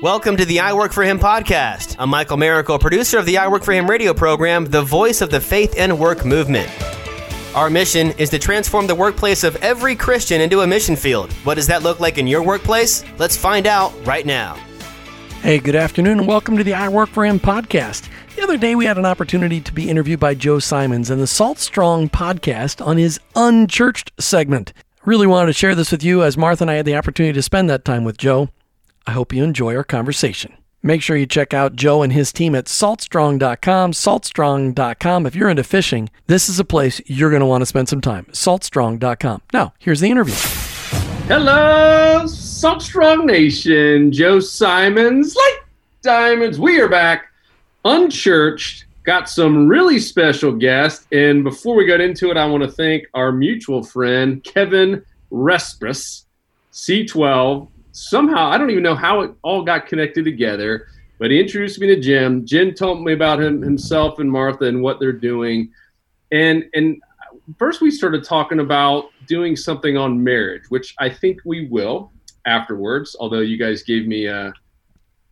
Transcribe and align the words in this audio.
Welcome 0.00 0.36
to 0.36 0.44
the 0.44 0.60
I 0.60 0.74
Work 0.74 0.92
for 0.92 1.02
Him 1.02 1.18
podcast. 1.18 1.96
I'm 1.98 2.10
Michael 2.10 2.36
Miracle, 2.36 2.78
producer 2.78 3.18
of 3.18 3.26
the 3.26 3.38
I 3.38 3.48
Work 3.48 3.64
for 3.64 3.72
Him 3.72 3.90
radio 3.90 4.14
program, 4.14 4.66
the 4.66 4.82
voice 4.82 5.20
of 5.22 5.30
the 5.30 5.40
faith 5.40 5.74
and 5.76 5.98
work 5.98 6.24
movement. 6.24 6.70
Our 7.54 7.70
mission 7.70 8.12
is 8.12 8.30
to 8.30 8.38
transform 8.38 8.86
the 8.86 8.94
workplace 8.94 9.42
of 9.42 9.56
every 9.56 9.96
Christian 9.96 10.40
into 10.40 10.60
a 10.60 10.66
mission 10.66 10.94
field. 10.94 11.32
What 11.44 11.54
does 11.54 11.66
that 11.68 11.82
look 11.82 12.00
like 12.00 12.18
in 12.18 12.26
your 12.26 12.42
workplace? 12.42 13.02
Let's 13.18 13.36
find 13.36 13.66
out 13.66 13.92
right 14.06 14.26
now. 14.26 14.54
Hey, 15.40 15.58
good 15.58 15.74
afternoon, 15.74 16.18
and 16.20 16.28
welcome 16.28 16.56
to 16.56 16.64
the 16.64 16.74
I 16.74 16.88
Work 16.88 17.08
for 17.08 17.24
Him 17.24 17.40
podcast. 17.40 18.08
The 18.36 18.42
other 18.42 18.56
day, 18.56 18.74
we 18.74 18.84
had 18.84 18.98
an 18.98 19.06
opportunity 19.06 19.60
to 19.62 19.72
be 19.72 19.88
interviewed 19.88 20.20
by 20.20 20.34
Joe 20.34 20.58
Simonds 20.58 21.10
in 21.10 21.18
the 21.18 21.26
Salt 21.26 21.58
Strong 21.58 22.10
podcast 22.10 22.84
on 22.86 22.98
his 22.98 23.18
Unchurched 23.34 24.12
segment. 24.20 24.72
Really 25.04 25.26
wanted 25.26 25.46
to 25.46 25.52
share 25.54 25.74
this 25.74 25.90
with 25.90 26.04
you 26.04 26.22
as 26.22 26.36
Martha 26.36 26.64
and 26.64 26.70
I 26.70 26.74
had 26.74 26.86
the 26.86 26.96
opportunity 26.96 27.32
to 27.32 27.42
spend 27.42 27.68
that 27.70 27.84
time 27.84 28.04
with 28.04 28.16
Joe. 28.16 28.48
I 29.06 29.12
hope 29.12 29.32
you 29.32 29.44
enjoy 29.44 29.76
our 29.76 29.84
conversation. 29.84 30.56
Make 30.82 31.00
sure 31.00 31.16
you 31.16 31.26
check 31.26 31.54
out 31.54 31.76
Joe 31.76 32.02
and 32.02 32.12
his 32.12 32.30
team 32.32 32.54
at 32.54 32.66
saltstrong.com, 32.66 33.92
saltstrong.com. 33.92 35.26
If 35.26 35.34
you're 35.34 35.48
into 35.48 35.64
fishing, 35.64 36.10
this 36.26 36.48
is 36.50 36.58
a 36.58 36.64
place 36.64 37.00
you're 37.06 37.30
going 37.30 37.40
to 37.40 37.46
want 37.46 37.62
to 37.62 37.66
spend 37.66 37.88
some 37.88 38.02
time. 38.02 38.26
saltstrong.com. 38.32 39.42
Now, 39.52 39.72
here's 39.78 40.00
the 40.00 40.10
interview. 40.10 40.34
Hello, 41.26 42.24
Saltstrong 42.24 43.24
Nation. 43.24 44.12
Joe 44.12 44.40
Simonds, 44.40 45.34
like 45.34 45.64
diamonds. 46.02 46.60
We 46.60 46.80
are 46.82 46.88
back, 46.88 47.28
unchurched. 47.86 48.84
Got 49.04 49.30
some 49.30 49.68
really 49.68 49.98
special 49.98 50.52
guests. 50.52 51.06
And 51.12 51.44
before 51.44 51.76
we 51.76 51.86
get 51.86 52.02
into 52.02 52.30
it, 52.30 52.36
I 52.36 52.44
want 52.44 52.62
to 52.62 52.70
thank 52.70 53.04
our 53.14 53.32
mutual 53.32 53.82
friend, 53.82 54.44
Kevin 54.44 55.02
Respris, 55.32 56.24
C12. 56.74 57.68
Somehow, 57.94 58.48
I 58.48 58.58
don't 58.58 58.70
even 58.70 58.82
know 58.82 58.96
how 58.96 59.20
it 59.20 59.30
all 59.42 59.62
got 59.62 59.86
connected 59.86 60.24
together, 60.24 60.88
but 61.20 61.30
he 61.30 61.38
introduced 61.38 61.78
me 61.78 61.86
to 61.86 62.00
Jim. 62.00 62.44
Jim 62.44 62.74
told 62.74 63.04
me 63.04 63.12
about 63.12 63.40
him, 63.40 63.62
himself 63.62 64.18
and 64.18 64.30
Martha 64.30 64.64
and 64.64 64.82
what 64.82 64.98
they're 64.98 65.12
doing. 65.12 65.70
And, 66.32 66.64
and 66.74 67.00
first, 67.56 67.80
we 67.80 67.92
started 67.92 68.24
talking 68.24 68.58
about 68.58 69.10
doing 69.28 69.54
something 69.54 69.96
on 69.96 70.22
marriage, 70.22 70.64
which 70.70 70.92
I 70.98 71.08
think 71.08 71.38
we 71.44 71.68
will 71.68 72.10
afterwards, 72.46 73.14
although 73.20 73.40
you 73.40 73.56
guys 73.56 73.84
gave 73.84 74.08
me 74.08 74.26
a 74.26 74.52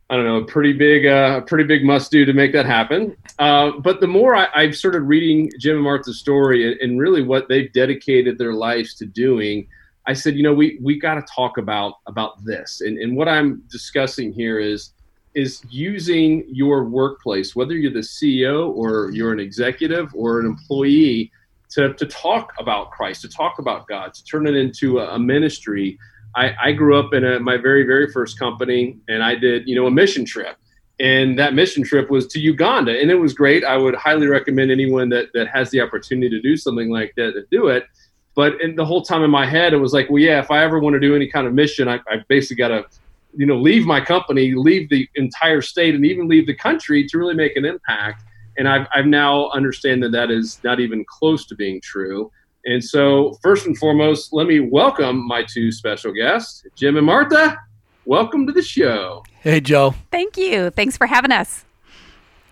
I 0.09 0.15
don't 0.15 0.25
know, 0.25 0.37
a 0.37 0.45
pretty 0.45 0.73
big, 0.73 1.05
uh, 1.07 1.41
pretty 1.41 1.63
big 1.63 1.83
must 1.83 2.11
do 2.11 2.23
to 2.23 2.33
make 2.33 2.53
that 2.53 2.65
happen. 2.65 3.17
Uh, 3.39 3.71
but 3.79 3.99
the 3.99 4.07
more 4.07 4.35
I, 4.35 4.65
have 4.65 4.75
started 4.75 5.01
reading 5.01 5.49
Jim 5.59 5.75
and 5.75 5.83
Martha's 5.83 6.19
story 6.19 6.71
and, 6.71 6.79
and, 6.81 6.99
really 6.99 7.23
what 7.23 7.47
they've 7.47 7.71
dedicated 7.73 8.37
their 8.37 8.53
lives 8.53 8.93
to 8.95 9.05
doing, 9.05 9.67
I 10.05 10.13
said, 10.13 10.35
you 10.35 10.43
know, 10.43 10.53
we 10.53 10.79
we 10.81 10.99
got 10.99 11.15
to 11.15 11.23
talk 11.33 11.57
about 11.57 11.95
about 12.07 12.43
this. 12.43 12.81
And, 12.81 12.97
and 12.97 13.15
what 13.15 13.27
I'm 13.27 13.63
discussing 13.69 14.33
here 14.33 14.59
is 14.59 14.91
is 15.35 15.63
using 15.69 16.45
your 16.47 16.83
workplace, 16.83 17.55
whether 17.55 17.73
you're 17.73 17.91
the 17.91 17.99
CEO 17.99 18.69
or 18.75 19.09
you're 19.11 19.33
an 19.33 19.39
executive 19.39 20.11
or 20.13 20.39
an 20.39 20.45
employee, 20.45 21.31
to, 21.71 21.91
to 21.95 22.05
talk 22.05 22.53
about 22.59 22.91
Christ, 22.91 23.21
to 23.23 23.29
talk 23.29 23.57
about 23.57 23.87
God, 23.87 24.13
to 24.13 24.23
turn 24.25 24.45
it 24.45 24.53
into 24.55 24.99
a, 24.99 25.15
a 25.15 25.19
ministry 25.19 25.97
I, 26.35 26.55
I 26.61 26.71
grew 26.71 26.97
up 26.97 27.13
in 27.13 27.23
a, 27.23 27.39
my 27.39 27.57
very, 27.57 27.83
very 27.85 28.11
first 28.11 28.39
company, 28.39 28.97
and 29.07 29.23
I 29.23 29.35
did, 29.35 29.67
you 29.67 29.75
know, 29.75 29.85
a 29.87 29.91
mission 29.91 30.25
trip. 30.25 30.57
And 30.99 31.37
that 31.39 31.53
mission 31.53 31.83
trip 31.83 32.09
was 32.09 32.27
to 32.27 32.39
Uganda, 32.39 32.99
and 32.99 33.11
it 33.11 33.15
was 33.15 33.33
great. 33.33 33.63
I 33.63 33.77
would 33.77 33.95
highly 33.95 34.27
recommend 34.27 34.71
anyone 34.71 35.09
that, 35.09 35.27
that 35.33 35.47
has 35.47 35.69
the 35.71 35.81
opportunity 35.81 36.29
to 36.29 36.41
do 36.41 36.55
something 36.55 36.89
like 36.89 37.13
that 37.17 37.33
to 37.33 37.45
do 37.51 37.67
it. 37.67 37.85
But 38.35 38.61
in 38.61 38.75
the 38.75 38.85
whole 38.85 39.01
time 39.01 39.23
in 39.23 39.29
my 39.29 39.45
head, 39.45 39.73
it 39.73 39.77
was 39.77 39.93
like, 39.93 40.09
well, 40.09 40.21
yeah, 40.21 40.39
if 40.39 40.49
I 40.49 40.63
ever 40.63 40.79
want 40.79 40.95
to 40.95 40.99
do 40.99 41.15
any 41.15 41.27
kind 41.27 41.45
of 41.45 41.53
mission, 41.53 41.87
I, 41.87 41.99
I 42.07 42.23
basically 42.27 42.55
got 42.55 42.69
to, 42.69 42.85
you 43.35 43.45
know, 43.45 43.57
leave 43.57 43.85
my 43.85 44.01
company, 44.01 44.53
leave 44.55 44.89
the 44.89 45.07
entire 45.15 45.61
state, 45.61 45.93
and 45.93 46.05
even 46.05 46.27
leave 46.27 46.47
the 46.47 46.55
country 46.55 47.07
to 47.07 47.17
really 47.17 47.35
make 47.35 47.55
an 47.55 47.65
impact. 47.65 48.23
And 48.57 48.67
I've, 48.67 48.87
I've 48.93 49.05
now 49.05 49.49
understand 49.49 50.01
that 50.03 50.11
that 50.13 50.31
is 50.31 50.59
not 50.63 50.79
even 50.79 51.05
close 51.07 51.45
to 51.47 51.55
being 51.55 51.79
true. 51.81 52.31
And 52.65 52.83
so, 52.83 53.37
first 53.43 53.65
and 53.65 53.77
foremost, 53.77 54.31
let 54.31 54.47
me 54.47 54.61
welcome 54.61 55.27
my 55.27 55.43
two 55.43 55.71
special 55.71 56.13
guests, 56.13 56.65
Jim 56.75 56.95
and 56.95 57.05
Martha. 57.05 57.57
Welcome 58.05 58.47
to 58.47 58.53
the 58.53 58.61
show. 58.61 59.23
Hey, 59.41 59.59
Joe. 59.59 59.95
Thank 60.11 60.37
you. 60.37 60.69
Thanks 60.69 60.95
for 60.95 61.05
having 61.05 61.31
us. 61.31 61.65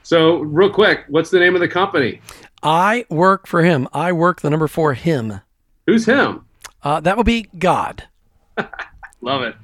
So, 0.04 0.40
real 0.40 0.70
quick, 0.70 1.06
what's 1.08 1.30
the 1.30 1.40
name 1.40 1.56
of 1.56 1.62
the 1.62 1.68
company? 1.68 2.20
I 2.62 3.06
work 3.10 3.48
for 3.48 3.64
him. 3.64 3.88
I 3.94 4.12
work 4.12 4.42
the 4.42 4.50
number 4.50 4.68
for 4.68 4.94
him. 4.94 5.40
Who's 5.86 6.06
him? 6.06 6.46
Uh, 6.84 7.00
that 7.02 7.18
would 7.18 7.26
be 7.26 7.48
God. 7.58 8.06
Love 9.22 9.44
it. 9.44 9.56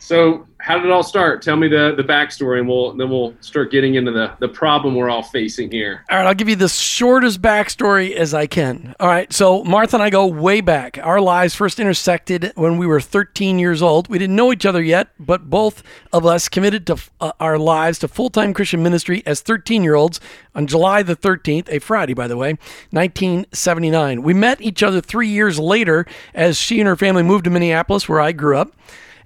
So, 0.00 0.46
how 0.58 0.76
did 0.76 0.86
it 0.86 0.90
all 0.90 1.02
start? 1.02 1.42
Tell 1.42 1.56
me 1.56 1.68
the 1.68 1.94
the 1.94 2.02
backstory, 2.02 2.58
and 2.58 2.68
we'll 2.68 2.94
then 2.94 3.10
we'll 3.10 3.34
start 3.40 3.70
getting 3.70 3.94
into 3.94 4.10
the 4.10 4.32
the 4.40 4.48
problem 4.48 4.94
we're 4.94 5.10
all 5.10 5.22
facing 5.22 5.70
here. 5.70 6.04
All 6.10 6.16
right, 6.16 6.26
I'll 6.26 6.34
give 6.34 6.48
you 6.48 6.56
the 6.56 6.68
shortest 6.68 7.40
backstory 7.40 8.14
as 8.14 8.32
I 8.32 8.46
can. 8.46 8.94
All 8.98 9.06
right, 9.06 9.30
so 9.32 9.62
Martha 9.62 9.96
and 9.96 10.02
I 10.02 10.08
go 10.10 10.26
way 10.26 10.62
back. 10.62 10.98
Our 11.02 11.20
lives 11.20 11.54
first 11.54 11.78
intersected 11.78 12.52
when 12.56 12.78
we 12.78 12.86
were 12.86 13.00
13 13.00 13.58
years 13.58 13.82
old. 13.82 14.08
We 14.08 14.18
didn't 14.18 14.36
know 14.36 14.52
each 14.52 14.66
other 14.66 14.82
yet, 14.82 15.08
but 15.18 15.50
both 15.50 15.82
of 16.12 16.24
us 16.24 16.48
committed 16.48 16.86
to 16.86 16.96
uh, 17.20 17.32
our 17.38 17.58
lives 17.58 17.98
to 18.00 18.08
full 18.08 18.30
time 18.30 18.54
Christian 18.54 18.82
ministry 18.82 19.22
as 19.26 19.42
13 19.42 19.84
year 19.84 19.94
olds 19.94 20.18
on 20.54 20.66
July 20.66 21.02
the 21.02 21.16
13th, 21.16 21.68
a 21.70 21.78
Friday, 21.78 22.14
by 22.14 22.26
the 22.26 22.38
way, 22.38 22.54
1979. 22.90 24.22
We 24.22 24.32
met 24.32 24.60
each 24.62 24.82
other 24.82 25.02
three 25.02 25.28
years 25.28 25.58
later 25.58 26.06
as 26.34 26.56
she 26.56 26.80
and 26.80 26.88
her 26.88 26.96
family 26.96 27.22
moved 27.22 27.44
to 27.44 27.50
Minneapolis, 27.50 28.08
where 28.08 28.20
I 28.20 28.32
grew 28.32 28.56
up. 28.56 28.72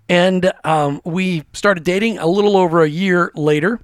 And 0.08 0.52
um, 0.64 1.00
we 1.04 1.44
started 1.52 1.84
dating 1.84 2.18
a 2.18 2.26
little 2.26 2.56
over 2.56 2.82
a 2.82 2.88
year 2.88 3.32
later 3.34 3.80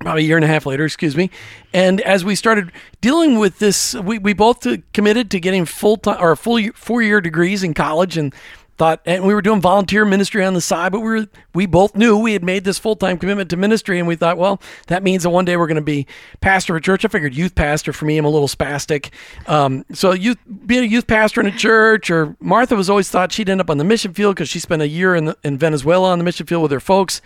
about 0.00 0.16
a 0.16 0.22
year 0.22 0.36
and 0.36 0.44
a 0.44 0.48
half 0.48 0.64
later, 0.64 0.84
excuse 0.84 1.14
me. 1.14 1.30
And 1.74 2.00
as 2.00 2.24
we 2.24 2.34
started 2.34 2.72
dealing 3.00 3.38
with 3.38 3.58
this, 3.58 3.94
we, 3.94 4.18
we 4.18 4.32
both 4.32 4.66
committed 4.92 5.30
to 5.32 5.40
getting 5.40 5.66
full 5.66 5.98
time 5.98 6.16
or 6.20 6.34
full 6.36 6.58
four 6.74 7.02
year 7.02 7.20
degrees 7.20 7.62
in 7.62 7.74
college 7.74 8.16
and 8.16 8.34
thought, 8.80 9.02
and 9.04 9.26
we 9.26 9.34
were 9.34 9.42
doing 9.42 9.60
volunteer 9.60 10.06
ministry 10.06 10.42
on 10.42 10.54
the 10.54 10.60
side, 10.62 10.90
but 10.90 11.00
we 11.00 11.06
were, 11.06 11.28
we 11.54 11.66
both 11.66 11.94
knew 11.94 12.16
we 12.16 12.32
had 12.32 12.42
made 12.42 12.64
this 12.64 12.78
full 12.78 12.96
time 12.96 13.18
commitment 13.18 13.50
to 13.50 13.58
ministry. 13.58 13.98
And 13.98 14.08
we 14.08 14.16
thought, 14.16 14.38
well, 14.38 14.58
that 14.86 15.02
means 15.02 15.22
that 15.24 15.30
one 15.30 15.44
day 15.44 15.58
we're 15.58 15.66
going 15.66 15.74
to 15.74 15.82
be 15.82 16.06
pastor 16.40 16.74
of 16.74 16.78
a 16.78 16.80
church. 16.80 17.04
I 17.04 17.08
figured 17.08 17.34
youth 17.34 17.54
pastor 17.54 17.92
for 17.92 18.06
me, 18.06 18.16
I'm 18.16 18.24
a 18.24 18.30
little 18.30 18.48
spastic. 18.48 19.10
Um, 19.46 19.84
so 19.92 20.12
youth, 20.14 20.38
being 20.64 20.82
a 20.82 20.86
youth 20.86 21.06
pastor 21.06 21.42
in 21.42 21.46
a 21.46 21.50
church 21.50 22.10
or 22.10 22.34
Martha 22.40 22.74
was 22.74 22.88
always 22.88 23.10
thought 23.10 23.32
she'd 23.32 23.50
end 23.50 23.60
up 23.60 23.68
on 23.68 23.76
the 23.76 23.84
mission 23.84 24.14
field 24.14 24.36
because 24.36 24.48
she 24.48 24.58
spent 24.58 24.80
a 24.80 24.88
year 24.88 25.14
in, 25.14 25.26
the, 25.26 25.36
in 25.44 25.58
Venezuela 25.58 26.10
on 26.10 26.18
the 26.18 26.24
mission 26.24 26.46
field 26.46 26.62
with 26.62 26.72
her 26.72 26.80
folks. 26.80 27.20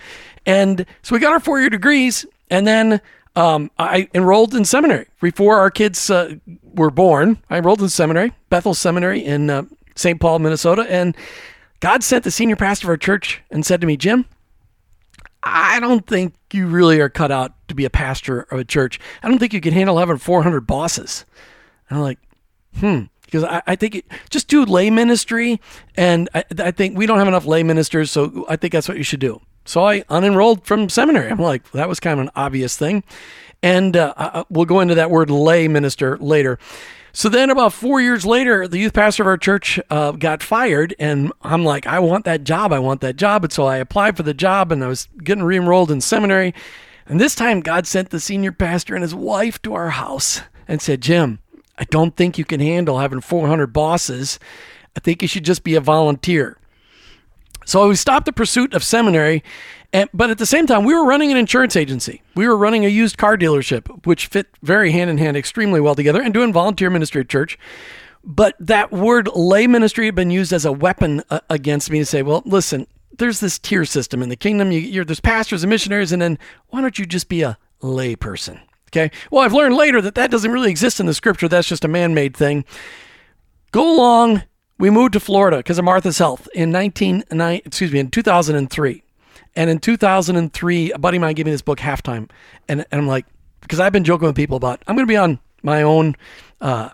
And 0.44 0.84
so 1.03 1.15
we 1.15 1.21
got 1.21 1.32
our 1.32 1.41
four 1.41 1.60
year 1.60 1.71
degrees 1.71 2.26
and 2.50 2.66
then 2.66 3.00
um, 3.36 3.71
I 3.78 4.09
enrolled 4.12 4.56
in 4.56 4.65
seminary 4.65 5.06
before 5.21 5.59
our 5.59 5.71
kids 5.71 6.10
uh, 6.10 6.34
were 6.75 6.91
born. 6.91 7.38
I 7.48 7.59
enrolled 7.59 7.81
in 7.81 7.88
seminary, 7.88 8.32
Bethel 8.50 8.75
Seminary 8.75 9.25
in 9.25 9.50
uh, 9.50 9.65
St. 9.94 10.21
Paul, 10.21 10.38
Minnesota. 10.38 10.87
And 10.88 11.16
God 11.81 12.03
sent 12.03 12.25
the 12.25 12.31
senior 12.31 12.56
pastor 12.56 12.87
of 12.87 12.91
our 12.91 12.97
church 12.97 13.43
and 13.50 13.65
said 13.65 13.81
to 13.81 13.87
me, 13.87 13.97
Jim, 13.97 14.27
I 15.43 15.78
don't 15.81 16.06
think 16.06 16.34
you 16.53 16.66
really 16.66 17.00
are 17.00 17.09
cut 17.09 17.31
out 17.31 17.53
to 17.69 17.75
be 17.75 17.84
a 17.84 17.91
pastor 17.91 18.43
of 18.43 18.59
a 18.59 18.65
church. 18.65 18.99
I 19.22 19.28
don't 19.28 19.38
think 19.38 19.53
you 19.53 19.60
can 19.60 19.75
handle 19.75 19.99
having 19.99 20.16
400 20.16 20.62
bosses. 20.62 21.25
And 21.88 21.99
I'm 21.99 22.03
like, 22.03 22.19
hmm. 22.78 23.03
Because 23.25 23.44
I, 23.44 23.62
I 23.66 23.77
think 23.77 23.97
it, 23.97 24.04
just 24.31 24.49
do 24.49 24.65
lay 24.65 24.91
ministry. 24.91 25.60
And 25.97 26.28
I, 26.34 26.44
I 26.59 26.71
think 26.71 26.97
we 26.97 27.06
don't 27.06 27.19
have 27.19 27.28
enough 27.28 27.47
lay 27.47 27.62
ministers. 27.62 28.10
So 28.10 28.47
I 28.49 28.56
think 28.56 28.72
that's 28.72 28.88
what 28.88 28.97
you 28.97 29.03
should 29.03 29.21
do. 29.21 29.41
So 29.65 29.84
I 29.84 30.03
unenrolled 30.03 30.65
from 30.65 30.88
seminary. 30.88 31.31
I'm 31.31 31.38
like, 31.38 31.71
that 31.72 31.88
was 31.88 32.00
kind 32.00 32.21
of 32.21 32.27
an 32.27 32.33
obvious 32.37 32.77
thing. 32.77 33.03
And 33.62 33.97
uh, 33.97 34.44
we'll 34.50 34.66
go 34.66 34.81
into 34.81 34.94
that 34.97 35.10
word 35.10 35.31
lay 35.31 35.69
minister 35.69 36.19
later. 36.19 36.59
So 37.16 37.28
then, 37.28 37.48
about 37.48 37.72
four 37.72 38.00
years 38.00 38.26
later, 38.26 38.66
the 38.66 38.78
youth 38.78 38.92
pastor 38.92 39.22
of 39.22 39.28
our 39.28 39.36
church 39.36 39.78
uh, 39.88 40.10
got 40.10 40.42
fired, 40.42 40.97
and 40.98 41.32
I'm 41.42 41.64
like, 41.64 41.86
I 41.86 42.00
want 42.00 42.25
that 42.25 42.42
job. 42.42 42.72
I 42.72 42.80
want 42.80 43.02
that 43.02 43.14
job. 43.14 43.44
And 43.44 43.52
so 43.52 43.66
I 43.66 43.76
applied 43.76 44.16
for 44.16 44.25
the 44.25 44.34
job, 44.34 44.72
and 44.72 44.82
I 44.82 44.88
was 44.88 45.08
getting 45.22 45.44
re-enrolled 45.44 45.92
in 45.92 46.00
seminary. 46.00 46.53
And 47.06 47.21
this 47.21 47.36
time, 47.36 47.60
God 47.60 47.86
sent 47.86 48.10
the 48.10 48.18
senior 48.18 48.50
pastor 48.50 48.97
and 48.97 49.03
his 49.03 49.15
wife 49.15 49.62
to 49.62 49.74
our 49.74 49.91
house 49.91 50.41
and 50.66 50.83
said, 50.83 51.03
Jim, 51.03 51.39
I 51.78 51.84
don't 51.84 52.16
think 52.16 52.36
you 52.36 52.44
can 52.44 52.59
handle 52.59 52.98
having 52.98 53.21
400 53.21 53.68
bosses. 53.68 54.41
I 54.97 55.00
think 55.00 55.22
you 55.22 55.28
should 55.28 55.44
just 55.44 55.62
be 55.62 55.77
a 55.77 55.80
volunteer. 55.80 56.59
So 57.65 57.89
we 57.89 57.94
stopped 57.94 58.27
the 58.27 58.33
pursuit 58.33 58.74
of 58.74 58.83
seminary 58.83 59.44
and, 59.94 60.10
but 60.12 60.28
at 60.28 60.38
the 60.38 60.44
same 60.44 60.66
time, 60.66 60.82
we 60.82 60.92
were 60.92 61.04
running 61.04 61.30
an 61.30 61.36
insurance 61.36 61.76
agency. 61.76 62.20
We 62.34 62.48
were 62.48 62.56
running 62.56 62.84
a 62.84 62.88
used 62.88 63.16
car 63.16 63.36
dealership, 63.36 64.04
which 64.04 64.26
fit 64.26 64.48
very 64.60 64.91
hand 64.91 65.08
in 65.08 65.18
hand 65.18 65.36
extremely 65.36 65.80
well 65.80 65.94
together, 65.94 66.20
and 66.20 66.34
doing 66.34 66.52
volunteer 66.52 66.91
ministry 66.91 67.20
at 67.20 67.28
church. 67.28 67.56
But 68.24 68.56
that 68.58 68.91
word 68.91 69.28
lay 69.36 69.68
ministry 69.68 70.06
had 70.06 70.16
been 70.16 70.32
used 70.32 70.52
as 70.52 70.64
a 70.64 70.72
weapon 70.72 71.22
uh, 71.30 71.38
against 71.48 71.92
me 71.92 72.00
to 72.00 72.04
say, 72.04 72.22
well, 72.22 72.42
listen, 72.44 72.88
there's 73.18 73.38
this 73.38 73.56
tier 73.56 73.84
system 73.84 74.20
in 74.20 74.30
the 74.30 74.36
kingdom. 74.36 74.72
You, 74.72 75.04
there's 75.04 75.20
pastors 75.20 75.62
and 75.62 75.70
missionaries, 75.70 76.10
and 76.10 76.20
then 76.20 76.41
why 76.70 76.80
don't 76.80 76.98
you 76.98 77.06
just 77.06 77.28
be 77.28 77.42
a 77.42 77.56
lay 77.80 78.16
person? 78.16 78.60
Okay. 78.91 79.12
Well, 79.30 79.44
I've 79.44 79.54
learned 79.54 79.76
later 79.76 80.00
that 80.02 80.16
that 80.16 80.32
doesn't 80.32 80.50
really 80.50 80.70
exist 80.70 80.98
in 80.98 81.06
the 81.06 81.14
scripture. 81.14 81.46
That's 81.46 81.68
just 81.68 81.84
a 81.84 81.88
man-made 81.88 82.36
thing. 82.36 82.64
Go 83.70 83.94
along. 83.94 84.42
We 84.76 84.91
moved 84.91 85.12
to 85.12 85.20
Florida 85.20 85.58
because 85.58 85.78
of 85.78 85.84
Martha's 85.84 86.18
health 86.18 86.48
in 86.52 86.72
19, 86.72 87.22
excuse 87.30 87.92
me, 87.92 88.00
in 88.00 88.10
2003. 88.10 89.04
And 89.56 89.71
in 89.71 89.78
2003, 89.78 90.92
a 90.92 90.98
buddy 90.98 91.16
of 91.16 91.21
mine 91.21 91.34
gave 91.34 91.47
me 91.47 91.53
this 91.53 91.62
book, 91.62 91.78
Halftime. 91.78 92.30
And, 92.68 92.84
and 92.91 93.01
I'm 93.01 93.06
like, 93.06 93.27
because 93.60 93.80
I've 93.80 93.92
been 93.92 94.04
joking 94.04 94.27
with 94.27 94.36
people 94.36 94.56
about, 94.56 94.83
I'm 94.86 94.97
going 94.97 95.06
to 95.06 95.10
be 95.10 95.16
on 95.16 95.39
my 95.62 95.83
own, 95.83 96.16
uh, 96.60 96.91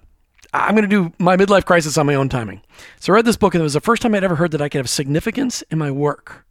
I'm 0.52 0.74
going 0.74 0.88
to 0.88 0.88
do 0.88 1.12
my 1.18 1.36
midlife 1.36 1.64
crisis 1.64 1.96
on 1.96 2.06
my 2.06 2.14
own 2.14 2.28
timing. 2.28 2.62
So 2.98 3.12
I 3.12 3.16
read 3.16 3.24
this 3.24 3.36
book, 3.36 3.54
and 3.54 3.60
it 3.60 3.64
was 3.64 3.74
the 3.74 3.80
first 3.80 4.02
time 4.02 4.14
I'd 4.14 4.24
ever 4.24 4.36
heard 4.36 4.50
that 4.52 4.62
I 4.62 4.68
could 4.68 4.78
have 4.78 4.90
significance 4.90 5.62
in 5.70 5.78
my 5.78 5.90
work, 5.90 6.44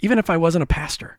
even 0.00 0.18
if 0.18 0.30
I 0.30 0.36
wasn't 0.36 0.62
a 0.62 0.66
pastor. 0.66 1.18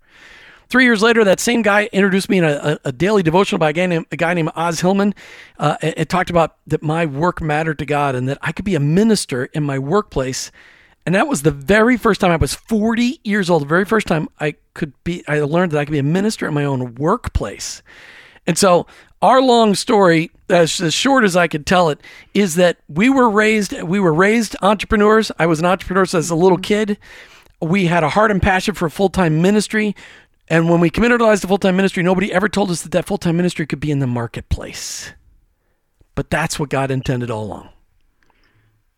Three 0.67 0.83
years 0.83 1.01
later, 1.01 1.23
that 1.23 1.39
same 1.39 1.61
guy 1.61 1.89
introduced 1.91 2.29
me 2.29 2.39
in 2.39 2.43
a, 2.43 2.79
a, 2.83 2.91
daily 2.91 3.21
devotional 3.21 3.59
by 3.59 3.69
a 3.69 3.73
guy 3.73 3.85
named, 3.85 4.07
a 4.11 4.17
guy 4.17 4.33
named 4.33 4.49
Os 4.55 4.79
Hillman. 4.79 5.13
Uh, 5.59 5.77
it, 5.81 5.93
it 5.97 6.09
talked 6.09 6.31
about 6.31 6.57
that 6.65 6.81
my 6.81 7.05
work 7.05 7.39
mattered 7.39 7.77
to 7.79 7.85
God 7.85 8.15
and 8.15 8.27
that 8.27 8.39
I 8.41 8.51
could 8.51 8.65
be 8.65 8.73
a 8.73 8.79
minister 8.79 9.45
in 9.45 9.63
my 9.63 9.77
workplace. 9.77 10.51
And 11.05 11.13
that 11.13 11.27
was 11.27 11.43
the 11.43 11.51
very 11.51 11.97
first 11.97 12.21
time 12.21 12.31
I 12.31 12.35
was 12.35 12.55
40 12.55 13.19
years 13.23 13.49
old. 13.49 13.61
The 13.61 13.67
very 13.67 13.85
first 13.85 14.07
time 14.07 14.27
I 14.39 14.55
could 14.73 14.93
be, 15.03 15.23
I 15.27 15.39
learned 15.41 15.71
that 15.71 15.79
I 15.79 15.85
could 15.85 15.91
be 15.91 15.99
a 15.99 16.03
minister 16.03 16.47
in 16.47 16.53
my 16.53 16.65
own 16.65 16.95
workplace. 16.95 17.83
And 18.47 18.57
so 18.57 18.87
our 19.21 19.41
long 19.41 19.75
story, 19.75 20.31
as, 20.49 20.81
as 20.81 20.93
short 20.93 21.23
as 21.23 21.35
I 21.35 21.47
could 21.47 21.65
tell 21.65 21.89
it, 21.89 21.99
is 22.33 22.55
that 22.55 22.77
we 22.87 23.09
were 23.09 23.29
raised, 23.29 23.79
we 23.83 23.99
were 23.99 24.13
raised 24.13 24.55
entrepreneurs. 24.61 25.31
I 25.37 25.45
was 25.45 25.59
an 25.59 25.65
entrepreneur 25.65 26.03
as 26.03 26.29
a 26.29 26.35
little 26.35 26.57
mm-hmm. 26.57 26.63
kid. 26.63 26.97
We 27.61 27.85
had 27.85 28.03
a 28.03 28.09
heart 28.09 28.31
and 28.31 28.41
passion 28.41 28.73
for 28.73 28.89
full 28.89 29.09
time 29.09 29.41
ministry. 29.41 29.95
And 30.47 30.69
when 30.69 30.79
we 30.79 30.89
communitized 30.89 31.43
the 31.43 31.47
full 31.47 31.57
time 31.57 31.75
ministry, 31.75 32.03
nobody 32.03 32.31
ever 32.33 32.49
told 32.49 32.69
us 32.71 32.81
that 32.81 32.91
that 32.91 33.05
full 33.05 33.17
time 33.17 33.37
ministry 33.37 33.65
could 33.65 33.79
be 33.79 33.91
in 33.91 33.99
the 33.99 34.07
marketplace. 34.07 35.13
But 36.15 36.29
that's 36.29 36.59
what 36.59 36.69
God 36.69 36.91
intended 36.91 37.29
all 37.29 37.43
along. 37.43 37.69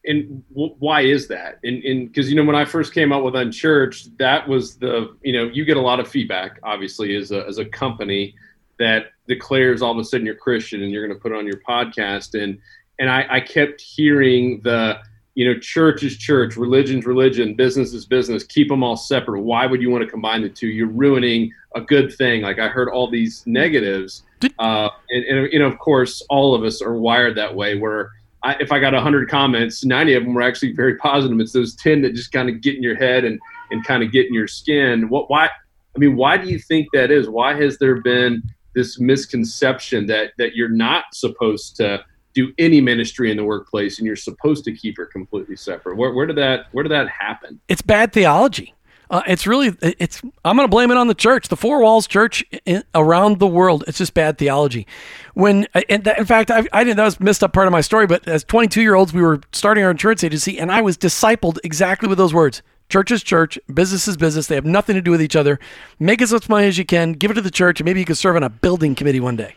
And 0.08 0.44
w- 0.50 0.76
why 0.80 1.02
is 1.02 1.28
that? 1.28 1.60
And 1.64 2.08
because, 2.08 2.30
you 2.30 2.36
know, 2.36 2.46
when 2.46 2.56
I 2.56 2.66
first 2.66 2.94
came 2.94 3.12
out 3.12 3.24
with 3.24 3.36
Unchurched, 3.36 4.18
that 4.18 4.48
was 4.48 4.78
the, 4.78 5.16
you 5.22 5.34
know, 5.34 5.44
you 5.46 5.66
get 5.66 5.78
a 5.78 5.82
lot 5.82 6.00
of 6.00 6.08
feedback, 6.08 6.60
obviously, 6.64 7.16
as 7.16 7.32
a, 7.32 7.46
as 7.46 7.58
a 7.58 7.66
company 7.66 8.34
that 8.80 9.08
declares 9.28 9.82
all 9.82 9.92
of 9.92 9.98
a 9.98 10.04
sudden 10.04 10.26
you're 10.26 10.36
Christian 10.36 10.82
and 10.82 10.92
you're 10.92 11.06
going 11.06 11.18
to 11.18 11.22
put 11.22 11.32
it 11.34 11.38
on 11.38 11.46
your 11.46 11.60
podcast. 11.68 12.42
And, 12.42 12.58
and 13.00 13.10
I, 13.10 13.26
I 13.30 13.40
kept 13.42 13.82
hearing 13.82 14.62
the, 14.64 15.00
you 15.36 15.46
know, 15.46 15.60
church 15.60 16.02
is 16.02 16.18
church, 16.18 16.58
religion's 16.58 17.06
religion, 17.06 17.54
business 17.54 17.94
is 17.94 18.08
business. 18.08 18.44
Keep 18.44 18.70
them 18.70 18.84
all 18.84 18.98
separate. 18.98 19.42
Why 19.42 19.68
would 19.68 19.84
you 19.84 19.92
want 19.92 20.04
to 20.04 20.10
combine 20.10 20.42
the 20.42 20.50
two? 20.50 20.68
You're 20.68 20.88
ruining 20.88 21.54
a 21.76 21.82
good 21.82 22.12
thing. 22.16 22.42
Like 22.42 22.58
I 22.58 22.68
heard 22.68 22.90
all 22.90 23.08
these 23.08 23.44
negatives, 23.46 24.24
uh, 24.58 24.90
and, 25.10 25.26
and 25.26 25.54
you 25.54 25.60
know, 25.60 25.68
of 25.68 25.78
course, 25.78 26.24
all 26.30 26.56
of 26.56 26.64
us 26.64 26.82
are 26.82 26.96
wired 26.96 27.36
that 27.38 27.54
way. 27.54 27.78
Where 27.78 28.14
I, 28.44 28.56
if 28.60 28.72
I 28.72 28.80
got 28.80 28.94
100 28.94 29.30
comments, 29.30 29.84
90 29.84 30.14
of 30.14 30.24
them 30.24 30.34
were 30.34 30.42
actually 30.42 30.74
very 30.74 30.96
positive. 30.96 31.40
It's 31.40 31.54
those 31.54 31.76
10 31.76 32.02
that 32.04 32.14
just 32.14 32.32
kind 32.32 32.50
of 32.50 32.62
get 32.62 32.76
in 32.76 32.84
your 32.84 32.96
head 32.96 33.26
and 33.26 33.40
and 33.72 33.84
kind 33.84 34.02
of 34.02 34.12
get 34.12 34.28
in 34.28 34.34
your 34.34 34.48
skin. 34.48 35.10
What? 35.10 35.30
Why? 35.30 35.46
I 35.48 36.00
mean, 36.00 36.16
why 36.16 36.38
do 36.38 36.48
you 36.48 36.60
think 36.60 36.88
that 36.94 37.12
is? 37.12 37.28
Why 37.28 37.56
has 37.56 37.78
there 37.80 38.02
been 38.02 38.44
this 38.74 39.00
misconception 39.00 40.06
that 40.08 40.34
that 40.38 40.56
you're 40.56 40.70
not 40.70 41.06
supposed 41.14 41.76
to 41.78 42.06
do 42.34 42.54
any 42.60 42.80
ministry 42.80 43.32
in 43.32 43.38
the 43.38 43.44
workplace 43.44 43.98
and 43.98 44.06
you're 44.06 44.16
supposed 44.16 44.64
to 44.64 44.72
keep 44.72 45.00
it 45.00 45.10
completely 45.10 45.56
separate 45.56 45.98
where, 45.98 46.14
where 46.14 46.28
did 46.28 46.38
that 46.38 46.68
where 46.72 46.84
did 46.84 46.92
that 46.92 47.10
happen 47.10 47.60
it's 47.68 47.82
bad 47.82 48.14
theology 48.14 48.76
uh, 49.10 49.22
it's 49.28 49.48
really 49.48 49.76
it's 49.82 50.22
i'm 50.46 50.56
going 50.56 50.68
to 50.68 50.72
blame 50.72 50.92
it 50.92 50.98
on 50.98 51.08
the 51.08 51.16
church 51.16 51.48
the 51.48 51.56
four 51.56 51.82
walls 51.82 52.08
church 52.08 52.44
in, 52.66 52.84
around 52.96 53.40
the 53.40 53.48
world 53.48 53.84
it's 53.88 53.98
just 53.98 54.14
bad 54.14 54.38
theology 54.38 54.86
when 55.34 55.68
uh, 55.74 55.82
in, 55.90 56.04
in 56.18 56.26
fact 56.26 56.52
I, 56.52 56.64
I 56.72 56.84
didn't 56.84 56.98
that 56.98 57.06
was 57.06 57.20
missed 57.20 57.44
up 57.44 57.54
part 57.54 57.68
of 57.68 57.72
my 57.72 57.82
story 57.82 58.08
but 58.08 58.28
as 58.28 58.44
22 58.44 58.82
year 58.82 58.96
olds 58.96 59.14
we 59.14 59.22
were 59.22 59.42
starting 59.52 59.84
our 59.84 59.92
insurance 59.92 60.24
agency 60.24 60.60
and 60.60 60.72
i 60.72 60.82
was 60.82 60.98
discipled 60.98 61.58
exactly 61.64 62.08
with 62.10 62.18
those 62.18 62.34
words 62.34 62.62
Church 62.90 63.12
is 63.12 63.22
church, 63.22 63.60
business 63.74 64.08
is 64.08 64.16
business. 64.16 64.48
They 64.48 64.56
have 64.56 64.66
nothing 64.66 64.96
to 64.96 65.02
do 65.02 65.12
with 65.12 65.22
each 65.22 65.36
other. 65.36 65.60
Make 66.00 66.22
as 66.22 66.32
much 66.32 66.48
money 66.48 66.68
as 66.68 66.78
you 66.78 66.86
can, 66.86 67.14
give 67.14 67.32
it 67.32 67.34
to 67.34 67.42
the 67.42 67.52
church, 67.52 67.82
and 67.82 67.86
maybe 67.86 68.00
you 68.00 68.06
could 68.06 68.18
serve 68.18 68.38
on 68.38 68.44
a 68.44 68.50
building 68.50 68.96
committee 68.96 69.20
one 69.20 69.36
day. 69.36 69.56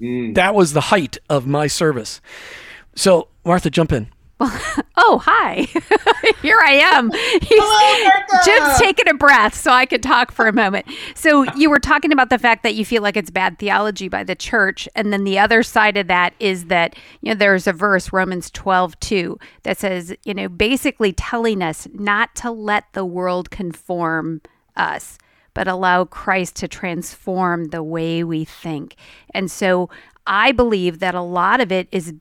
Mm. 0.00 0.34
That 0.34 0.54
was 0.54 0.72
the 0.72 0.80
height 0.80 1.16
of 1.30 1.46
my 1.46 1.68
service. 1.68 2.20
So, 2.96 3.28
Martha, 3.44 3.70
jump 3.70 3.92
in. 3.92 4.08
oh, 4.96 5.20
hi. 5.22 5.66
Here 6.42 6.58
I 6.60 6.72
am. 6.74 7.10
He's, 7.10 8.44
Jim's 8.44 8.78
taking 8.78 9.08
a 9.08 9.14
breath 9.14 9.54
so 9.54 9.70
I 9.70 9.86
could 9.86 10.02
talk 10.02 10.32
for 10.32 10.46
a 10.46 10.52
moment. 10.52 10.86
So, 11.14 11.42
you 11.54 11.70
were 11.70 11.78
talking 11.78 12.12
about 12.12 12.30
the 12.30 12.38
fact 12.38 12.62
that 12.62 12.74
you 12.74 12.84
feel 12.84 13.02
like 13.02 13.16
it's 13.16 13.30
bad 13.30 13.58
theology 13.58 14.08
by 14.08 14.24
the 14.24 14.34
church. 14.34 14.88
And 14.94 15.12
then 15.12 15.24
the 15.24 15.38
other 15.38 15.62
side 15.62 15.96
of 15.96 16.06
that 16.08 16.34
is 16.40 16.66
that, 16.66 16.96
you 17.20 17.30
know, 17.30 17.38
there's 17.38 17.66
a 17.66 17.72
verse, 17.72 18.12
Romans 18.12 18.50
12, 18.50 18.98
2, 19.00 19.38
that 19.62 19.78
says, 19.78 20.14
you 20.24 20.34
know, 20.34 20.48
basically 20.48 21.12
telling 21.12 21.62
us 21.62 21.88
not 21.92 22.34
to 22.36 22.50
let 22.50 22.92
the 22.92 23.04
world 23.04 23.50
conform 23.50 24.40
us 24.76 25.18
but 25.54 25.68
allow 25.68 26.04
Christ 26.04 26.56
to 26.56 26.68
transform 26.68 27.66
the 27.66 27.82
way 27.82 28.24
we 28.24 28.44
think. 28.44 28.96
And 29.34 29.50
so 29.50 29.90
I 30.26 30.52
believe 30.52 30.98
that 31.00 31.14
a 31.14 31.20
lot 31.20 31.60
of 31.60 31.72
it 31.72 31.88
is 31.92 32.14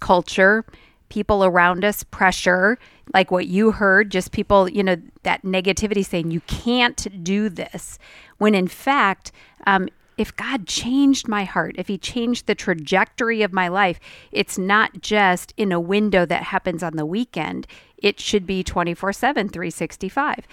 culture, 0.00 0.64
people 1.08 1.44
around 1.44 1.84
us, 1.84 2.02
pressure, 2.02 2.78
like 3.14 3.30
what 3.30 3.46
you 3.46 3.72
heard, 3.72 4.10
just 4.10 4.32
people, 4.32 4.68
you 4.68 4.82
know, 4.82 4.96
that 5.22 5.42
negativity 5.42 6.04
saying, 6.04 6.30
you 6.30 6.40
can't 6.42 7.24
do 7.24 7.48
this. 7.48 7.98
When 8.38 8.54
in 8.54 8.68
fact, 8.68 9.32
um, 9.66 9.88
if 10.16 10.34
God 10.34 10.66
changed 10.66 11.28
my 11.28 11.44
heart, 11.44 11.76
if 11.78 11.88
He 11.88 11.96
changed 11.96 12.46
the 12.46 12.54
trajectory 12.54 13.42
of 13.42 13.52
my 13.52 13.68
life, 13.68 14.00
it's 14.32 14.58
not 14.58 15.00
just 15.00 15.54
in 15.56 15.72
a 15.72 15.80
window 15.80 16.26
that 16.26 16.42
happens 16.42 16.82
on 16.82 16.96
the 16.96 17.06
weekend. 17.06 17.66
It 17.96 18.20
should 18.20 18.46
be 18.46 18.62
24 18.62 19.12
7, 19.12 19.48
365. 19.48 20.46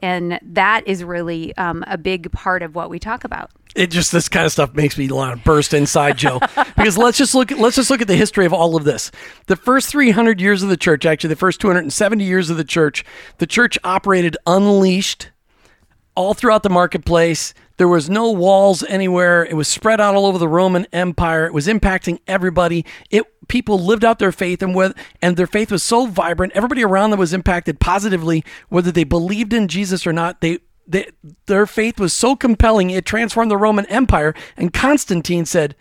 And 0.00 0.40
that 0.42 0.86
is 0.86 1.04
really 1.04 1.56
um, 1.56 1.84
a 1.86 1.96
big 1.96 2.32
part 2.32 2.62
of 2.62 2.74
what 2.74 2.90
we 2.90 2.98
talk 2.98 3.22
about. 3.22 3.50
It 3.74 3.90
just 3.90 4.12
this 4.12 4.28
kind 4.28 4.44
of 4.44 4.52
stuff 4.52 4.74
makes 4.74 4.98
me 4.98 5.10
want 5.10 5.38
to 5.38 5.44
burst 5.44 5.72
inside, 5.72 6.18
Joe. 6.18 6.40
because 6.76 6.98
let's 6.98 7.16
just 7.16 7.34
look 7.34 7.50
at 7.50 7.58
let's 7.58 7.76
just 7.76 7.90
look 7.90 8.02
at 8.02 8.08
the 8.08 8.16
history 8.16 8.44
of 8.44 8.52
all 8.52 8.76
of 8.76 8.84
this. 8.84 9.10
The 9.46 9.56
first 9.56 9.88
300 9.88 10.40
years 10.40 10.62
of 10.62 10.68
the 10.68 10.76
church, 10.76 11.06
actually 11.06 11.28
the 11.28 11.36
first 11.36 11.60
270 11.60 12.22
years 12.22 12.50
of 12.50 12.56
the 12.56 12.64
church, 12.64 13.04
the 13.38 13.46
church 13.46 13.78
operated 13.82 14.36
unleashed 14.46 15.30
all 16.14 16.34
throughout 16.34 16.62
the 16.62 16.70
marketplace. 16.70 17.54
There 17.78 17.88
was 17.88 18.10
no 18.10 18.30
walls 18.30 18.84
anywhere. 18.84 19.44
It 19.44 19.54
was 19.54 19.66
spread 19.66 20.00
out 20.00 20.14
all 20.14 20.26
over 20.26 20.38
the 20.38 20.48
Roman 20.48 20.86
Empire. 20.92 21.46
It 21.46 21.54
was 21.54 21.66
impacting 21.66 22.20
everybody. 22.26 22.84
It 23.10 23.24
people 23.48 23.78
lived 23.78 24.04
out 24.04 24.18
their 24.18 24.32
faith 24.32 24.62
and 24.62 24.74
with 24.74 24.94
and 25.20 25.36
their 25.36 25.46
faith 25.46 25.72
was 25.72 25.82
so 25.82 26.06
vibrant. 26.06 26.52
Everybody 26.54 26.84
around 26.84 27.10
them 27.10 27.18
was 27.18 27.32
impacted 27.32 27.80
positively, 27.80 28.44
whether 28.68 28.92
they 28.92 29.04
believed 29.04 29.52
in 29.52 29.68
Jesus 29.68 30.06
or 30.06 30.12
not. 30.12 30.40
They, 30.40 30.58
they 30.86 31.10
their 31.46 31.66
faith 31.66 31.98
was 31.98 32.12
so 32.12 32.36
compelling 32.36 32.90
it 32.90 33.04
transformed 33.04 33.50
the 33.50 33.56
Roman 33.56 33.86
Empire. 33.86 34.34
And 34.56 34.72
Constantine 34.72 35.44
said, 35.44 35.74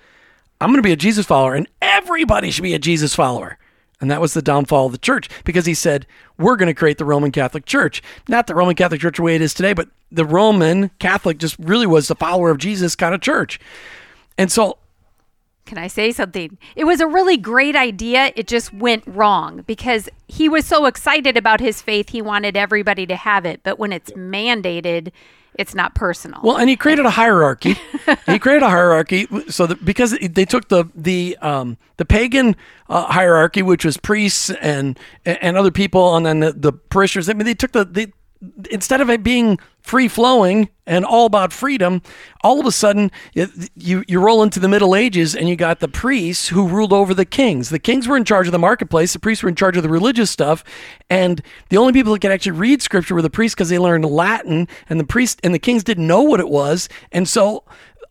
"I'm 0.59 0.69
going 0.69 0.77
to 0.77 0.87
be 0.87 0.93
a 0.93 0.97
Jesus 0.97 1.25
follower, 1.25 1.55
and 1.55 1.67
everybody 1.81 2.51
should 2.51 2.63
be 2.63 2.73
a 2.73 2.79
Jesus 2.79 3.15
follower." 3.15 3.57
And 4.01 4.09
that 4.09 4.19
was 4.19 4.33
the 4.33 4.41
downfall 4.41 4.87
of 4.87 4.91
the 4.91 4.97
church 4.97 5.29
because 5.43 5.67
he 5.67 5.75
said, 5.75 6.07
We're 6.37 6.55
going 6.55 6.67
to 6.67 6.73
create 6.73 6.97
the 6.97 7.05
Roman 7.05 7.31
Catholic 7.31 7.65
Church. 7.65 8.01
Not 8.27 8.47
the 8.47 8.55
Roman 8.55 8.75
Catholic 8.75 8.99
Church 8.99 9.17
the 9.17 9.21
way 9.21 9.35
it 9.35 9.43
is 9.43 9.53
today, 9.53 9.73
but 9.73 9.89
the 10.11 10.25
Roman 10.25 10.89
Catholic 10.97 11.37
just 11.37 11.55
really 11.59 11.85
was 11.85 12.07
the 12.07 12.15
follower 12.15 12.49
of 12.49 12.57
Jesus 12.57 12.95
kind 12.95 13.13
of 13.13 13.21
church. 13.21 13.59
And 14.39 14.51
so 14.51 14.79
can 15.65 15.77
I 15.77 15.87
say 15.87 16.11
something? 16.11 16.57
It 16.75 16.85
was 16.85 16.99
a 16.99 17.07
really 17.07 17.37
great 17.37 17.75
idea. 17.75 18.31
It 18.35 18.47
just 18.47 18.73
went 18.73 19.03
wrong 19.05 19.63
because 19.67 20.09
he 20.27 20.49
was 20.49 20.65
so 20.65 20.85
excited 20.85 21.37
about 21.37 21.59
his 21.59 21.81
faith, 21.81 22.09
he 22.09 22.21
wanted 22.21 22.57
everybody 22.57 23.05
to 23.05 23.15
have 23.15 23.45
it. 23.45 23.61
But 23.63 23.79
when 23.79 23.93
it's 23.93 24.11
mandated, 24.11 25.11
it's 25.55 25.75
not 25.75 25.95
personal. 25.95 26.39
Well, 26.43 26.57
and 26.57 26.69
he 26.69 26.75
created 26.75 27.05
a 27.05 27.09
hierarchy. 27.09 27.75
he 28.25 28.39
created 28.39 28.63
a 28.63 28.69
hierarchy 28.69 29.27
so 29.49 29.67
that 29.67 29.83
because 29.83 30.17
they 30.17 30.45
took 30.45 30.69
the 30.69 30.85
the 30.95 31.37
um, 31.41 31.77
the 31.97 32.05
pagan 32.05 32.55
uh, 32.89 33.05
hierarchy, 33.05 33.61
which 33.61 33.83
was 33.83 33.97
priests 33.97 34.49
and 34.49 34.97
and 35.25 35.57
other 35.57 35.71
people, 35.71 36.15
and 36.15 36.25
then 36.25 36.39
the, 36.39 36.53
the 36.53 36.71
parishioners. 36.71 37.29
I 37.29 37.33
mean, 37.33 37.45
they 37.45 37.53
took 37.53 37.73
the 37.73 37.83
they 37.83 38.13
instead 38.69 39.01
of 39.01 39.10
it 39.10 39.24
being 39.24 39.60
free 39.81 40.07
flowing 40.07 40.69
and 40.86 41.05
all 41.05 41.25
about 41.25 41.51
freedom, 41.51 42.01
all 42.43 42.60
of 42.60 42.65
a 42.65 42.71
sudden 42.71 43.12
you 43.33 44.03
you 44.07 44.19
roll 44.19 44.43
into 44.43 44.60
the 44.60 44.67
Middle 44.67 44.95
Ages 44.95 45.36
and 45.36 45.48
you 45.48 45.55
got 45.55 45.79
the 45.79 45.88
priests 45.88 46.48
who 46.50 46.67
ruled 46.67 46.93
over 46.93 47.13
the 47.13 47.25
kings. 47.25 47.69
The 47.69 47.79
kings 47.79 48.07
were 48.07 48.17
in 48.17 48.25
charge 48.25 48.48
of 48.48 48.51
the 48.51 48.60
marketplace. 48.60 49.13
The 49.13 49.19
priests 49.19 49.43
were 49.43 49.50
in 49.50 49.55
charge 49.55 49.77
of 49.77 49.83
the 49.83 49.89
religious 49.89 50.31
stuff, 50.31 50.63
and 51.10 51.41
the 51.69 51.77
only 51.77 51.93
people 51.93 52.13
that 52.13 52.19
could 52.19 52.31
actually 52.31 52.53
read 52.53 52.81
scripture 52.81 53.15
were 53.15 53.21
the 53.21 53.29
priests 53.29 53.55
because 53.55 53.69
they 53.69 53.79
learned 53.79 54.05
Latin, 54.05 54.67
and 54.89 55.00
the 55.00 55.05
priests 55.05 55.39
and 55.43 55.53
the 55.53 55.60
kings 55.60 55.83
didn't 55.83 56.07
know 56.07 56.21
what 56.21 56.39
it 56.39 56.50
was, 56.50 56.89
and 57.12 57.27
so 57.27 57.63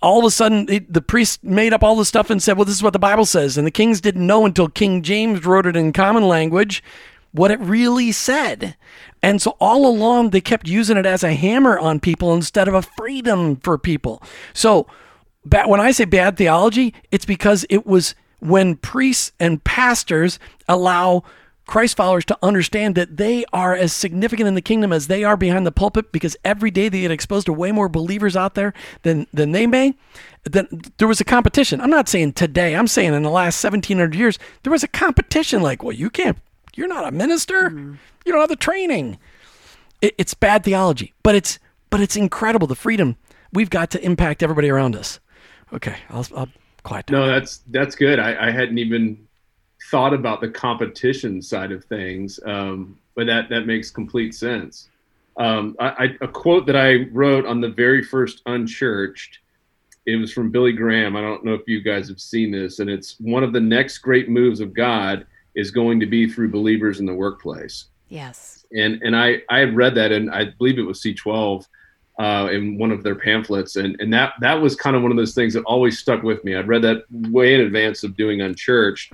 all 0.02 0.18
of 0.18 0.24
a 0.24 0.30
sudden 0.30 0.66
it, 0.70 0.92
the 0.92 1.02
priests 1.02 1.38
made 1.42 1.72
up 1.72 1.82
all 1.82 1.96
this 1.96 2.08
stuff 2.08 2.30
and 2.30 2.42
said, 2.42 2.56
"Well, 2.56 2.64
this 2.64 2.76
is 2.76 2.82
what 2.82 2.92
the 2.92 2.98
Bible 2.98 3.26
says," 3.26 3.58
and 3.58 3.66
the 3.66 3.70
kings 3.70 4.00
didn't 4.00 4.26
know 4.26 4.46
until 4.46 4.68
King 4.68 5.02
James 5.02 5.44
wrote 5.44 5.66
it 5.66 5.76
in 5.76 5.92
common 5.92 6.26
language 6.26 6.82
what 7.32 7.50
it 7.50 7.60
really 7.60 8.12
said. 8.12 8.76
And 9.22 9.40
so 9.40 9.56
all 9.60 9.86
along, 9.86 10.30
they 10.30 10.40
kept 10.40 10.66
using 10.66 10.96
it 10.96 11.06
as 11.06 11.22
a 11.22 11.34
hammer 11.34 11.78
on 11.78 12.00
people 12.00 12.34
instead 12.34 12.68
of 12.68 12.74
a 12.74 12.82
freedom 12.82 13.56
for 13.56 13.78
people. 13.78 14.22
So 14.52 14.86
when 15.44 15.80
I 15.80 15.90
say 15.90 16.04
bad 16.04 16.36
theology, 16.36 16.94
it's 17.10 17.24
because 17.24 17.66
it 17.70 17.86
was 17.86 18.14
when 18.40 18.76
priests 18.76 19.32
and 19.38 19.62
pastors 19.62 20.38
allow 20.68 21.22
Christ 21.66 21.96
followers 21.96 22.24
to 22.24 22.38
understand 22.42 22.96
that 22.96 23.16
they 23.16 23.44
are 23.52 23.76
as 23.76 23.92
significant 23.92 24.48
in 24.48 24.56
the 24.56 24.60
kingdom 24.60 24.92
as 24.92 25.06
they 25.06 25.22
are 25.22 25.36
behind 25.36 25.64
the 25.64 25.70
pulpit 25.70 26.10
because 26.10 26.36
every 26.44 26.70
day 26.72 26.88
they 26.88 27.02
get 27.02 27.12
exposed 27.12 27.46
to 27.46 27.52
way 27.52 27.70
more 27.70 27.88
believers 27.88 28.36
out 28.36 28.56
there 28.56 28.74
than 29.02 29.28
than 29.32 29.52
they 29.52 29.68
may. 29.68 29.94
Then 30.42 30.66
there 30.96 31.06
was 31.06 31.20
a 31.20 31.24
competition. 31.24 31.80
I'm 31.80 31.90
not 31.90 32.08
saying 32.08 32.32
today. 32.32 32.74
I'm 32.74 32.88
saying 32.88 33.14
in 33.14 33.22
the 33.22 33.30
last 33.30 33.62
1700 33.62 34.16
years 34.16 34.36
there 34.64 34.72
was 34.72 34.82
a 34.82 34.88
competition. 34.88 35.62
Like, 35.62 35.84
well, 35.84 35.94
you 35.94 36.10
can't. 36.10 36.38
You're 36.80 36.88
not 36.88 37.06
a 37.06 37.10
minister. 37.10 37.68
Mm-hmm. 37.68 37.94
You 38.24 38.32
don't 38.32 38.40
have 38.40 38.48
the 38.48 38.56
training. 38.56 39.18
It, 40.00 40.14
it's 40.16 40.32
bad 40.32 40.64
theology, 40.64 41.12
but 41.22 41.34
it's 41.34 41.58
but 41.90 42.00
it's 42.00 42.16
incredible 42.16 42.66
the 42.66 42.74
freedom 42.74 43.16
we've 43.52 43.68
got 43.68 43.90
to 43.90 44.02
impact 44.02 44.42
everybody 44.42 44.70
around 44.70 44.96
us. 44.96 45.20
Okay, 45.74 45.96
I'll, 46.08 46.26
I'll 46.34 46.48
quiet 46.82 47.04
down. 47.04 47.20
No, 47.20 47.26
that's 47.26 47.58
that's 47.66 47.94
good. 47.94 48.18
I, 48.18 48.48
I 48.48 48.50
hadn't 48.50 48.78
even 48.78 49.28
thought 49.90 50.14
about 50.14 50.40
the 50.40 50.48
competition 50.48 51.42
side 51.42 51.70
of 51.70 51.84
things, 51.84 52.40
um, 52.46 52.98
but 53.14 53.26
that 53.26 53.50
that 53.50 53.66
makes 53.66 53.90
complete 53.90 54.34
sense. 54.34 54.88
Um, 55.36 55.76
I, 55.80 55.88
I, 55.88 56.16
a 56.22 56.28
quote 56.28 56.64
that 56.64 56.76
I 56.76 57.08
wrote 57.12 57.44
on 57.44 57.60
the 57.60 57.68
very 57.68 58.02
first 58.02 58.40
Unchurched. 58.46 59.40
It 60.06 60.16
was 60.16 60.32
from 60.32 60.50
Billy 60.50 60.72
Graham. 60.72 61.14
I 61.14 61.20
don't 61.20 61.44
know 61.44 61.52
if 61.52 61.68
you 61.68 61.82
guys 61.82 62.08
have 62.08 62.20
seen 62.22 62.50
this, 62.50 62.78
and 62.78 62.88
it's 62.88 63.20
one 63.20 63.44
of 63.44 63.52
the 63.52 63.60
next 63.60 63.98
great 63.98 64.30
moves 64.30 64.60
of 64.60 64.72
God 64.72 65.26
is 65.54 65.70
going 65.70 66.00
to 66.00 66.06
be 66.06 66.28
through 66.28 66.50
believers 66.50 67.00
in 67.00 67.06
the 67.06 67.14
workplace. 67.14 67.86
Yes. 68.08 68.64
And 68.72 69.00
and 69.02 69.16
I 69.16 69.42
I 69.48 69.58
had 69.58 69.76
read 69.76 69.94
that, 69.96 70.12
and 70.12 70.30
I 70.30 70.46
believe 70.58 70.78
it 70.78 70.82
was 70.82 71.02
C12 71.02 71.66
uh, 72.18 72.48
in 72.52 72.76
one 72.76 72.90
of 72.90 73.02
their 73.02 73.14
pamphlets, 73.14 73.76
and 73.76 73.98
and 74.00 74.12
that 74.12 74.34
that 74.40 74.60
was 74.60 74.76
kind 74.76 74.94
of 74.94 75.02
one 75.02 75.10
of 75.10 75.16
those 75.16 75.34
things 75.34 75.54
that 75.54 75.64
always 75.64 75.98
stuck 75.98 76.22
with 76.22 76.44
me. 76.44 76.54
I'd 76.54 76.68
read 76.68 76.82
that 76.82 77.04
way 77.10 77.54
in 77.54 77.60
advance 77.60 78.04
of 78.04 78.16
doing 78.16 78.40
Unchurched, 78.40 79.12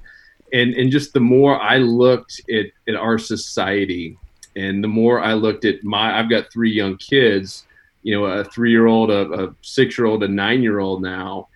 and 0.52 0.74
and 0.74 0.90
just 0.90 1.12
the 1.12 1.20
more 1.20 1.60
I 1.60 1.76
looked 1.76 2.40
at 2.50 2.66
at 2.88 2.96
our 2.96 3.18
society, 3.18 4.18
and 4.56 4.82
the 4.82 4.88
more 4.88 5.20
I 5.20 5.34
looked 5.34 5.64
at 5.64 5.84
my, 5.84 6.18
I've 6.18 6.28
got 6.28 6.50
three 6.52 6.72
young 6.72 6.96
kids, 6.96 7.66
you 8.02 8.14
know, 8.14 8.24
a 8.24 8.44
three 8.44 8.70
year 8.70 8.86
old, 8.86 9.10
a, 9.10 9.44
a 9.44 9.54
six 9.62 9.96
year 9.96 10.06
old, 10.06 10.24
a 10.24 10.28
nine 10.28 10.62
year 10.62 10.80
old 10.80 11.00
now, 11.00 11.48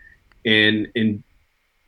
and 0.44 0.86
and 0.94 1.22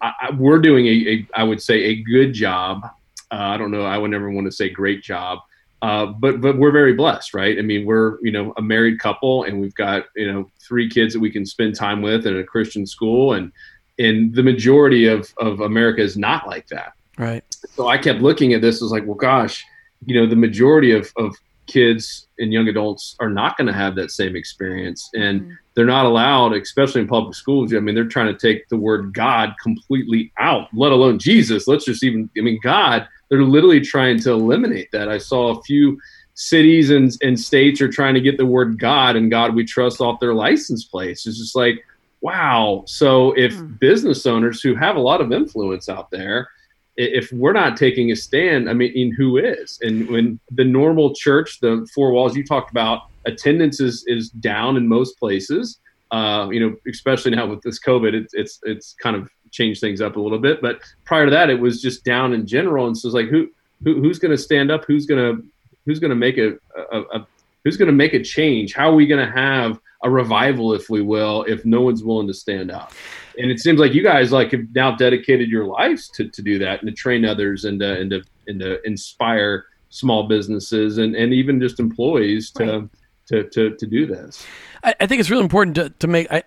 I, 0.03 0.13
I, 0.21 0.31
we're 0.33 0.59
doing 0.59 0.87
a, 0.87 0.91
a 0.91 1.27
I 1.35 1.45
would 1.45 1.63
say 1.63 1.85
a 1.85 2.03
good 2.03 2.35
job. 2.35 2.85
Uh, 3.31 3.37
I 3.37 3.57
don't 3.57 3.71
know. 3.71 3.85
I 3.85 3.97
would 3.97 4.11
never 4.11 4.31
want 4.31 4.47
to 4.47 4.53
say 4.53 4.69
great 4.69 5.03
job 5.03 5.39
uh, 5.83 6.07
but 6.07 6.41
but 6.41 6.57
we're 6.57 6.71
very 6.71 6.95
blessed, 6.95 7.35
right? 7.35 7.59
I 7.59 7.63
mean, 7.63 7.85
we're 7.85 8.19
you 8.23 8.31
know 8.31 8.55
a 8.57 8.63
married 8.63 9.01
couple, 9.01 9.43
and 9.43 9.61
we've 9.61 9.75
got 9.75 10.05
you 10.15 10.33
know 10.33 10.49
three 10.61 10.89
kids 10.89 11.13
that 11.13 11.21
we 11.21 11.29
can 11.29 11.45
spend 11.45 11.75
time 11.75 12.03
with 12.03 12.25
in 12.25 12.39
a 12.39 12.45
Christian 12.45 12.87
school, 12.87 13.33
and 13.33 13.51
and 13.99 14.33
the 14.33 14.45
majority 14.45 15.07
of 15.07 15.35
of 15.39 15.61
America 15.61 16.01
is 16.01 16.17
not 16.17 16.47
like 16.47 16.69
that. 16.69 16.93
Right. 17.19 17.45
So 17.75 17.89
I 17.89 17.99
kept 17.99 18.21
looking 18.21 18.55
at 18.55 18.63
this 18.63 18.81
Was 18.81 18.93
like, 18.93 19.05
well, 19.07 19.17
gosh, 19.17 19.65
you 20.07 20.15
know, 20.15 20.27
the 20.27 20.37
majority 20.37 20.93
of 20.93 21.13
of 21.17 21.35
kids 21.67 22.29
and 22.39 22.53
young 22.53 22.69
adults 22.69 23.17
are 23.21 23.31
not 23.31 23.57
going 23.57 23.67
to 23.67 23.73
have 23.73 23.95
that 23.95 24.11
same 24.11 24.37
experience, 24.37 25.09
and 25.15 25.41
mm-hmm. 25.43 25.53
they're 25.75 25.87
not 25.87 26.07
allowed, 26.07 26.53
especially 26.55 27.01
in 27.01 27.09
public 27.09 27.35
schools. 27.35 27.73
I 27.75 27.81
mean, 27.81 27.95
they're 27.95 28.05
trying 28.05 28.35
to 28.35 28.39
take 28.39 28.69
the 28.69 28.77
word 28.77 29.15
God 29.15 29.55
completely 29.63 30.33
out, 30.39 30.69
let 30.75 30.93
alone 30.93 31.19
Jesus. 31.19 31.67
Let's 31.69 31.85
just 31.85 32.05
even, 32.05 32.29
I 32.37 32.41
mean, 32.41 32.61
God 32.63 33.07
they're 33.33 33.43
literally 33.45 33.81
trying 33.81 34.21
to 34.21 34.31
eliminate 34.31 34.93
that. 34.93 35.09
I 35.09 35.17
saw 35.17 35.57
a 35.59 35.63
few 35.63 35.99
cities 36.35 36.91
and, 36.91 37.11
and 37.23 37.41
states 37.41 37.81
are 37.81 37.89
trying 37.89 38.13
to 38.13 38.21
get 38.21 38.37
the 38.37 38.45
word 38.45 38.79
God 38.79 39.17
and 39.17 39.31
God 39.31 39.55
we 39.55 39.65
trust 39.65 40.03
off 40.03 40.21
their 40.21 40.35
license 40.35 40.85
plates. 40.85 41.27
It's 41.27 41.39
just 41.39 41.57
like, 41.57 41.83
wow. 42.21 42.85
So 42.87 43.33
if 43.33 43.55
mm. 43.55 43.79
business 43.79 44.27
owners 44.27 44.61
who 44.61 44.75
have 44.75 44.97
a 44.97 45.01
lot 45.01 45.23
of 45.23 45.33
influence 45.33 45.89
out 45.89 46.11
there, 46.11 46.47
if 46.97 47.33
we're 47.33 47.53
not 47.53 47.77
taking 47.77 48.13
a 48.13 48.17
stand, 48.17 48.69
I 48.69 48.75
mean, 48.75 48.93
in 48.95 49.13
who 49.13 49.39
is? 49.39 49.79
And 49.83 50.09
when 50.09 50.41
the 50.51 50.65
normal 50.65 51.15
church, 51.15 51.61
the 51.61 51.87
four 51.95 52.13
walls 52.13 52.37
you 52.37 52.45
talked 52.45 52.71
about, 52.71 53.03
attendance 53.25 53.81
is 53.81 54.05
is 54.07 54.31
down 54.31 54.77
in 54.77 54.87
most 54.89 55.19
places. 55.19 55.79
Uh, 56.11 56.49
you 56.51 56.61
know, 56.61 56.77
especially 56.89 57.31
now 57.31 57.47
with 57.47 57.63
this 57.63 57.81
COVID, 57.81 58.13
it's 58.13 58.35
it's 58.35 58.61
it's 58.65 58.95
kind 58.95 59.17
of 59.17 59.31
change 59.51 59.81
things 59.81 60.01
up 60.01 60.17
a 60.17 60.21
little 60.21 60.39
bit. 60.39 60.61
But 60.61 60.81
prior 61.05 61.25
to 61.25 61.31
that, 61.31 61.51
it 61.51 61.59
was 61.59 61.81
just 61.81 62.05
down 62.05 62.33
in 62.33 62.47
general. 62.47 62.87
And 62.87 62.97
so 62.97 63.09
it's 63.09 63.15
like, 63.15 63.29
who, 63.29 63.49
who 63.85 64.01
who's 64.01 64.19
going 64.19 64.31
to 64.31 64.39
stand 64.39 64.71
up? 64.71 64.85
Who's 64.85 65.07
going 65.07 65.37
to 65.37 65.43
who's 65.87 65.99
going 65.99 66.11
to 66.11 66.17
make 66.17 66.39
a, 66.39 66.55
a, 66.93 67.01
a 67.15 67.27
who's 67.65 67.77
going 67.77 67.89
to 67.89 67.95
make 67.95 68.13
a 68.13 68.23
change? 68.23 68.75
How 68.75 68.91
are 68.91 68.95
we 68.95 69.07
going 69.07 69.25
to 69.25 69.33
have 69.33 69.79
a 70.05 70.11
revival, 70.11 70.75
if 70.75 70.91
we 70.91 71.01
will, 71.01 71.45
if 71.45 71.65
no 71.65 71.81
one's 71.81 72.03
willing 72.03 72.27
to 72.27 72.35
stand 72.35 72.71
up? 72.71 72.93
And 73.39 73.51
it 73.51 73.61
seems 73.61 73.81
like 73.81 73.95
you 73.95 74.03
guys 74.03 74.33
like 74.33 74.53
have 74.53 74.75
now 74.75 74.95
dedicated 74.97 75.49
your 75.49 75.65
lives 75.65 76.09
to, 76.11 76.29
to 76.29 76.43
do 76.43 76.59
that 76.59 76.83
and 76.83 76.89
to 76.89 76.95
train 76.95 77.25
others 77.25 77.65
and 77.65 77.81
to, 77.81 78.01
and 78.01 78.11
to, 78.11 78.23
and 78.47 78.61
to 78.61 78.87
inspire 78.87 79.67
small 79.89 80.27
businesses 80.27 80.99
and, 80.99 81.15
and 81.15 81.33
even 81.33 81.61
just 81.61 81.79
employees 81.81 82.51
to, 82.53 82.65
right. 82.65 82.89
to, 83.29 83.49
to, 83.51 83.77
to 83.77 83.87
do 83.87 84.07
this. 84.07 84.45
I, 84.83 84.95
I, 85.01 85.07
think 85.07 85.21
it's 85.21 85.31
really 85.31 85.45
important 85.45 85.77
to, 85.77 85.91
to 85.91 86.07
make, 86.07 86.33
I, 86.33 86.43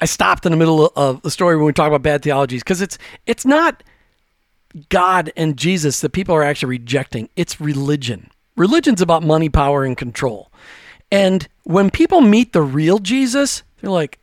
I 0.00 0.04
stopped 0.04 0.44
in 0.46 0.52
the 0.52 0.58
middle 0.58 0.92
of 0.96 1.22
the 1.22 1.30
story 1.30 1.56
when 1.56 1.66
we 1.66 1.72
talk 1.72 1.88
about 1.88 2.02
bad 2.02 2.22
theologies 2.22 2.62
because 2.62 2.80
it's 2.80 2.98
it's 3.26 3.46
not 3.46 3.82
God 4.88 5.32
and 5.36 5.56
Jesus 5.56 6.00
that 6.00 6.10
people 6.10 6.34
are 6.34 6.42
actually 6.42 6.70
rejecting. 6.70 7.28
It's 7.36 7.60
religion. 7.60 8.30
Religion's 8.56 9.00
about 9.00 9.22
money, 9.22 9.48
power, 9.48 9.84
and 9.84 9.96
control. 9.96 10.50
And 11.10 11.46
when 11.64 11.90
people 11.90 12.20
meet 12.20 12.52
the 12.52 12.62
real 12.62 12.98
Jesus, 12.98 13.62
they're 13.80 13.90
like, 13.90 14.18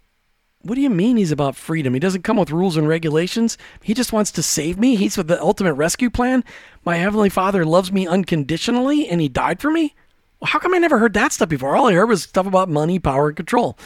what 0.64 0.76
do 0.76 0.82
you 0.82 0.90
mean 0.90 1.18
he's 1.18 1.32
about 1.32 1.56
freedom? 1.56 1.94
He 1.94 2.00
doesn't 2.00 2.24
come 2.24 2.38
with 2.38 2.50
rules 2.50 2.78
and 2.78 2.88
regulations. 2.88 3.58
He 3.82 3.94
just 3.94 4.14
wants 4.14 4.32
to 4.32 4.44
save 4.44 4.80
me. 4.80 4.96
He's 4.96 5.18
with 5.18 5.28
the 5.28 5.42
ultimate 5.42 5.74
rescue 5.74 6.10
plan. 6.10 6.44
My 6.86 6.96
heavenly 6.96 7.30
Father 7.30 7.66
loves 7.66 7.92
me 7.92 8.08
unconditionally 8.08 9.08
and 9.08 9.20
he 9.20 9.28
died 9.28 9.60
for 9.60 9.70
me. 9.70 9.94
Well, 10.40 10.50
how 10.50 10.60
come 10.60 10.74
I 10.74 10.78
never 10.78 11.00
heard 11.00 11.14
that 11.14 11.34
stuff 11.34 11.50
before? 11.50 11.76
All 11.76 11.88
I 11.88 11.94
heard 11.94 12.08
was 12.08 12.24
stuff 12.24 12.48
about 12.48 12.70
money, 12.70 12.98
power, 12.98 13.28
and 13.28 13.38
control. 13.38 13.78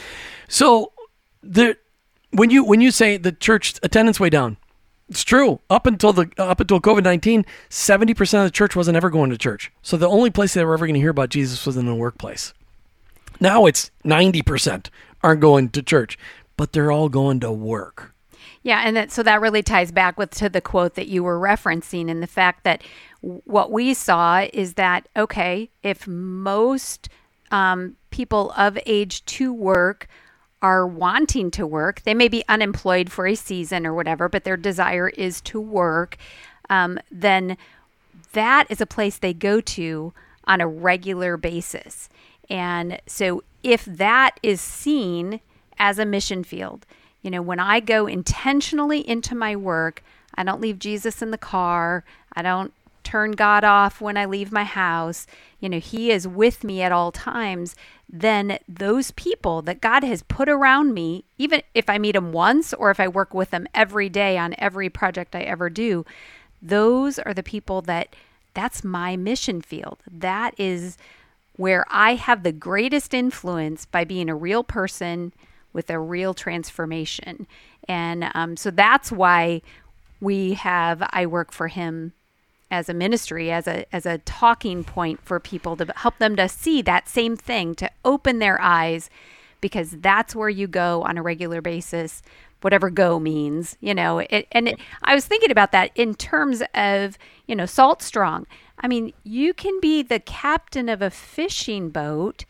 So 0.47 0.93
the 1.41 1.77
when 2.31 2.49
you 2.51 2.63
when 2.63 2.81
you 2.81 2.91
say 2.91 3.17
the 3.17 3.31
church 3.31 3.75
attendance 3.81 4.19
way 4.19 4.29
down, 4.29 4.57
it's 5.09 5.23
true. 5.23 5.59
Up 5.69 5.87
until 5.87 6.13
the 6.13 6.29
up 6.37 6.59
until 6.59 6.79
COVID 6.79 7.03
nineteen, 7.03 7.45
seventy 7.69 8.13
percent 8.13 8.45
of 8.45 8.51
the 8.51 8.55
church 8.55 8.75
wasn't 8.75 8.97
ever 8.97 9.09
going 9.09 9.29
to 9.31 9.37
church. 9.37 9.71
So 9.81 9.97
the 9.97 10.09
only 10.09 10.29
place 10.29 10.53
they 10.53 10.63
were 10.63 10.73
ever 10.73 10.85
going 10.85 10.95
to 10.95 10.99
hear 10.99 11.09
about 11.09 11.29
Jesus 11.29 11.65
was 11.65 11.77
in 11.77 11.85
the 11.85 11.95
workplace. 11.95 12.53
Now 13.39 13.65
it's 13.65 13.89
ninety 14.03 14.41
percent 14.41 14.89
aren't 15.23 15.41
going 15.41 15.69
to 15.69 15.81
church, 15.81 16.17
but 16.57 16.73
they're 16.73 16.91
all 16.91 17.09
going 17.09 17.39
to 17.41 17.51
work. 17.51 18.13
Yeah, 18.63 18.81
and 18.83 18.97
that 18.97 19.11
so 19.11 19.23
that 19.23 19.39
really 19.39 19.63
ties 19.63 19.91
back 19.91 20.17
with 20.17 20.31
to 20.31 20.49
the 20.49 20.61
quote 20.61 20.95
that 20.95 21.07
you 21.07 21.23
were 21.23 21.39
referencing, 21.39 22.11
and 22.11 22.21
the 22.21 22.27
fact 22.27 22.63
that 22.65 22.83
what 23.21 23.71
we 23.71 23.93
saw 23.93 24.45
is 24.51 24.73
that 24.73 25.07
okay, 25.15 25.69
if 25.83 26.07
most 26.07 27.09
um, 27.51 27.95
people 28.09 28.51
of 28.57 28.77
age 28.85 29.23
to 29.25 29.53
work 29.53 30.07
are 30.61 30.87
wanting 30.87 31.51
to 31.51 31.67
work. 31.67 32.01
They 32.01 32.13
may 32.13 32.27
be 32.27 32.43
unemployed 32.49 33.11
for 33.11 33.27
a 33.27 33.35
season 33.35 33.85
or 33.85 33.93
whatever, 33.93 34.27
but 34.27 34.43
their 34.43 34.57
desire 34.57 35.09
is 35.09 35.39
to 35.41 35.61
work. 35.61 36.17
Um, 36.69 36.99
then 37.11 37.57
that 38.33 38.65
is 38.69 38.81
a 38.81 38.85
place 38.85 39.17
they 39.17 39.33
go 39.33 39.61
to 39.61 40.13
on 40.45 40.61
a 40.61 40.67
regular 40.67 41.37
basis. 41.37 42.09
And 42.49 42.99
so 43.05 43.43
if 43.63 43.85
that 43.85 44.39
is 44.41 44.61
seen 44.61 45.41
as 45.79 45.99
a 45.99 46.05
mission 46.05 46.43
field, 46.43 46.85
you 47.21 47.31
know, 47.31 47.41
when 47.41 47.59
I 47.59 47.79
go 47.79 48.07
intentionally 48.07 49.07
into 49.07 49.35
my 49.35 49.55
work, 49.55 50.03
I 50.35 50.43
don't 50.43 50.61
leave 50.61 50.79
Jesus 50.79 51.21
in 51.21 51.31
the 51.31 51.37
car. 51.37 52.03
I 52.33 52.41
don't 52.41 52.73
turn 53.03 53.31
God 53.31 53.63
off 53.63 54.01
when 54.01 54.17
I 54.17 54.25
leave 54.25 54.51
my 54.51 54.63
house. 54.63 55.27
You 55.59 55.69
know, 55.69 55.79
He 55.79 56.11
is 56.11 56.27
with 56.27 56.63
me 56.63 56.81
at 56.81 56.91
all 56.91 57.11
times 57.11 57.75
then 58.09 58.57
those 58.67 59.11
people 59.11 59.61
that 59.63 59.81
God 59.81 60.03
has 60.03 60.23
put 60.23 60.47
around 60.47 60.93
me, 60.93 61.25
even 61.37 61.61
if 61.73 61.89
I 61.89 61.97
meet 61.97 62.13
them 62.13 62.31
once 62.31 62.73
or 62.73 62.89
if 62.89 62.99
I 62.99 63.07
work 63.07 63.33
with 63.33 63.51
them 63.51 63.67
every 63.73 64.07
day 64.07 64.37
on 64.37 64.55
every 64.57 64.89
project 64.89 65.35
I 65.35 65.41
ever 65.41 65.69
do, 65.69 66.05
those 66.61 67.19
are 67.19 67.33
the 67.33 67.43
people 67.43 67.81
that 67.83 68.15
that's 68.53 68.83
my 68.83 69.17
mission 69.17 69.61
field. 69.61 69.99
That 70.09 70.57
is 70.57 70.97
where 71.57 71.85
I 71.89 72.15
have 72.15 72.43
the 72.43 72.51
greatest 72.51 73.13
influence 73.13 73.85
by 73.85 74.03
being 74.05 74.29
a 74.29 74.35
real 74.35 74.63
person 74.63 75.33
with 75.77 75.91
a 75.91 75.99
real 75.99 76.33
transformation. 76.33 77.45
And 77.87 78.31
um, 78.33 78.57
so 78.57 78.71
that's 78.71 79.11
why 79.11 79.61
we 80.19 80.53
have 80.53 81.07
I 81.11 81.27
Work 81.27 81.51
for 81.51 81.67
Him 81.67 82.13
as 82.69 82.89
a 82.89 82.93
ministry 82.93 83.51
as 83.51 83.67
a 83.67 83.85
as 83.95 84.05
a 84.05 84.17
talking 84.19 84.83
point 84.83 85.21
for 85.23 85.39
people 85.39 85.77
to 85.77 85.85
help 85.95 86.17
them 86.17 86.35
to 86.35 86.49
see 86.49 86.81
that 86.81 87.07
same 87.07 87.37
thing 87.37 87.75
to 87.75 87.89
open 88.03 88.39
their 88.39 88.59
eyes 88.59 89.09
because 89.61 89.91
that's 89.91 90.35
where 90.35 90.49
you 90.49 90.67
go 90.67 91.01
on 91.03 91.17
a 91.17 91.21
regular 91.21 91.61
basis 91.61 92.21
whatever 92.59 92.89
go 92.89 93.19
means 93.19 93.77
you 93.79 93.93
know 93.93 94.19
it, 94.19 94.45
and 94.51 94.67
it, 94.67 94.79
i 95.03 95.15
was 95.15 95.25
thinking 95.25 95.49
about 95.49 95.71
that 95.71 95.91
in 95.95 96.13
terms 96.13 96.61
of 96.73 97.17
you 97.45 97.55
know 97.55 97.65
salt 97.65 98.01
strong 98.01 98.45
i 98.79 98.87
mean 98.87 99.13
you 99.23 99.53
can 99.53 99.79
be 99.79 100.01
the 100.01 100.19
captain 100.19 100.89
of 100.89 101.01
a 101.01 101.09
fishing 101.09 101.89
boat 101.89 102.43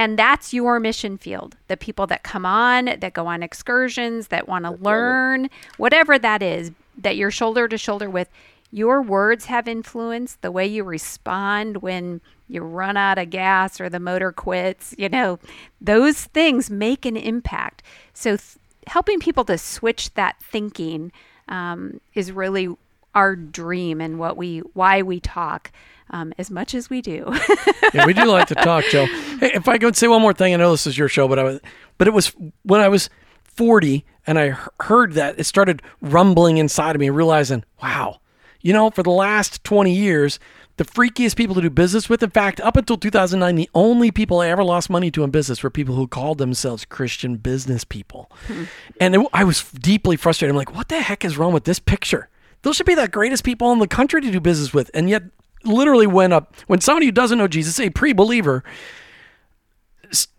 and 0.00 0.18
that's 0.18 0.54
your 0.54 0.80
mission 0.80 1.18
field 1.18 1.56
the 1.68 1.76
people 1.76 2.06
that 2.06 2.22
come 2.22 2.46
on 2.46 2.86
that 2.86 3.12
go 3.12 3.26
on 3.26 3.42
excursions 3.42 4.28
that 4.28 4.48
want 4.48 4.64
to 4.64 4.70
learn 4.82 5.50
whatever 5.76 6.18
that 6.18 6.42
is 6.42 6.70
that 6.96 7.16
you're 7.16 7.30
shoulder 7.30 7.68
to 7.68 7.76
shoulder 7.76 8.08
with 8.08 8.28
your 8.72 9.02
words 9.02 9.46
have 9.46 9.66
influence, 9.66 10.36
the 10.40 10.50
way 10.50 10.66
you 10.66 10.84
respond 10.84 11.78
when 11.78 12.20
you 12.48 12.62
run 12.62 12.96
out 12.96 13.18
of 13.18 13.30
gas 13.30 13.80
or 13.80 13.88
the 13.88 13.98
motor 14.00 14.32
quits, 14.32 14.94
you 14.96 15.08
know, 15.08 15.38
those 15.80 16.24
things 16.26 16.70
make 16.70 17.04
an 17.04 17.16
impact. 17.16 17.82
So, 18.14 18.36
th- 18.36 18.56
helping 18.86 19.18
people 19.20 19.44
to 19.44 19.58
switch 19.58 20.14
that 20.14 20.40
thinking 20.40 21.12
um, 21.48 22.00
is 22.14 22.32
really 22.32 22.68
our 23.14 23.34
dream 23.34 24.00
and 24.00 24.18
what 24.18 24.36
we 24.36 24.58
why 24.74 25.02
we 25.02 25.18
talk 25.18 25.72
um, 26.10 26.32
as 26.38 26.50
much 26.50 26.74
as 26.74 26.90
we 26.90 27.00
do. 27.00 27.32
yeah, 27.94 28.06
we 28.06 28.12
do 28.12 28.24
like 28.26 28.48
to 28.48 28.54
talk, 28.54 28.84
Joe. 28.90 29.06
Hey, 29.40 29.52
if 29.54 29.68
I 29.68 29.78
could 29.78 29.96
say 29.96 30.06
one 30.06 30.20
more 30.20 30.34
thing, 30.34 30.52
I 30.52 30.58
know 30.58 30.70
this 30.70 30.86
is 30.86 30.98
your 30.98 31.08
show, 31.08 31.26
but 31.26 31.38
I 31.38 31.44
was, 31.44 31.60
but 31.96 32.06
it 32.06 32.10
was 32.10 32.34
when 32.62 32.82
I 32.82 32.88
was 32.88 33.08
40 33.44 34.04
and 34.26 34.38
I 34.38 34.54
heard 34.80 35.14
that 35.14 35.40
it 35.40 35.44
started 35.44 35.80
rumbling 36.02 36.58
inside 36.58 36.94
of 36.94 37.00
me, 37.00 37.08
realizing, 37.08 37.64
wow, 37.82 38.20
you 38.60 38.74
know, 38.74 38.90
for 38.90 39.02
the 39.02 39.10
last 39.10 39.64
20 39.64 39.94
years, 39.94 40.38
the 40.76 40.84
freakiest 40.84 41.36
people 41.36 41.54
to 41.54 41.60
do 41.60 41.70
business 41.70 42.08
with. 42.08 42.22
In 42.22 42.30
fact, 42.30 42.60
up 42.60 42.76
until 42.76 42.96
2009, 42.96 43.54
the 43.54 43.70
only 43.74 44.10
people 44.10 44.40
I 44.40 44.48
ever 44.48 44.64
lost 44.64 44.90
money 44.90 45.10
to 45.10 45.24
in 45.24 45.30
business 45.30 45.62
were 45.62 45.70
people 45.70 45.94
who 45.94 46.06
called 46.06 46.38
themselves 46.38 46.84
Christian 46.84 47.36
business 47.36 47.84
people. 47.84 48.30
Hmm. 48.46 48.64
And 49.00 49.14
it, 49.14 49.26
I 49.32 49.44
was 49.44 49.62
deeply 49.72 50.16
frustrated. 50.16 50.52
I'm 50.52 50.56
like, 50.56 50.74
what 50.74 50.88
the 50.88 51.00
heck 51.00 51.24
is 51.24 51.38
wrong 51.38 51.52
with 51.52 51.64
this 51.64 51.78
picture? 51.78 52.28
Those 52.62 52.76
should 52.76 52.86
be 52.86 52.94
the 52.94 53.08
greatest 53.08 53.44
people 53.44 53.72
in 53.72 53.78
the 53.78 53.88
country 53.88 54.20
to 54.20 54.30
do 54.30 54.40
business 54.40 54.74
with. 54.74 54.90
And 54.92 55.08
yet, 55.08 55.24
literally, 55.64 56.06
when 56.06 56.32
a, 56.32 56.46
when 56.66 56.80
somebody 56.80 57.06
who 57.06 57.12
doesn't 57.12 57.38
know 57.38 57.48
Jesus, 57.48 57.78
a 57.80 57.90
pre-believer, 57.90 58.64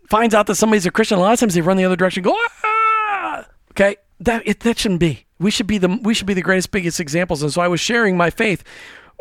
finds 0.08 0.34
out 0.34 0.46
that 0.46 0.56
somebody's 0.56 0.84
a 0.84 0.90
Christian, 0.90 1.18
a 1.18 1.20
lot 1.22 1.32
of 1.32 1.40
times 1.40 1.54
they 1.54 1.62
run 1.62 1.76
the 1.76 1.84
other 1.84 1.96
direction. 1.96 2.22
Go, 2.22 2.36
ah! 2.64 3.46
okay, 3.70 3.96
that 4.20 4.42
it, 4.44 4.60
that 4.60 4.78
shouldn't 4.78 5.00
be. 5.00 5.26
We 5.38 5.50
should 5.50 5.66
be 5.66 5.78
the 5.78 5.98
we 6.02 6.14
should 6.14 6.26
be 6.26 6.34
the 6.34 6.42
greatest, 6.42 6.70
biggest 6.70 7.00
examples. 7.00 7.42
And 7.42 7.52
so 7.52 7.60
I 7.60 7.68
was 7.68 7.80
sharing 7.80 8.16
my 8.16 8.30
faith, 8.30 8.62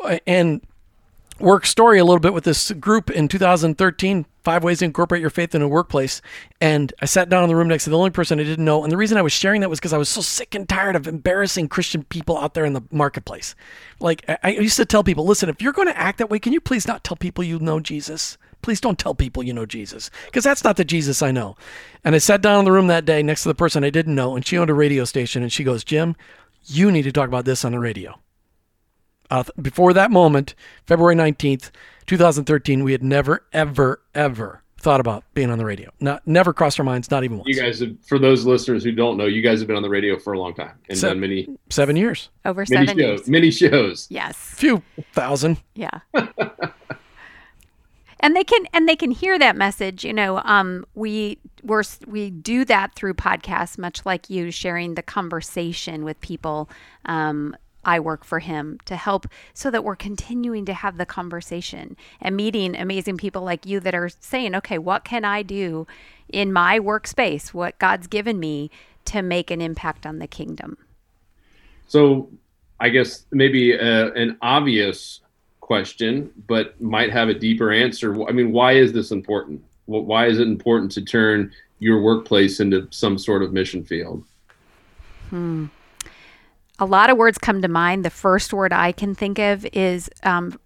uh, 0.04 0.20
and 0.28 0.62
work 1.42 1.66
story 1.66 2.00
a 2.00 2.06
little 2.06 2.20
bit 2.20 2.34
with 2.34 2.44
this 2.44 2.72
group 2.72 3.10
in 3.10 3.28
2013 3.28 4.26
five 4.44 4.64
ways 4.64 4.80
to 4.80 4.86
incorporate 4.86 5.22
your 5.22 5.30
faith 5.30 5.54
in 5.54 5.62
a 5.62 5.68
workplace. 5.68 6.22
And 6.60 6.94
i 7.02 7.06
sat 7.06 7.30
down 7.30 7.44
in 7.44 7.50
the 7.50 7.56
room 7.56 7.68
next 7.68 7.86
to 7.86 7.90
the 7.90 7.98
only 7.98 8.10
person 8.10 8.40
i 8.40 8.44
didn't 8.44 8.66
know. 8.66 8.84
And 8.84 8.92
the 8.92 8.98
reason 8.98 9.18
i 9.18 9.22
was 9.22 9.34
sharing 9.34 9.62
that 9.62 9.70
was 9.70 9.80
because 9.80 9.94
i 9.94 9.98
was 9.98 10.10
so 10.10 10.22
sick 10.22 10.56
and 10.56 10.68
tired 10.68 10.96
of 10.96 11.08
embarrassing 11.08 11.68
christian 11.68 12.04
people 12.04 12.38
out 12.38 12.54
there 12.54 12.66
in 12.66 12.74
the 12.74 12.84
marketplace. 12.92 13.56
Like 14.00 14.24
i 14.44 14.50
used 14.50 14.78
to 14.78 14.86
tell 14.86 15.04
people 15.04 15.26
listen 15.26 15.50
if 15.50 15.62
you're 15.62 15.74
going 15.74 15.88
to 15.88 15.98
act 15.98 16.18
that 16.20 16.30
way 16.30 16.40
can 16.40 16.54
you 16.54 16.62
please 16.62 16.88
not 16.88 17.04
tell 17.04 17.18
people 17.18 17.44
you 17.44 17.60
know 17.60 17.80
jesus? 17.80 18.38
Please 18.62 18.80
don't 18.80 19.00
tell 19.00 19.16
people 19.16 19.42
you 19.42 19.54
know 19.54 19.66
jesus 19.66 20.12
because 20.26 20.44
that's 20.44 20.64
not 20.64 20.78
the 20.78 20.86
jesus 20.86 21.22
i 21.22 21.32
know. 21.32 21.56
And 22.04 22.16
i 22.16 22.20
sat 22.20 22.42
down 22.42 22.60
in 22.60 22.66
the 22.66 22.72
room 22.72 22.88
that 22.88 23.06
day 23.06 23.24
next 23.24 23.44
to 23.44 23.50
the 23.50 23.56
person 23.56 23.84
i 23.84 23.90
didn't 23.90 24.16
know 24.16 24.36
and 24.36 24.46
she 24.46 24.58
owned 24.58 24.70
a 24.70 24.76
radio 24.76 25.06
station 25.06 25.42
and 25.42 25.52
she 25.52 25.64
goes 25.64 25.84
jim 25.84 26.16
you 26.66 26.92
need 26.92 27.04
to 27.04 27.12
talk 27.12 27.28
about 27.28 27.46
this 27.46 27.66
on 27.66 27.72
the 27.72 27.80
radio 27.80 28.21
uh, 29.32 29.44
before 29.62 29.94
that 29.94 30.12
moment, 30.12 30.54
February 30.86 31.16
19th, 31.16 31.72
2013, 32.06 32.84
we 32.84 32.92
had 32.92 33.02
never, 33.02 33.46
ever, 33.54 34.02
ever 34.14 34.62
thought 34.78 35.00
about 35.00 35.24
being 35.34 35.50
on 35.50 35.58
the 35.58 35.66
radio. 35.66 35.90
Not 36.00 36.28
never 36.28 36.54
crossed 36.54 36.80
our 36.80 36.86
minds, 36.86 37.10
not 37.10 37.24
even 37.24 37.38
once. 37.38 37.48
You 37.48 37.56
guys, 37.56 37.80
have, 37.80 37.96
for 38.06 38.20
those 38.20 38.46
listeners 38.46 38.84
who 38.84 38.92
don't 38.92 39.16
know, 39.16 39.26
you 39.26 39.42
guys 39.42 39.60
have 39.60 39.68
been 39.68 39.78
on 39.78 39.84
the 39.84 39.90
radio 39.90 40.20
for 40.20 40.34
a 40.34 40.40
long 40.40 40.54
time 40.54 40.74
and 40.90 40.98
Se- 40.98 41.08
done 41.08 41.20
many 41.20 41.48
seven 41.70 41.96
years, 41.96 42.30
over 42.46 42.66
many 42.70 42.88
seven 42.88 43.02
shows, 43.02 43.20
years, 43.20 43.30
many 43.30 43.52
shows. 43.52 44.08
Yes, 44.10 44.36
few 44.36 44.84
thousand. 45.14 45.62
Yeah. 45.76 46.00
and 48.20 48.36
they 48.36 48.44
can 48.44 48.66
and 48.74 48.90
they 48.90 48.96
can 48.96 49.12
hear 49.12 49.38
that 49.40 49.56
message 49.56 50.04
you 50.04 50.14
know 50.14 50.42
um, 50.46 50.86
we 50.94 51.38
we're, 51.64 51.84
we 52.08 52.30
do 52.30 52.64
that 52.66 52.94
through 52.96 53.14
podcasts 53.14 53.78
much 53.78 54.06
like 54.06 54.30
you 54.30 54.52
sharing 54.52 54.96
the 54.96 55.02
conversation 55.04 56.06
with 56.06 56.20
people 56.22 56.70
um, 57.06 57.56
I 57.84 58.00
work 58.00 58.24
for 58.24 58.40
him 58.40 58.80
to 58.86 58.96
help 58.96 59.28
so 59.54 59.72
that 59.72 59.84
we're 59.84 59.96
continuing 59.96 60.66
to 60.66 60.74
have 60.74 60.98
the 60.98 61.06
conversation 61.06 61.96
and 62.22 62.36
meeting 62.36 62.76
amazing 62.76 63.18
people 63.18 63.42
like 63.42 63.66
you 63.66 63.80
that 63.80 63.96
are 63.96 64.10
saying, 64.20 64.56
okay, 64.56 64.78
what 64.78 65.04
can 65.04 65.26
I 65.26 65.42
do 65.42 65.88
in 66.30 66.54
my 66.54 66.80
workspace, 66.80 67.54
what 67.54 67.78
God's 67.80 68.08
given 68.08 68.40
me 68.40 68.70
to 69.06 69.22
make 69.22 69.52
an 69.52 69.62
impact 69.62 70.06
on 70.06 70.20
the 70.20 70.28
kingdom? 70.28 70.78
So, 71.88 72.30
I 72.80 72.90
guess 72.90 73.26
maybe 73.32 73.78
uh, 73.78 74.12
an 74.12 74.38
obvious 74.42 75.22
question, 75.60 76.32
but 76.48 76.80
might 76.82 77.12
have 77.12 77.30
a 77.30 77.34
deeper 77.34 77.72
answer. 77.72 78.28
I 78.28 78.32
mean, 78.32 78.52
why 78.52 78.74
is 78.74 78.94
this 78.94 79.12
important? 79.12 79.64
Why 79.86 80.28
is 80.28 80.40
it 80.40 80.48
important 80.48 80.92
to 80.94 81.02
turn 81.02 81.52
your 81.80 82.02
workplace 82.02 82.60
into 82.60 82.88
some 82.92 83.18
sort 83.18 83.44
of 83.44 83.54
mission 83.54 83.84
field? 83.84 84.24
Hmm 85.30 85.68
a 86.82 86.86
lot 86.86 87.12
of 87.12 87.18
words 87.18 87.38
come 87.38 87.62
to 87.62 87.68
mind. 87.68 88.04
The 88.04 88.10
first 88.10 88.52
word 88.52 88.74
I 88.74 88.92
can 88.92 89.14
think 89.14 89.38
of 89.38 89.66
is 89.72 90.10
um, 90.24 90.60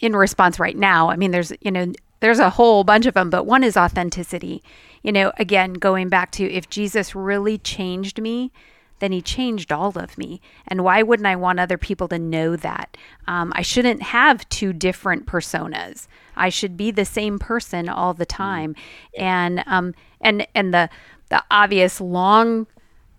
in 0.00 0.14
response 0.14 0.58
right 0.58 0.76
now. 0.76 1.08
I 1.08 1.16
mean, 1.16 1.30
there's, 1.30 1.52
you 1.60 1.70
know, 1.70 1.92
there's 2.18 2.40
a 2.40 2.50
whole 2.50 2.82
bunch 2.82 3.06
of 3.06 3.14
them, 3.14 3.30
but 3.30 3.46
one 3.46 3.62
is 3.62 3.76
authenticity. 3.76 4.62
You 5.02 5.12
know, 5.12 5.32
again, 5.38 5.74
going 5.74 6.08
back 6.08 6.32
to 6.32 6.52
if 6.52 6.68
Jesus 6.68 7.14
really 7.14 7.58
changed 7.58 8.20
me, 8.20 8.52
then 8.98 9.12
he 9.12 9.22
changed 9.22 9.72
all 9.72 9.96
of 9.96 10.18
me. 10.18 10.40
And 10.66 10.84
why 10.84 11.02
wouldn't 11.02 11.26
I 11.26 11.36
want 11.36 11.60
other 11.60 11.78
people 11.78 12.08
to 12.08 12.18
know 12.18 12.56
that? 12.56 12.96
Um, 13.28 13.52
I 13.54 13.62
shouldn't 13.62 14.02
have 14.02 14.48
two 14.48 14.72
different 14.72 15.26
personas. 15.26 16.08
I 16.36 16.48
should 16.48 16.76
be 16.76 16.90
the 16.90 17.04
same 17.04 17.38
person 17.38 17.88
all 17.88 18.14
the 18.14 18.26
time. 18.26 18.74
And 19.16 19.62
um, 19.66 19.94
and 20.20 20.46
and 20.56 20.74
the 20.74 20.88
the 21.30 21.42
obvious 21.50 22.00
long 22.00 22.66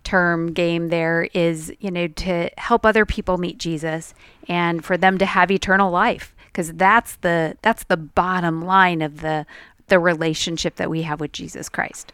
term 0.04 0.52
game 0.52 0.88
there 0.88 1.28
is, 1.34 1.72
you 1.80 1.90
know, 1.90 2.06
to 2.06 2.50
help 2.58 2.86
other 2.86 3.04
people 3.04 3.38
meet 3.38 3.58
Jesus 3.58 4.14
and 4.48 4.84
for 4.84 4.96
them 4.96 5.18
to 5.18 5.26
have 5.26 5.50
eternal 5.50 5.90
life 5.90 6.34
because 6.54 6.72
that's 6.74 7.16
the 7.16 7.56
that's 7.62 7.84
the 7.84 7.96
bottom 7.96 8.62
line 8.62 9.02
of 9.02 9.20
the 9.20 9.44
the 9.88 9.98
relationship 9.98 10.76
that 10.76 10.88
we 10.88 11.02
have 11.02 11.20
with 11.20 11.32
Jesus 11.32 11.68
Christ. 11.68 12.12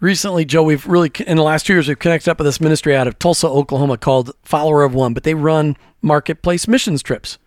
Recently, 0.00 0.44
Joe, 0.44 0.62
we've 0.62 0.86
really 0.86 1.10
in 1.26 1.36
the 1.36 1.42
last 1.42 1.66
two 1.66 1.74
years 1.74 1.88
we've 1.88 1.98
connected 1.98 2.30
up 2.30 2.38
with 2.38 2.46
this 2.46 2.60
ministry 2.60 2.96
out 2.96 3.06
of 3.06 3.18
Tulsa, 3.18 3.48
Oklahoma 3.48 3.98
called 3.98 4.32
Follower 4.42 4.82
of 4.82 4.94
One, 4.94 5.14
but 5.14 5.24
they 5.24 5.34
run 5.34 5.76
marketplace 6.02 6.68
missions 6.68 7.02
trips. 7.02 7.38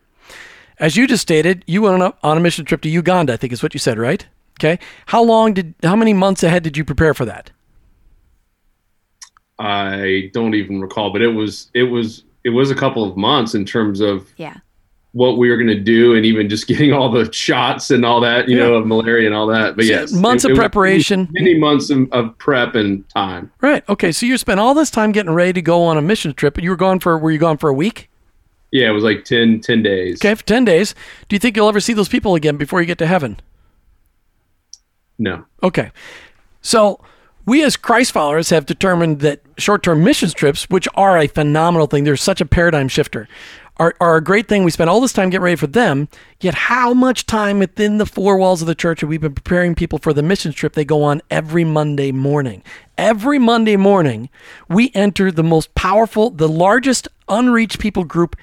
As 0.79 0.95
you 0.95 1.07
just 1.07 1.21
stated, 1.21 1.63
you 1.67 1.83
went 1.83 2.01
on 2.01 2.01
a, 2.01 2.13
on 2.23 2.37
a 2.37 2.39
mission 2.39 2.65
trip 2.65 2.81
to 2.81 2.89
Uganda, 2.89 3.33
I 3.33 3.37
think 3.37 3.53
is 3.53 3.63
what 3.63 3.73
you 3.73 3.79
said, 3.79 3.97
right? 3.97 4.27
Okay. 4.59 4.79
How 5.07 5.23
long 5.23 5.53
did 5.53 5.73
how 5.83 5.95
many 5.95 6.13
months 6.13 6.43
ahead 6.43 6.63
did 6.63 6.77
you 6.77 6.83
prepare 6.83 7.13
for 7.13 7.25
that? 7.25 7.51
I 9.63 10.29
don't 10.33 10.55
even 10.55 10.81
recall, 10.81 11.11
but 11.11 11.21
it 11.21 11.29
was 11.29 11.69
it 11.73 11.83
was 11.83 12.25
it 12.43 12.49
was 12.49 12.69
a 12.69 12.75
couple 12.75 13.09
of 13.09 13.15
months 13.15 13.55
in 13.55 13.63
terms 13.63 14.01
of 14.01 14.29
yeah. 14.35 14.57
what 15.13 15.37
we 15.37 15.49
were 15.49 15.55
going 15.55 15.67
to 15.67 15.79
do 15.79 16.15
and 16.15 16.25
even 16.25 16.49
just 16.49 16.67
getting 16.67 16.91
all 16.91 17.09
the 17.09 17.31
shots 17.31 17.89
and 17.89 18.05
all 18.05 18.19
that 18.19 18.49
you 18.49 18.57
yeah. 18.57 18.63
know 18.63 18.73
of 18.73 18.85
malaria 18.85 19.25
and 19.25 19.33
all 19.33 19.47
that. 19.47 19.77
But 19.77 19.85
yes 19.85 20.11
months 20.11 20.43
it, 20.43 20.51
of 20.51 20.57
it 20.57 20.59
preparation. 20.59 21.29
many 21.31 21.57
months 21.57 21.89
of, 21.89 22.11
of, 22.11 22.37
prep 22.39 22.75
and 22.75 23.07
time. 23.09 23.51
Right. 23.61 23.87
Okay. 23.87 24.11
So 24.11 24.25
you 24.25 24.37
spent 24.37 24.59
all 24.59 24.73
this 24.73 24.91
time 24.91 25.13
getting 25.13 25.33
ready 25.33 25.53
to 25.53 25.61
go 25.61 25.83
on 25.83 25.97
a 25.97 26.01
mission 26.01 26.33
trip. 26.33 26.55
But 26.55 26.65
you 26.65 26.69
were 26.69 26.75
gone 26.75 26.99
for 26.99 27.17
were 27.17 27.31
you 27.31 27.39
gone 27.39 27.57
for 27.57 27.69
a 27.69 27.73
week? 27.73 28.09
Yeah 28.71 28.89
it 28.89 28.93
was 28.93 29.05
like 29.05 29.23
10, 29.23 29.61
10 29.61 29.81
days. 29.81 30.19
Okay 30.19 30.35
for 30.35 30.43
10 30.43 30.65
days. 30.65 30.93
Do 31.29 31.35
you 31.37 31.39
think 31.39 31.55
you'll 31.55 31.69
ever 31.69 31.79
see 31.79 31.93
those 31.93 32.09
people 32.09 32.35
again 32.35 32.57
before 32.57 32.81
you 32.81 32.85
get 32.85 32.97
to 32.97 33.07
heaven? 33.07 33.39
No. 35.17 35.45
Okay. 35.61 35.91
So 36.61 36.99
we 37.45 37.63
as 37.63 37.75
Christ 37.75 38.11
followers 38.11 38.49
have 38.49 38.65
determined 38.65 39.19
that 39.19 39.41
short 39.57 39.83
term 39.83 40.03
missions 40.03 40.33
trips, 40.33 40.69
which 40.69 40.87
are 40.95 41.17
a 41.17 41.27
phenomenal 41.27 41.87
thing, 41.87 42.03
they're 42.03 42.15
such 42.15 42.41
a 42.41 42.45
paradigm 42.45 42.87
shifter, 42.87 43.27
are, 43.77 43.95
are 43.99 44.15
a 44.15 44.23
great 44.23 44.47
thing. 44.47 44.63
We 44.63 44.71
spend 44.71 44.89
all 44.89 45.01
this 45.01 45.13
time 45.13 45.29
getting 45.29 45.43
ready 45.43 45.55
for 45.55 45.67
them. 45.67 46.07
Yet, 46.39 46.53
how 46.53 46.93
much 46.93 47.25
time 47.25 47.59
within 47.59 47.97
the 47.97 48.05
four 48.05 48.37
walls 48.37 48.61
of 48.61 48.67
the 48.67 48.75
church 48.75 49.01
have 49.01 49.09
we 49.09 49.17
been 49.17 49.35
preparing 49.35 49.75
people 49.75 49.99
for 49.99 50.13
the 50.13 50.23
missions 50.23 50.55
trip 50.55 50.73
they 50.73 50.85
go 50.85 51.03
on 51.03 51.21
every 51.29 51.63
Monday 51.63 52.11
morning? 52.11 52.63
Every 52.97 53.39
Monday 53.39 53.75
morning, 53.75 54.29
we 54.69 54.91
enter 54.93 55.31
the 55.31 55.43
most 55.43 55.73
powerful, 55.75 56.29
the 56.29 56.49
largest 56.49 57.07
unreached 57.27 57.79
people 57.79 58.03
group 58.03 58.35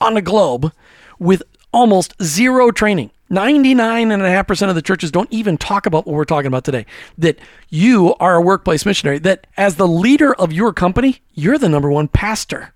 on 0.00 0.14
the 0.14 0.22
globe 0.22 0.72
with 1.18 1.42
almost 1.72 2.14
zero 2.22 2.70
training. 2.70 3.10
99.5% 3.30 4.68
of 4.68 4.74
the 4.74 4.82
churches 4.82 5.12
don't 5.12 5.32
even 5.32 5.56
talk 5.56 5.86
about 5.86 6.06
what 6.06 6.14
we're 6.14 6.24
talking 6.24 6.48
about 6.48 6.64
today. 6.64 6.84
That 7.16 7.38
you 7.68 8.14
are 8.16 8.36
a 8.36 8.40
workplace 8.40 8.84
missionary, 8.84 9.18
that 9.20 9.46
as 9.56 9.76
the 9.76 9.86
leader 9.86 10.34
of 10.34 10.52
your 10.52 10.72
company, 10.72 11.22
you're 11.32 11.58
the 11.58 11.68
number 11.68 11.90
one 11.90 12.08
pastor. 12.08 12.74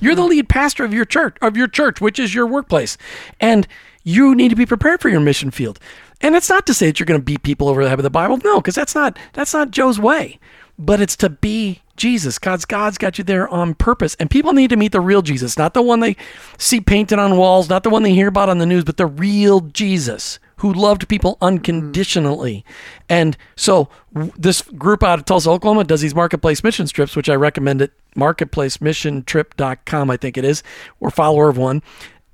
You're 0.00 0.14
the 0.14 0.24
lead 0.24 0.48
pastor 0.48 0.84
of 0.84 0.94
your 0.94 1.04
church, 1.04 1.36
of 1.40 1.56
your 1.56 1.68
church, 1.68 2.00
which 2.00 2.18
is 2.18 2.34
your 2.34 2.46
workplace. 2.46 2.96
And 3.40 3.66
you 4.04 4.34
need 4.34 4.48
to 4.48 4.56
be 4.56 4.66
prepared 4.66 5.00
for 5.00 5.08
your 5.08 5.20
mission 5.20 5.50
field. 5.50 5.78
And 6.20 6.34
it's 6.36 6.48
not 6.48 6.66
to 6.66 6.74
say 6.74 6.86
that 6.86 7.00
you're 7.00 7.06
going 7.06 7.20
to 7.20 7.24
beat 7.24 7.42
people 7.42 7.68
over 7.68 7.82
the 7.82 7.88
head 7.88 7.98
with 7.98 8.04
the 8.04 8.10
Bible. 8.10 8.38
No, 8.38 8.60
because 8.60 8.74
that's 8.74 8.94
not 8.94 9.18
that's 9.32 9.52
not 9.52 9.70
Joe's 9.70 9.98
way. 9.98 10.38
But 10.78 11.00
it's 11.00 11.16
to 11.16 11.28
be 11.28 11.82
Jesus. 11.96 12.38
God's 12.38 12.64
God's 12.64 12.98
got 12.98 13.18
you 13.18 13.24
there 13.24 13.48
on 13.48 13.74
purpose. 13.74 14.16
And 14.18 14.30
people 14.30 14.52
need 14.52 14.70
to 14.70 14.76
meet 14.76 14.92
the 14.92 15.00
real 15.00 15.22
Jesus, 15.22 15.56
not 15.56 15.74
the 15.74 15.82
one 15.82 16.00
they 16.00 16.16
see 16.58 16.80
painted 16.80 17.18
on 17.18 17.36
walls, 17.36 17.68
not 17.68 17.82
the 17.82 17.90
one 17.90 18.02
they 18.02 18.14
hear 18.14 18.28
about 18.28 18.48
on 18.48 18.58
the 18.58 18.66
news, 18.66 18.84
but 18.84 18.96
the 18.96 19.06
real 19.06 19.60
Jesus 19.60 20.38
who 20.62 20.72
loved 20.72 21.08
people 21.08 21.34
mm-hmm. 21.34 21.44
unconditionally. 21.44 22.64
And 23.08 23.36
so 23.56 23.88
w- 24.14 24.32
this 24.38 24.62
group 24.62 25.02
out 25.02 25.18
of 25.18 25.24
Tulsa, 25.24 25.50
Oklahoma 25.50 25.82
does 25.84 26.00
these 26.00 26.14
marketplace 26.14 26.62
mission 26.62 26.86
trips, 26.86 27.16
which 27.16 27.28
I 27.28 27.34
recommend 27.34 27.82
at 27.82 27.90
marketplacemissiontrip.com, 28.16 30.10
I 30.10 30.16
think 30.16 30.38
it 30.38 30.44
is, 30.44 30.62
or 31.00 31.10
follower 31.10 31.48
of 31.48 31.58
one. 31.58 31.82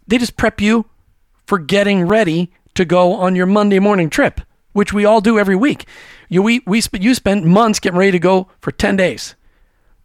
They 0.06 0.18
just 0.18 0.36
prep 0.36 0.60
you 0.60 0.84
for 1.46 1.58
getting 1.58 2.06
ready 2.06 2.52
to 2.74 2.84
go 2.84 3.14
on 3.14 3.34
your 3.34 3.46
Monday 3.46 3.78
morning 3.78 4.10
trip, 4.10 4.42
which 4.72 4.92
we 4.92 5.04
all 5.04 5.20
do 5.20 5.38
every 5.38 5.56
week. 5.56 5.86
You 6.28 6.42
we 6.42 6.60
we 6.66 6.82
you 6.92 7.14
spend 7.14 7.44
months 7.44 7.80
getting 7.80 7.98
ready 7.98 8.12
to 8.12 8.18
go 8.18 8.48
for 8.60 8.72
10 8.72 8.96
days. 8.96 9.34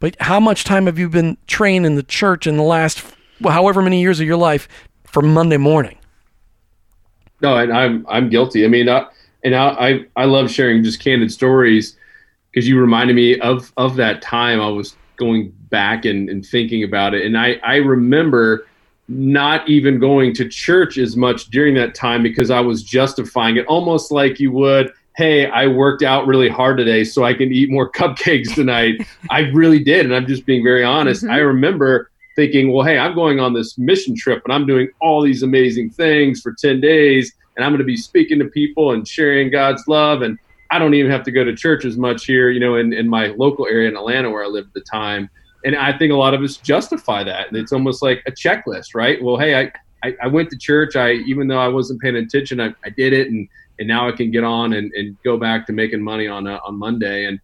But 0.00 0.16
how 0.20 0.40
much 0.40 0.64
time 0.64 0.86
have 0.86 0.98
you 0.98 1.08
been 1.08 1.38
trained 1.46 1.86
in 1.86 1.94
the 1.94 2.02
church 2.02 2.46
in 2.46 2.56
the 2.56 2.62
last 2.62 3.02
however 3.42 3.80
many 3.82 4.00
years 4.00 4.20
of 4.20 4.26
your 4.26 4.36
life 4.36 4.68
for 5.04 5.22
Monday 5.22 5.56
morning? 5.56 5.98
No, 7.40 7.56
and 7.56 7.72
I'm 7.72 8.06
I'm 8.08 8.28
guilty. 8.28 8.64
I 8.64 8.68
mean, 8.68 8.88
I, 8.88 9.06
and 9.42 9.54
I, 9.54 9.68
I 9.68 10.06
I 10.16 10.24
love 10.24 10.50
sharing 10.50 10.82
just 10.82 11.00
candid 11.00 11.32
stories 11.32 11.96
because 12.50 12.68
you 12.68 12.80
reminded 12.80 13.16
me 13.16 13.38
of 13.40 13.72
of 13.76 13.96
that 13.96 14.22
time. 14.22 14.60
I 14.60 14.68
was 14.68 14.96
going 15.16 15.52
back 15.68 16.04
and, 16.04 16.28
and 16.28 16.44
thinking 16.44 16.82
about 16.82 17.14
it, 17.14 17.24
and 17.24 17.36
I 17.36 17.60
I 17.62 17.76
remember 17.76 18.66
not 19.08 19.68
even 19.68 19.98
going 19.98 20.34
to 20.34 20.48
church 20.48 20.98
as 20.98 21.16
much 21.16 21.46
during 21.46 21.74
that 21.74 21.94
time 21.94 22.22
because 22.22 22.50
I 22.50 22.60
was 22.60 22.82
justifying 22.82 23.56
it, 23.56 23.66
almost 23.66 24.10
like 24.10 24.40
you 24.40 24.50
would. 24.52 24.92
Hey, 25.16 25.46
I 25.46 25.66
worked 25.68 26.02
out 26.02 26.26
really 26.26 26.48
hard 26.48 26.76
today, 26.76 27.04
so 27.04 27.24
I 27.24 27.34
can 27.34 27.52
eat 27.52 27.70
more 27.70 27.90
cupcakes 27.92 28.54
tonight. 28.54 29.06
I 29.30 29.40
really 29.52 29.82
did, 29.82 30.06
and 30.06 30.14
I'm 30.14 30.26
just 30.26 30.46
being 30.46 30.64
very 30.64 30.82
honest. 30.82 31.22
Mhm. 31.22 31.30
I 31.30 31.38
remember 31.38 32.10
thinking, 32.36 32.72
well, 32.72 32.84
hey, 32.84 32.98
I'm 32.98 33.14
going 33.14 33.38
on 33.40 33.52
this 33.52 33.78
mission 33.78 34.16
trip 34.16 34.42
and 34.44 34.52
I'm 34.52 34.66
doing 34.66 34.88
all 35.00 35.22
these 35.22 35.42
amazing 35.42 35.90
things 35.90 36.40
for 36.40 36.52
10 36.52 36.80
days 36.80 37.32
and 37.56 37.64
I'm 37.64 37.70
going 37.70 37.78
to 37.78 37.84
be 37.84 37.96
speaking 37.96 38.38
to 38.40 38.46
people 38.46 38.92
and 38.92 39.06
sharing 39.06 39.50
God's 39.50 39.86
love. 39.86 40.22
And 40.22 40.38
I 40.70 40.78
don't 40.78 40.94
even 40.94 41.10
have 41.10 41.22
to 41.24 41.30
go 41.30 41.44
to 41.44 41.54
church 41.54 41.84
as 41.84 41.96
much 41.96 42.26
here, 42.26 42.50
you 42.50 42.60
know, 42.60 42.76
in, 42.76 42.92
in 42.92 43.08
my 43.08 43.28
local 43.28 43.66
area 43.66 43.88
in 43.88 43.96
Atlanta 43.96 44.30
where 44.30 44.44
I 44.44 44.48
lived 44.48 44.68
at 44.68 44.74
the 44.74 44.80
time. 44.80 45.30
And 45.64 45.74
I 45.76 45.96
think 45.96 46.12
a 46.12 46.16
lot 46.16 46.34
of 46.34 46.42
us 46.42 46.58
justify 46.58 47.24
that. 47.24 47.48
And 47.48 47.56
it's 47.56 47.72
almost 47.72 48.02
like 48.02 48.22
a 48.26 48.30
checklist, 48.30 48.94
right? 48.94 49.22
Well, 49.22 49.38
hey, 49.38 49.58
I, 49.58 49.72
I, 50.06 50.16
I 50.24 50.26
went 50.26 50.50
to 50.50 50.58
church. 50.58 50.94
I, 50.94 51.12
even 51.12 51.48
though 51.48 51.58
I 51.58 51.68
wasn't 51.68 52.00
paying 52.02 52.16
attention, 52.16 52.60
I, 52.60 52.74
I 52.84 52.90
did 52.90 53.12
it. 53.12 53.28
And, 53.28 53.48
and 53.78 53.88
now 53.88 54.06
I 54.06 54.12
can 54.12 54.30
get 54.30 54.44
on 54.44 54.74
and, 54.74 54.92
and 54.92 55.16
go 55.24 55.38
back 55.38 55.66
to 55.66 55.72
making 55.72 56.02
money 56.02 56.28
on, 56.28 56.46
uh, 56.46 56.60
on 56.66 56.78
Monday. 56.78 57.24
And 57.24 57.40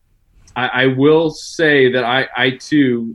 I, 0.55 0.69
I 0.69 0.87
will 0.87 1.31
say 1.31 1.91
that 1.93 2.05
I, 2.05 2.29
I 2.37 2.51
too, 2.51 3.15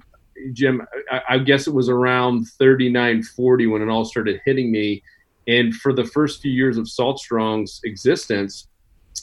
Jim, 0.54 0.86
I, 1.12 1.22
I 1.30 1.38
guess 1.38 1.68
it 1.68 1.74
was 1.74 1.88
around 1.88 2.48
39, 2.48 3.24
40 3.24 3.68
when 3.68 3.82
it 3.82 3.90
all 3.90 4.06
started 4.06 4.42
hitting 4.44 4.72
me. 4.72 5.04
And 5.48 5.76
for 5.76 5.94
the 5.94 6.04
first 6.04 6.42
few 6.42 6.52
years 6.52 6.78
of 6.78 6.90
Salt 6.90 7.20
Strong's 7.20 7.80
existence, 7.84 8.68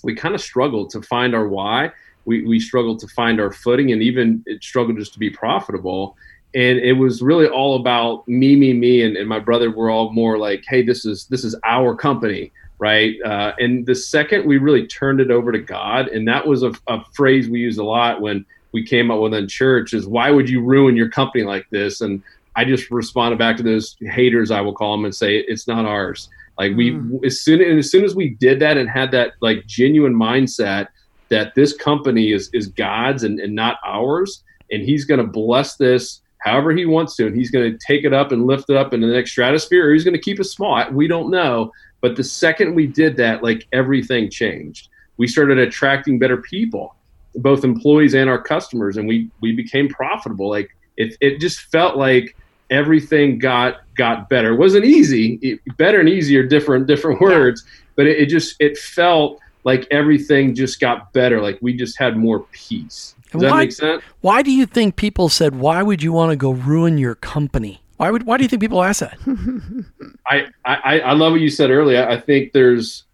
we 0.04 0.14
kind 0.14 0.34
of 0.34 0.40
struggled 0.40 0.90
to 0.90 1.02
find 1.02 1.34
our 1.34 1.48
why. 1.48 1.90
We, 2.24 2.44
we 2.44 2.60
struggled 2.60 3.00
to 3.00 3.08
find 3.08 3.40
our 3.40 3.52
footing 3.52 3.92
and 3.92 4.02
even 4.02 4.42
it 4.46 4.62
struggled 4.62 4.98
just 4.98 5.12
to 5.14 5.18
be 5.18 5.30
profitable. 5.30 6.16
And 6.54 6.78
it 6.78 6.92
was 6.92 7.22
really 7.22 7.46
all 7.46 7.76
about 7.76 8.28
me, 8.28 8.56
me, 8.56 8.74
me, 8.74 9.02
and, 9.02 9.16
and 9.16 9.28
my 9.28 9.38
brother 9.38 9.70
were 9.70 9.90
all 9.90 10.12
more 10.12 10.36
like, 10.38 10.64
hey, 10.68 10.82
this 10.82 11.06
is 11.06 11.26
this 11.26 11.44
is 11.44 11.56
our 11.64 11.94
company, 11.94 12.52
right? 12.78 13.14
Uh, 13.24 13.52
and 13.58 13.86
the 13.86 13.94
second 13.94 14.46
we 14.46 14.58
really 14.58 14.86
turned 14.86 15.20
it 15.20 15.30
over 15.30 15.50
to 15.50 15.58
God, 15.58 16.08
and 16.08 16.28
that 16.28 16.46
was 16.46 16.62
a, 16.62 16.72
a 16.88 17.02
phrase 17.14 17.48
we 17.48 17.60
used 17.60 17.78
a 17.78 17.84
lot 17.84 18.20
when 18.20 18.44
we 18.72 18.84
came 18.84 19.10
up 19.10 19.20
with 19.20 19.34
in 19.34 19.48
church 19.48 19.94
is 19.94 20.06
why 20.06 20.30
would 20.30 20.48
you 20.48 20.62
ruin 20.62 20.96
your 20.96 21.08
company 21.08 21.44
like 21.44 21.68
this? 21.70 22.00
And 22.00 22.22
I 22.56 22.64
just 22.64 22.90
responded 22.90 23.38
back 23.38 23.56
to 23.58 23.62
those 23.62 23.96
haters, 24.00 24.50
I 24.50 24.60
will 24.60 24.74
call 24.74 24.96
them, 24.96 25.04
and 25.04 25.14
say 25.14 25.36
it's 25.36 25.66
not 25.66 25.86
ours. 25.86 26.28
Like 26.58 26.76
we, 26.76 26.98
as 27.24 27.40
soon 27.40 27.62
and 27.62 27.78
as 27.78 27.90
soon 27.90 28.04
as 28.04 28.14
we 28.14 28.30
did 28.30 28.60
that 28.60 28.76
and 28.76 28.88
had 28.88 29.10
that 29.12 29.32
like 29.40 29.66
genuine 29.66 30.14
mindset 30.14 30.88
that 31.32 31.54
this 31.54 31.74
company 31.74 32.32
is 32.32 32.50
is 32.52 32.68
God's 32.68 33.24
and, 33.24 33.40
and 33.40 33.54
not 33.54 33.78
ours, 33.84 34.44
and 34.70 34.82
He's 34.82 35.04
going 35.04 35.20
to 35.20 35.26
bless 35.26 35.76
this 35.76 36.20
however 36.38 36.72
He 36.72 36.86
wants 36.86 37.16
to, 37.16 37.26
and 37.26 37.36
He's 37.36 37.50
going 37.50 37.72
to 37.72 37.78
take 37.86 38.04
it 38.04 38.12
up 38.12 38.32
and 38.32 38.46
lift 38.46 38.70
it 38.70 38.76
up 38.76 38.92
into 38.92 39.06
the 39.06 39.14
next 39.14 39.32
stratosphere, 39.32 39.88
or 39.88 39.92
He's 39.92 40.04
going 40.04 40.14
to 40.14 40.20
keep 40.20 40.38
it 40.38 40.44
small. 40.44 40.88
We 40.90 41.08
don't 41.08 41.30
know. 41.30 41.72
But 42.00 42.16
the 42.16 42.24
second 42.24 42.74
we 42.74 42.86
did 42.86 43.16
that, 43.16 43.42
like 43.42 43.66
everything 43.72 44.28
changed. 44.28 44.88
We 45.16 45.28
started 45.28 45.58
attracting 45.58 46.18
better 46.18 46.36
people 46.36 46.96
both 47.36 47.64
employees 47.64 48.14
and 48.14 48.28
our 48.28 48.40
customers 48.40 48.96
and 48.96 49.08
we 49.08 49.30
we 49.40 49.52
became 49.52 49.88
profitable 49.88 50.50
like 50.50 50.68
it, 50.96 51.16
it 51.20 51.40
just 51.40 51.60
felt 51.60 51.96
like 51.96 52.36
everything 52.70 53.38
got 53.38 53.80
got 53.96 54.28
better 54.28 54.52
it 54.52 54.58
wasn't 54.58 54.84
easy 54.84 55.38
it, 55.40 55.60
better 55.76 56.00
and 56.00 56.08
easier 56.08 56.42
different 56.42 56.86
different 56.86 57.20
words 57.20 57.64
but 57.96 58.06
it, 58.06 58.18
it 58.18 58.26
just 58.26 58.54
it 58.60 58.76
felt 58.76 59.40
like 59.64 59.86
everything 59.90 60.54
just 60.54 60.80
got 60.80 61.12
better 61.12 61.40
like 61.40 61.58
we 61.62 61.72
just 61.74 61.98
had 61.98 62.16
more 62.16 62.40
peace 62.52 63.14
does 63.24 63.32
And 63.34 63.42
that 63.42 63.50
why- 63.50 63.58
make 63.60 63.72
sense 63.72 64.02
Why 64.20 64.42
do 64.42 64.50
you 64.52 64.66
think 64.66 64.96
people 64.96 65.28
said, 65.28 65.56
"Why 65.56 65.82
would 65.82 66.02
you 66.02 66.12
want 66.12 66.30
to 66.30 66.36
go 66.36 66.50
ruin 66.50 66.98
your 66.98 67.14
company"? 67.14 67.80
Why 67.96 68.10
would 68.10 68.24
Why 68.26 68.36
do 68.36 68.42
you 68.44 68.48
think 68.48 68.60
people 68.60 68.82
ask 68.82 69.00
that? 69.00 69.16
I, 70.26 70.46
I 70.64 71.00
I 71.00 71.12
love 71.12 71.32
what 71.32 71.40
you 71.40 71.48
said 71.50 71.70
earlier. 71.70 72.06
I 72.08 72.18
think 72.20 72.52
there's, 72.52 73.04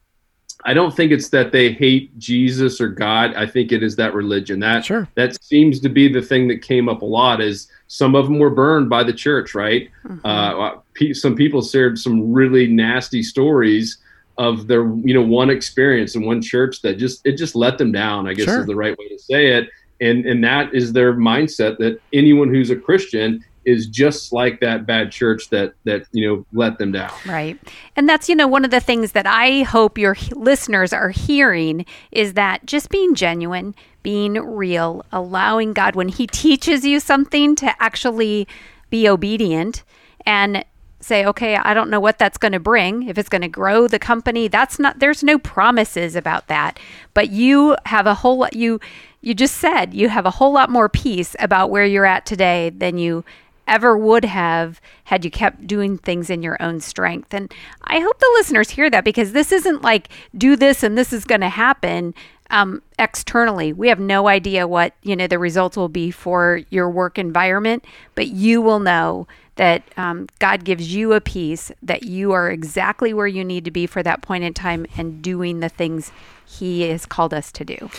I 0.65 0.75
don't 0.75 0.95
think 0.97 1.13
it's 1.13 1.29
that 1.31 1.53
they 1.53 1.73
hate 1.73 2.19
Jesus 2.19 2.81
or 2.81 2.89
God. 2.89 3.35
I 3.35 3.47
think 3.47 3.71
it 3.71 3.83
is 3.83 3.97
that 3.97 4.13
religion. 4.15 4.61
That 4.61 4.85
Sure. 4.85 5.07
that 5.15 5.41
seems 5.43 5.79
to 5.81 5.89
be 5.89 6.09
the 6.13 6.23
thing 6.23 6.49
that 6.49 6.63
came 6.63 6.89
up 6.89 7.03
a 7.03 7.05
lot. 7.07 7.41
Is 7.41 7.69
some 7.87 8.15
of 8.15 8.25
them 8.27 8.39
were 8.39 8.51
burned 8.51 8.89
by 8.91 9.03
the 9.05 9.13
church, 9.13 9.55
right? 9.55 9.89
Uh, 10.25 10.77
pe- 10.95 11.13
some 11.13 11.37
people 11.37 11.63
shared 11.63 11.99
some 11.99 12.33
really 12.33 12.67
nasty 12.67 13.23
stories 13.23 13.99
of 14.39 14.69
their 14.69 14.83
you 15.05 15.13
know 15.13 15.23
one 15.23 15.51
experience 15.51 16.15
in 16.15 16.25
one 16.25 16.41
church 16.41 16.81
that 16.83 16.97
just 16.97 17.21
it 17.27 17.33
just 17.37 17.55
let 17.55 17.77
them 17.77 17.93
down. 17.93 18.27
I 18.29 18.35
guess 18.35 18.47
Sure. 18.47 18.61
is 18.61 18.67
the 18.67 18.77
right 18.77 18.97
way 18.97 19.09
to 19.09 19.19
say 19.19 19.49
it. 19.49 19.69
And 20.01 20.25
and 20.25 20.43
that 20.45 20.73
is 20.75 20.93
their 20.93 21.13
mindset 21.15 21.79
that 21.79 22.01
anyone 22.13 22.49
who's 22.49 22.71
a 22.71 22.77
Christian 22.77 23.45
is 23.65 23.87
just 23.87 24.33
like 24.33 24.61
that 24.61 24.87
bad 24.87 25.11
church 25.11 25.51
that 25.51 25.75
that 25.85 26.05
you 26.13 26.27
know 26.27 26.47
let 26.53 26.79
them 26.79 26.93
down. 26.93 27.11
Right. 27.27 27.59
And 27.97 28.09
that's, 28.09 28.29
you 28.29 28.35
know, 28.37 28.47
one 28.47 28.65
of 28.65 28.71
the 28.71 28.81
things 28.81 29.13
that 29.13 29.27
I 29.27 29.63
hope 29.63 29.99
your 29.99 30.17
listeners 30.33 30.93
are 30.93 31.11
hearing 31.11 31.85
is 32.13 32.35
that 32.35 32.65
just 32.65 32.89
being 32.91 33.15
genuine, 33.17 33.75
being 34.05 34.35
real, 34.35 35.05
allowing 35.13 35.73
God 35.73 35.97
when 35.97 36.09
He 36.09 36.27
teaches 36.29 36.85
you 36.85 37.01
something 37.01 37.57
to 37.57 37.83
actually 37.83 38.47
be 38.89 39.09
obedient 39.09 39.83
and 40.25 40.65
say, 41.01 41.25
okay, 41.25 41.57
I 41.57 41.75
don't 41.75 41.91
know 41.91 42.01
what 42.01 42.19
that's 42.19 42.39
going 42.39 42.53
to 42.53 42.61
bring. 42.61 43.09
If 43.09 43.19
it's 43.19 43.29
going 43.29 43.43
to 43.43 43.49
grow 43.49 43.87
the 43.87 43.99
company, 43.99 44.49
that's 44.49 44.79
not, 44.79 44.99
there's 44.99 45.23
no 45.23 45.39
promises 45.39 46.17
about 46.17 46.49
that. 46.49 46.79
But 47.15 47.31
you 47.31 47.77
have 47.87 48.07
a 48.07 48.15
whole 48.15 48.39
lot, 48.39 48.55
you, 48.55 48.81
you 49.21 49.35
just 49.35 49.57
said 49.57 49.95
you 49.95 50.09
have 50.09 50.27
a 50.27 50.33
whole 50.33 50.53
lot 50.53 50.71
more 50.71 50.89
peace 50.89 51.35
about 51.39 51.71
where 51.71 51.85
you're 51.85 52.05
at 52.05 52.27
today 52.27 52.71
than 52.71 52.99
you 52.99 53.25
ever 53.67 53.97
would 53.97 54.25
have 54.25 54.81
had 55.05 55.25
you 55.25 55.31
kept 55.31 55.67
doing 55.67 55.99
things 55.99 56.31
in 56.31 56.43
your 56.43 56.61
own 56.61 56.81
strength. 56.81 57.35
And 57.35 57.53
I 57.85 58.01
hope 58.01 58.19
the 58.19 58.31
listeners 58.35 58.71
hear 58.71 58.89
that 58.91 59.05
because 59.05 59.33
this 59.33 59.53
isn't 59.53 59.83
like 59.83 60.09
do 60.37 60.57
this 60.57 60.83
and 60.83 60.97
this 60.97 61.13
is 61.13 61.25
going 61.25 61.43
to 61.43 61.51
happen 61.51 62.15
um, 62.51 62.83
externally. 62.99 63.73
We 63.75 63.89
have 63.89 64.01
no 64.01 64.27
idea 64.27 64.67
what 64.67 64.95
you 65.03 65.15
know 65.15 65.27
the 65.27 65.39
results 65.39 65.77
will 65.77 65.91
be 65.91 66.11
for 66.11 66.63
your 66.71 66.89
work 66.89 67.19
environment, 67.19 67.85
but 68.15 68.29
you 68.29 68.63
will 68.63 68.81
know 68.81 69.29
that 69.59 69.83
um, 69.97 70.27
God 70.39 70.65
gives 70.65 70.93
you 70.95 71.13
a 71.13 71.21
peace 71.21 71.71
that 71.83 72.03
you 72.05 72.33
are 72.33 72.51
exactly 72.51 73.13
where 73.13 73.27
you 73.27 73.45
need 73.45 73.65
to 73.67 73.71
be 73.71 73.87
for 73.87 74.03
that 74.03 74.23
point 74.23 74.43
in 74.45 74.55
time 74.55 74.87
and 74.97 75.21
doing 75.23 75.61
the 75.61 75.69
things 75.69 76.11
He 76.47 76.83
has 76.89 77.05
called 77.07 77.35
us 77.35 77.53
to 77.53 77.65
do. 77.65 77.91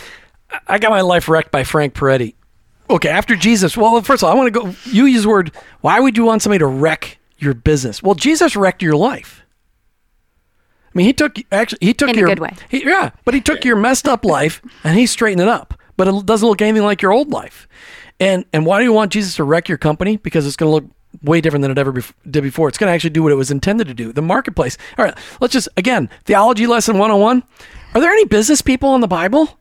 I 0.66 0.78
got 0.78 0.90
my 0.90 1.00
life 1.02 1.28
wrecked 1.28 1.52
by 1.52 1.62
Frank 1.64 1.94
Peretti. 1.94 2.34
Okay, 2.90 3.08
after 3.08 3.36
Jesus. 3.36 3.76
Well, 3.76 4.02
first 4.02 4.22
of 4.22 4.26
all, 4.28 4.32
I 4.34 4.36
want 4.36 4.52
to 4.52 4.60
go. 4.60 4.74
You 4.86 5.04
use 5.06 5.22
the 5.22 5.28
word. 5.28 5.52
Why 5.80 6.00
would 6.00 6.16
you 6.16 6.24
want 6.24 6.42
somebody 6.42 6.58
to 6.58 6.66
wreck 6.66 7.18
your 7.38 7.54
business? 7.54 8.02
Well, 8.02 8.16
Jesus 8.16 8.56
wrecked 8.56 8.82
your 8.82 8.96
life. 8.96 9.44
I 10.92 10.98
mean, 10.98 11.06
he 11.06 11.12
took 11.12 11.36
actually 11.52 11.78
he 11.82 11.94
took 11.94 12.08
In 12.08 12.16
a 12.16 12.18
your 12.18 12.28
good 12.28 12.40
way. 12.40 12.50
he- 12.68 12.84
yeah, 12.84 13.10
but 13.24 13.32
he 13.34 13.40
took 13.40 13.64
your 13.64 13.76
messed 13.76 14.08
up 14.08 14.24
life 14.24 14.60
and 14.82 14.98
he 14.98 15.06
straightened 15.06 15.40
it 15.42 15.46
up. 15.48 15.74
But 15.96 16.08
it 16.08 16.26
doesn't 16.26 16.48
look 16.48 16.60
anything 16.62 16.82
like 16.82 17.00
your 17.00 17.12
old 17.12 17.30
life. 17.30 17.68
And 18.18 18.44
and 18.52 18.66
why 18.66 18.78
do 18.78 18.84
you 18.84 18.92
want 18.92 19.12
Jesus 19.12 19.36
to 19.36 19.44
wreck 19.44 19.68
your 19.68 19.78
company? 19.78 20.16
Because 20.16 20.46
it's 20.46 20.56
going 20.56 20.68
to 20.70 20.74
look 20.74 20.90
way 21.22 21.40
different 21.40 21.62
than 21.62 21.70
it 21.70 21.78
ever 21.78 22.02
did 22.28 22.42
before. 22.42 22.68
It's 22.68 22.78
going 22.78 22.88
to 22.88 22.94
actually 22.94 23.10
do 23.10 23.22
what 23.22 23.32
it 23.32 23.36
was 23.36 23.50
intended 23.50 23.86
to 23.88 23.94
do. 23.94 24.12
The 24.12 24.22
marketplace. 24.22 24.78
All 24.96 25.04
right, 25.04 25.16
let's 25.40 25.52
just 25.52 25.68
again 25.76 26.08
theology 26.24 26.66
lesson 26.66 26.98
one 26.98 27.10
hundred 27.10 27.16
and 27.16 27.22
one. 27.22 27.42
Are 27.94 28.00
there 28.00 28.12
any 28.12 28.24
business 28.24 28.62
people 28.62 28.94
in 28.94 29.00
the 29.00 29.08
Bible? 29.08 29.58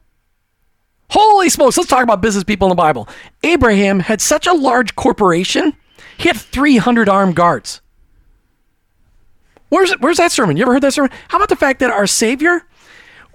Holy 1.09 1.49
smokes, 1.49 1.77
let's 1.77 1.89
talk 1.89 2.03
about 2.03 2.21
business 2.21 2.43
people 2.43 2.67
in 2.67 2.69
the 2.69 2.75
Bible. 2.75 3.07
Abraham 3.43 3.99
had 3.99 4.21
such 4.21 4.45
a 4.45 4.53
large 4.53 4.95
corporation, 4.95 5.73
he 6.17 6.27
had 6.27 6.37
300 6.37 7.09
armed 7.09 7.35
guards. 7.35 7.81
Where's, 9.69 9.91
where's 9.99 10.17
that 10.17 10.31
sermon? 10.31 10.57
You 10.57 10.63
ever 10.63 10.73
heard 10.73 10.83
that 10.83 10.93
sermon? 10.93 11.11
How 11.29 11.37
about 11.37 11.49
the 11.49 11.55
fact 11.55 11.79
that 11.79 11.91
our 11.91 12.07
Savior 12.07 12.63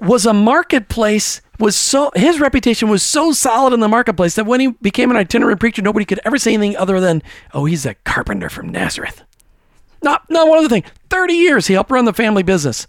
was 0.01 0.27
a 0.27 0.33
marketplace, 0.33 1.41
was 1.59 1.77
so 1.77 2.11
his 2.15 2.41
reputation 2.41 2.89
was 2.89 3.03
so 3.03 3.33
solid 3.33 3.73
in 3.73 3.81
the 3.81 3.89
marketplace 3.89 4.35
that 4.35 4.47
when 4.47 4.61
he 4.61 4.69
became 4.83 5.11
an 5.11 5.17
itinerant 5.17 5.61
preacher, 5.61 5.83
nobody 5.83 6.05
could 6.05 6.21
ever 6.25 6.39
say 6.39 6.55
anything 6.55 6.77
other 6.77 7.01
than, 7.01 7.23
oh, 7.53 7.65
he's 7.65 7.87
a 7.87 7.95
carpenter 8.05 8.49
from 8.49 8.69
Nazareth. 8.69 9.23
Not, 10.03 10.29
not 10.29 10.49
one 10.49 10.59
other 10.59 10.69
thing. 10.69 10.85
30 11.11 11.35
years 11.35 11.67
he 11.67 11.75
helped 11.75 11.91
run 11.91 12.05
the 12.05 12.13
family 12.13 12.43
business. 12.43 12.87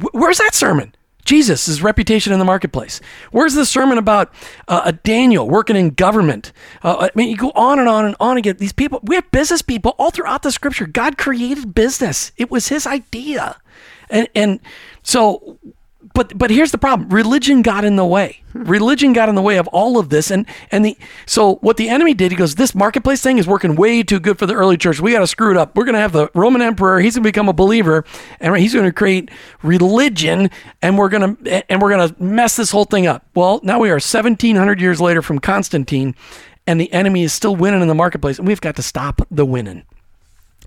Wh- 0.00 0.14
Where's 0.14 0.38
that 0.38 0.54
sermon? 0.54 0.94
Jesus' 1.24 1.66
his 1.66 1.82
reputation 1.82 2.32
in 2.32 2.38
the 2.38 2.44
marketplace. 2.44 3.02
Where's 3.32 3.52
the 3.54 3.66
sermon 3.66 3.98
about 3.98 4.32
uh, 4.66 4.80
a 4.86 4.92
Daniel 4.92 5.46
working 5.48 5.76
in 5.76 5.90
government? 5.90 6.52
Uh, 6.82 6.96
I 7.00 7.10
mean, 7.14 7.28
you 7.28 7.36
go 7.36 7.52
on 7.54 7.78
and 7.78 7.86
on 7.88 8.06
and 8.06 8.16
on 8.18 8.38
again. 8.38 8.56
These 8.58 8.72
people, 8.72 9.00
we 9.02 9.14
have 9.14 9.30
business 9.30 9.60
people 9.60 9.94
all 9.98 10.10
throughout 10.10 10.42
the 10.42 10.50
scripture. 10.50 10.86
God 10.86 11.18
created 11.18 11.74
business. 11.74 12.32
It 12.38 12.50
was 12.50 12.68
his 12.68 12.86
idea. 12.86 13.58
And, 14.08 14.26
and 14.34 14.60
so 15.02 15.58
but 16.18 16.36
but 16.36 16.50
here's 16.50 16.72
the 16.72 16.78
problem. 16.78 17.08
Religion 17.10 17.62
got 17.62 17.84
in 17.84 17.94
the 17.94 18.04
way. 18.04 18.42
Religion 18.52 19.12
got 19.12 19.28
in 19.28 19.36
the 19.36 19.42
way 19.42 19.56
of 19.56 19.68
all 19.68 19.98
of 19.98 20.08
this 20.08 20.32
and 20.32 20.46
and 20.72 20.84
the 20.84 20.98
so 21.26 21.56
what 21.56 21.76
the 21.76 21.88
enemy 21.88 22.12
did 22.12 22.32
he 22.32 22.36
goes 22.36 22.56
this 22.56 22.74
marketplace 22.74 23.22
thing 23.22 23.38
is 23.38 23.46
working 23.46 23.76
way 23.76 24.02
too 24.02 24.18
good 24.18 24.36
for 24.36 24.44
the 24.44 24.54
early 24.54 24.76
church. 24.76 24.98
We 24.98 25.12
got 25.12 25.20
to 25.20 25.28
screw 25.28 25.52
it 25.52 25.56
up. 25.56 25.76
We're 25.76 25.84
going 25.84 25.94
to 25.94 26.00
have 26.00 26.10
the 26.10 26.28
roman 26.34 26.60
emperor 26.60 26.98
he's 26.98 27.14
going 27.14 27.22
to 27.22 27.28
become 27.28 27.48
a 27.48 27.52
believer 27.52 28.04
and 28.40 28.56
he's 28.56 28.74
going 28.74 28.84
to 28.84 28.92
create 28.92 29.30
religion 29.62 30.50
and 30.82 30.98
we're 30.98 31.08
going 31.08 31.36
to 31.36 31.70
and 31.70 31.80
we're 31.80 31.96
to 31.96 32.20
mess 32.20 32.56
this 32.56 32.72
whole 32.72 32.84
thing 32.84 33.06
up. 33.06 33.24
Well 33.36 33.60
now 33.62 33.78
we 33.78 33.88
are 33.88 34.00
1700 34.00 34.80
years 34.80 35.00
later 35.00 35.22
from 35.22 35.38
constantine 35.38 36.16
and 36.66 36.80
the 36.80 36.92
enemy 36.92 37.22
is 37.22 37.32
still 37.32 37.54
winning 37.54 37.80
in 37.80 37.86
the 37.86 37.94
marketplace 37.94 38.40
and 38.40 38.48
we've 38.48 38.60
got 38.60 38.74
to 38.74 38.82
stop 38.82 39.20
the 39.30 39.46
winning. 39.46 39.84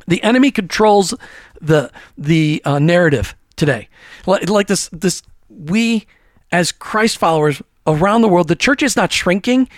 The 0.07 0.23
enemy 0.23 0.49
controls 0.49 1.13
the 1.59 1.91
the 2.17 2.61
uh, 2.63 2.79
narrative 2.79 3.35
today. 3.57 3.89
Like, 4.25 4.49
like 4.49 4.67
this 4.67 4.89
this 4.93 5.23
we 5.69 6.05
as 6.51 6.71
christ 6.71 7.17
followers 7.17 7.61
around 7.87 8.21
the 8.21 8.27
world 8.27 8.47
the 8.47 8.55
church 8.55 8.83
is 8.83 8.95
not 8.95 9.11
shrinking. 9.11 9.69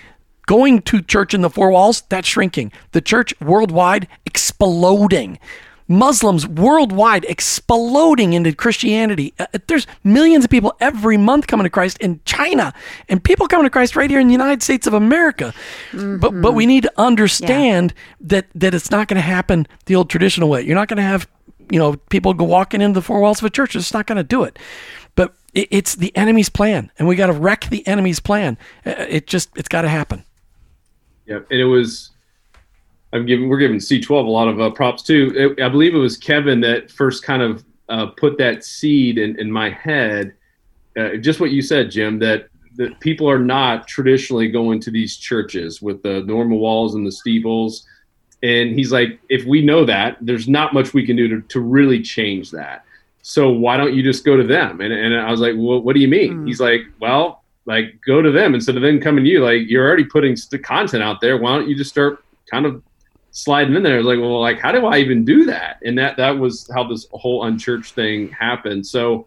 Going 0.45 0.81
to 0.81 1.01
church 1.01 1.33
in 1.33 1.39
the 1.39 1.49
four 1.49 1.71
walls 1.71 2.03
that's 2.09 2.27
shrinking. 2.27 2.73
The 2.91 2.99
church 2.99 3.33
worldwide 3.39 4.09
exploding. 4.25 5.39
Muslims 5.87 6.45
worldwide 6.47 7.25
exploding 7.25 8.33
into 8.33 8.53
christianity. 8.53 9.33
Uh, 9.39 9.45
there's 9.67 9.87
millions 10.03 10.43
of 10.43 10.49
people 10.49 10.75
every 10.79 11.17
month 11.17 11.47
coming 11.47 11.63
to 11.65 11.69
christ 11.69 11.97
in 11.99 12.19
china 12.25 12.73
and 13.09 13.23
people 13.23 13.47
coming 13.47 13.65
to 13.65 13.69
christ 13.69 13.95
right 13.95 14.09
here 14.09 14.19
in 14.19 14.27
the 14.27 14.33
united 14.33 14.63
states 14.63 14.87
of 14.87 14.93
america. 14.93 15.53
But 15.93 16.41
but 16.41 16.53
we 16.53 16.65
need 16.65 16.83
to 16.83 16.91
understand 16.97 17.93
that 18.21 18.47
that 18.55 18.73
it's 18.73 18.91
not 18.91 19.07
going 19.07 19.15
to 19.15 19.21
happen 19.21 19.67
the 19.85 19.95
old 19.95 20.09
traditional 20.09 20.49
way. 20.49 20.61
You're 20.63 20.75
not 20.75 20.87
going 20.87 20.97
to 20.97 21.03
have 21.03 21.27
you 21.69 21.79
know 21.79 21.95
people 22.09 22.33
go 22.33 22.45
walking 22.45 22.81
into 22.81 22.99
the 22.99 23.01
four 23.01 23.21
walls 23.21 23.39
of 23.39 23.45
a 23.45 23.49
church. 23.49 23.75
It's 23.75 23.93
not 23.93 24.07
going 24.07 24.17
to 24.17 24.23
do 24.23 24.43
it 24.43 24.57
it, 25.53 25.67
it's 25.71 25.95
the 25.95 26.15
enemy's 26.15 26.49
plan 26.49 26.91
and 26.97 27.07
we 27.07 27.15
got 27.15 27.27
to 27.27 27.33
wreck 27.33 27.67
the 27.69 27.85
enemy's 27.87 28.19
plan 28.19 28.57
Uh, 28.85 28.93
it 29.09 29.27
just 29.27 29.49
it's 29.55 29.69
got 29.69 29.83
to 29.83 29.89
happen 29.89 30.23
Yeah, 31.25 31.39
and 31.49 31.59
it 31.59 31.65
was. 31.65 32.11
I'm 33.13 33.25
giving 33.27 33.47
we're 33.47 33.59
giving 33.59 33.77
C12 33.77 34.09
a 34.09 34.29
lot 34.29 34.47
of 34.47 34.59
uh, 34.59 34.71
props 34.71 35.03
too. 35.03 35.55
It, 35.57 35.63
I 35.63 35.69
believe 35.69 35.93
it 35.93 35.99
was 35.99 36.17
Kevin 36.17 36.59
that 36.61 36.89
first 36.89 37.23
kind 37.23 37.41
of 37.43 37.63
uh, 37.89 38.07
put 38.07 38.37
that 38.39 38.63
seed 38.63 39.17
in, 39.17 39.39
in 39.39 39.51
my 39.51 39.69
head. 39.69 40.33
Uh, 40.97 41.17
just 41.17 41.39
what 41.39 41.51
you 41.51 41.61
said, 41.61 41.91
Jim. 41.91 42.17
That 42.19 42.47
that 42.75 42.99
people 42.99 43.29
are 43.29 43.39
not 43.39 43.87
traditionally 43.87 44.47
going 44.47 44.79
to 44.81 44.91
these 44.91 45.17
churches 45.17 45.81
with 45.81 46.01
the 46.01 46.21
normal 46.23 46.57
walls 46.57 46.95
and 46.95 47.05
the 47.05 47.11
steeples. 47.11 47.85
And 48.41 48.71
he's 48.71 48.91
like, 48.91 49.19
if 49.29 49.45
we 49.45 49.61
know 49.61 49.85
that, 49.85 50.17
there's 50.19 50.49
not 50.49 50.73
much 50.73 50.93
we 50.93 51.05
can 51.05 51.15
do 51.15 51.27
to, 51.29 51.41
to 51.47 51.59
really 51.59 52.01
change 52.01 52.51
that. 52.51 52.83
So 53.25 53.49
why 53.49 53.77
don't 53.77 53.93
you 53.93 54.03
just 54.03 54.25
go 54.25 54.35
to 54.35 54.43
them? 54.43 54.81
And, 54.81 54.93
and 54.93 55.15
I 55.15 55.31
was 55.31 55.39
like, 55.39 55.53
well, 55.55 55.81
what 55.81 55.95
do 55.95 56.01
you 56.01 56.09
mean? 56.09 56.39
Mm. 56.39 56.47
He's 56.47 56.59
like, 56.59 56.81
well, 56.99 57.43
like 57.65 57.99
go 58.05 58.21
to 58.21 58.31
them 58.31 58.53
instead 58.53 58.75
of 58.75 58.81
them 58.81 58.99
coming 58.99 59.23
to 59.23 59.29
you. 59.29 59.43
Like 59.43 59.61
you're 59.67 59.87
already 59.87 60.03
putting 60.03 60.35
st- 60.35 60.61
content 60.61 61.01
out 61.01 61.21
there. 61.21 61.37
Why 61.37 61.55
don't 61.55 61.69
you 61.69 61.75
just 61.75 61.89
start 61.89 62.23
kind 62.51 62.65
of 62.65 62.83
sliding 63.31 63.75
in 63.75 63.81
there? 63.81 64.03
Like, 64.03 64.19
well, 64.19 64.41
like 64.41 64.59
how 64.59 64.73
do 64.73 64.85
I 64.85 64.97
even 64.97 65.23
do 65.23 65.45
that? 65.45 65.77
And 65.85 65.97
that 65.97 66.17
that 66.17 66.37
was 66.37 66.69
how 66.75 66.83
this 66.83 67.07
whole 67.13 67.45
unchurched 67.45 67.95
thing 67.95 68.29
happened. 68.29 68.85
So, 68.85 69.25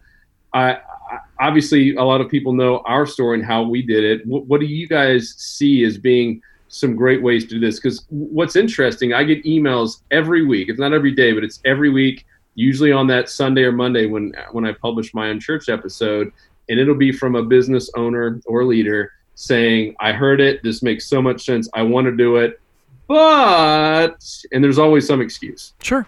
I, 0.53 0.75
I 0.75 1.19
obviously 1.41 1.97
a 1.97 2.05
lot 2.05 2.21
of 2.21 2.29
people 2.29 2.53
know 2.53 2.83
our 2.85 3.07
story 3.07 3.39
and 3.39 3.47
how 3.47 3.63
we 3.63 3.81
did 3.81 4.05
it. 4.05 4.27
What, 4.27 4.47
what 4.47 4.61
do 4.61 4.67
you 4.67 4.87
guys 4.87 5.35
see 5.39 5.85
as 5.85 5.97
being 5.97 6.43
some 6.69 6.97
great 6.97 7.23
ways 7.23 7.45
to 7.45 7.51
do 7.51 7.61
this? 7.61 7.81
Because 7.81 8.05
what's 8.11 8.57
interesting, 8.57 9.15
I 9.15 9.25
get 9.25 9.45
emails 9.45 10.03
every 10.11 10.45
week. 10.45 10.69
It's 10.69 10.81
not 10.81 10.93
every 10.93 11.13
day, 11.13 11.33
but 11.33 11.45
it's 11.45 11.61
every 11.65 11.91
week. 11.91 12.27
Usually 12.57 12.90
on 12.90 13.07
that 13.07 13.29
Sunday 13.29 13.62
or 13.62 13.73
Monday 13.73 14.07
when 14.07 14.35
when 14.51 14.64
I 14.66 14.73
publish 14.73 15.14
my 15.14 15.29
unchurched 15.29 15.69
episode, 15.69 16.33
and 16.69 16.81
it'll 16.81 16.97
be 16.97 17.12
from 17.12 17.37
a 17.37 17.42
business 17.42 17.90
owner 17.97 18.40
or 18.47 18.64
leader 18.64 19.12
saying, 19.37 19.95
I 20.01 20.12
heard 20.12 20.40
it. 20.40 20.62
This 20.62 20.83
makes 20.83 21.07
so 21.07 21.23
much 21.23 21.45
sense. 21.45 21.69
I 21.75 21.83
want 21.83 22.07
to 22.07 22.16
do 22.16 22.37
it. 22.37 22.61
But, 23.07 24.25
and 24.51 24.64
there's 24.64 24.79
always 24.79 25.07
some 25.07 25.21
excuse. 25.21 25.75
sure 25.81 26.07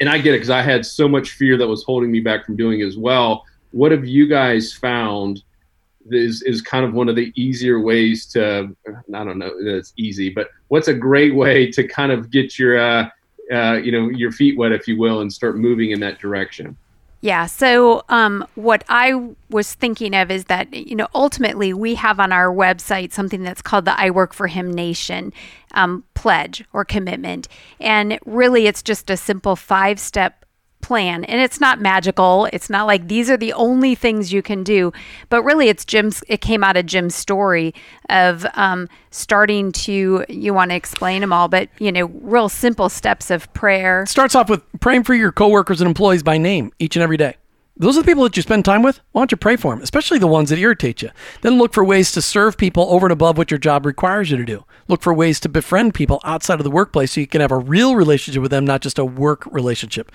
And 0.00 0.08
I 0.08 0.18
get 0.18 0.34
it 0.34 0.38
because 0.38 0.50
I 0.50 0.62
had 0.62 0.84
so 0.84 1.06
much 1.06 1.32
fear 1.32 1.56
that 1.58 1.68
was 1.68 1.84
holding 1.84 2.10
me 2.10 2.18
back 2.18 2.44
from 2.44 2.56
doing 2.56 2.80
it 2.80 2.86
as 2.86 2.96
well. 2.96 3.44
What 3.70 3.92
have 3.92 4.04
you 4.04 4.26
guys 4.26 4.72
found 4.72 5.42
is, 6.10 6.42
is 6.42 6.62
kind 6.62 6.84
of 6.84 6.94
one 6.94 7.08
of 7.08 7.14
the 7.14 7.32
easier 7.36 7.78
ways 7.78 8.26
to, 8.28 8.74
I 8.88 9.24
don't 9.24 9.38
know, 9.38 9.52
it's 9.58 9.92
easy, 9.96 10.30
but 10.30 10.48
what's 10.68 10.88
a 10.88 10.94
great 10.94 11.34
way 11.34 11.70
to 11.70 11.86
kind 11.86 12.10
of 12.10 12.30
get 12.30 12.58
your, 12.58 12.78
uh, 12.78 13.08
uh, 13.50 13.74
you 13.74 13.92
know, 13.92 14.08
your 14.08 14.32
feet 14.32 14.56
wet, 14.56 14.72
if 14.72 14.86
you 14.86 14.98
will, 14.98 15.20
and 15.20 15.32
start 15.32 15.56
moving 15.56 15.90
in 15.90 16.00
that 16.00 16.18
direction? 16.18 16.76
Yeah. 17.22 17.46
So, 17.46 18.02
um, 18.08 18.44
what 18.56 18.82
I 18.88 19.30
was 19.48 19.74
thinking 19.74 20.12
of 20.12 20.30
is 20.30 20.46
that, 20.46 20.74
you 20.74 20.96
know, 20.96 21.06
ultimately 21.14 21.72
we 21.72 21.94
have 21.94 22.18
on 22.18 22.32
our 22.32 22.52
website 22.52 23.12
something 23.12 23.44
that's 23.44 23.62
called 23.62 23.84
the 23.84 23.98
I 23.98 24.10
Work 24.10 24.34
for 24.34 24.48
Him 24.48 24.72
Nation 24.72 25.32
um, 25.72 26.02
pledge 26.14 26.64
or 26.72 26.84
commitment. 26.84 27.46
And 27.78 28.18
really, 28.26 28.66
it's 28.66 28.82
just 28.82 29.08
a 29.08 29.16
simple 29.16 29.54
five 29.54 30.00
step 30.00 30.44
plan. 30.82 31.24
And 31.24 31.40
it's 31.40 31.60
not 31.60 31.80
magical. 31.80 32.48
It's 32.52 32.68
not 32.68 32.86
like 32.86 33.08
these 33.08 33.30
are 33.30 33.36
the 33.36 33.52
only 33.54 33.94
things 33.94 34.32
you 34.32 34.42
can 34.42 34.62
do. 34.62 34.92
But 35.30 35.42
really, 35.42 35.68
it's 35.68 35.84
Jim's, 35.84 36.22
it 36.28 36.40
came 36.42 36.62
out 36.62 36.76
of 36.76 36.84
Jim's 36.84 37.14
story 37.14 37.74
of 38.10 38.44
um, 38.54 38.88
starting 39.10 39.72
to, 39.72 40.24
you 40.28 40.52
want 40.52 40.70
to 40.70 40.74
explain 40.74 41.22
them 41.22 41.32
all, 41.32 41.48
but, 41.48 41.68
you 41.78 41.90
know, 41.90 42.06
real 42.20 42.48
simple 42.48 42.88
steps 42.88 43.30
of 43.30 43.52
prayer. 43.54 44.04
starts 44.06 44.34
off 44.34 44.50
with 44.50 44.62
praying 44.80 45.04
for 45.04 45.14
your 45.14 45.32
coworkers 45.32 45.80
and 45.80 45.88
employees 45.88 46.22
by 46.22 46.36
name 46.36 46.72
each 46.78 46.96
and 46.96 47.02
every 47.02 47.16
day. 47.16 47.36
Those 47.74 47.96
are 47.96 48.02
the 48.02 48.06
people 48.06 48.24
that 48.24 48.36
you 48.36 48.42
spend 48.42 48.66
time 48.66 48.82
with. 48.82 49.00
Why 49.12 49.22
don't 49.22 49.32
you 49.32 49.38
pray 49.38 49.56
for 49.56 49.74
them, 49.74 49.82
especially 49.82 50.18
the 50.18 50.26
ones 50.26 50.50
that 50.50 50.58
irritate 50.58 51.00
you? 51.00 51.08
Then 51.40 51.56
look 51.56 51.72
for 51.72 51.82
ways 51.82 52.12
to 52.12 52.20
serve 52.20 52.58
people 52.58 52.86
over 52.90 53.06
and 53.06 53.12
above 53.12 53.38
what 53.38 53.50
your 53.50 53.58
job 53.58 53.86
requires 53.86 54.30
you 54.30 54.36
to 54.36 54.44
do. 54.44 54.64
Look 54.88 55.00
for 55.00 55.14
ways 55.14 55.40
to 55.40 55.48
befriend 55.48 55.94
people 55.94 56.20
outside 56.22 56.60
of 56.60 56.64
the 56.64 56.70
workplace 56.70 57.12
so 57.12 57.20
you 57.22 57.26
can 57.26 57.40
have 57.40 57.50
a 57.50 57.56
real 57.56 57.96
relationship 57.96 58.42
with 58.42 58.50
them, 58.50 58.66
not 58.66 58.82
just 58.82 58.98
a 58.98 59.06
work 59.06 59.46
relationship. 59.46 60.12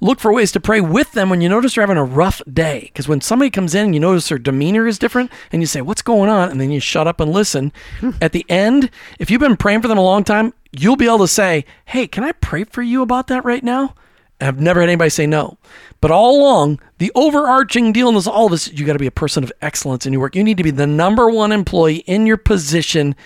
Look 0.00 0.18
for 0.18 0.32
ways 0.32 0.50
to 0.52 0.60
pray 0.60 0.80
with 0.80 1.12
them 1.12 1.28
when 1.28 1.42
you 1.42 1.48
notice 1.50 1.74
they're 1.74 1.82
having 1.82 1.98
a 1.98 2.04
rough 2.04 2.40
day. 2.50 2.84
Because 2.84 3.06
when 3.06 3.20
somebody 3.20 3.50
comes 3.50 3.74
in 3.74 3.84
and 3.84 3.94
you 3.94 4.00
notice 4.00 4.28
their 4.28 4.38
demeanor 4.38 4.86
is 4.86 4.98
different 4.98 5.30
and 5.52 5.60
you 5.60 5.66
say, 5.66 5.82
What's 5.82 6.02
going 6.02 6.30
on? 6.30 6.50
And 6.50 6.58
then 6.58 6.70
you 6.70 6.80
shut 6.80 7.06
up 7.06 7.20
and 7.20 7.30
listen. 7.30 7.70
Hmm. 8.00 8.12
At 8.22 8.32
the 8.32 8.46
end, 8.48 8.90
if 9.18 9.30
you've 9.30 9.40
been 9.40 9.58
praying 9.58 9.82
for 9.82 9.88
them 9.88 9.98
a 9.98 10.04
long 10.04 10.24
time, 10.24 10.54
you'll 10.72 10.96
be 10.96 11.06
able 11.06 11.18
to 11.18 11.28
say, 11.28 11.66
Hey, 11.84 12.06
can 12.06 12.24
I 12.24 12.32
pray 12.32 12.64
for 12.64 12.80
you 12.80 13.02
about 13.02 13.26
that 13.26 13.44
right 13.44 13.62
now? 13.62 13.94
I've 14.40 14.60
never 14.60 14.80
had 14.80 14.88
anybody 14.88 15.10
say 15.10 15.26
no. 15.26 15.58
But 16.04 16.10
all 16.10 16.38
along, 16.38 16.80
the 16.98 17.10
overarching 17.14 17.90
deal 17.90 18.10
in 18.10 18.14
this 18.14 18.26
all 18.26 18.44
of 18.44 18.50
this, 18.50 18.70
you 18.70 18.84
got 18.84 18.92
to 18.92 18.98
be 18.98 19.06
a 19.06 19.10
person 19.10 19.42
of 19.42 19.50
excellence 19.62 20.04
in 20.04 20.12
your 20.12 20.20
work. 20.20 20.36
You 20.36 20.44
need 20.44 20.58
to 20.58 20.62
be 20.62 20.70
the 20.70 20.86
number 20.86 21.30
one 21.30 21.50
employee 21.50 22.04
in 22.06 22.26
your 22.26 22.36
position 22.36 23.16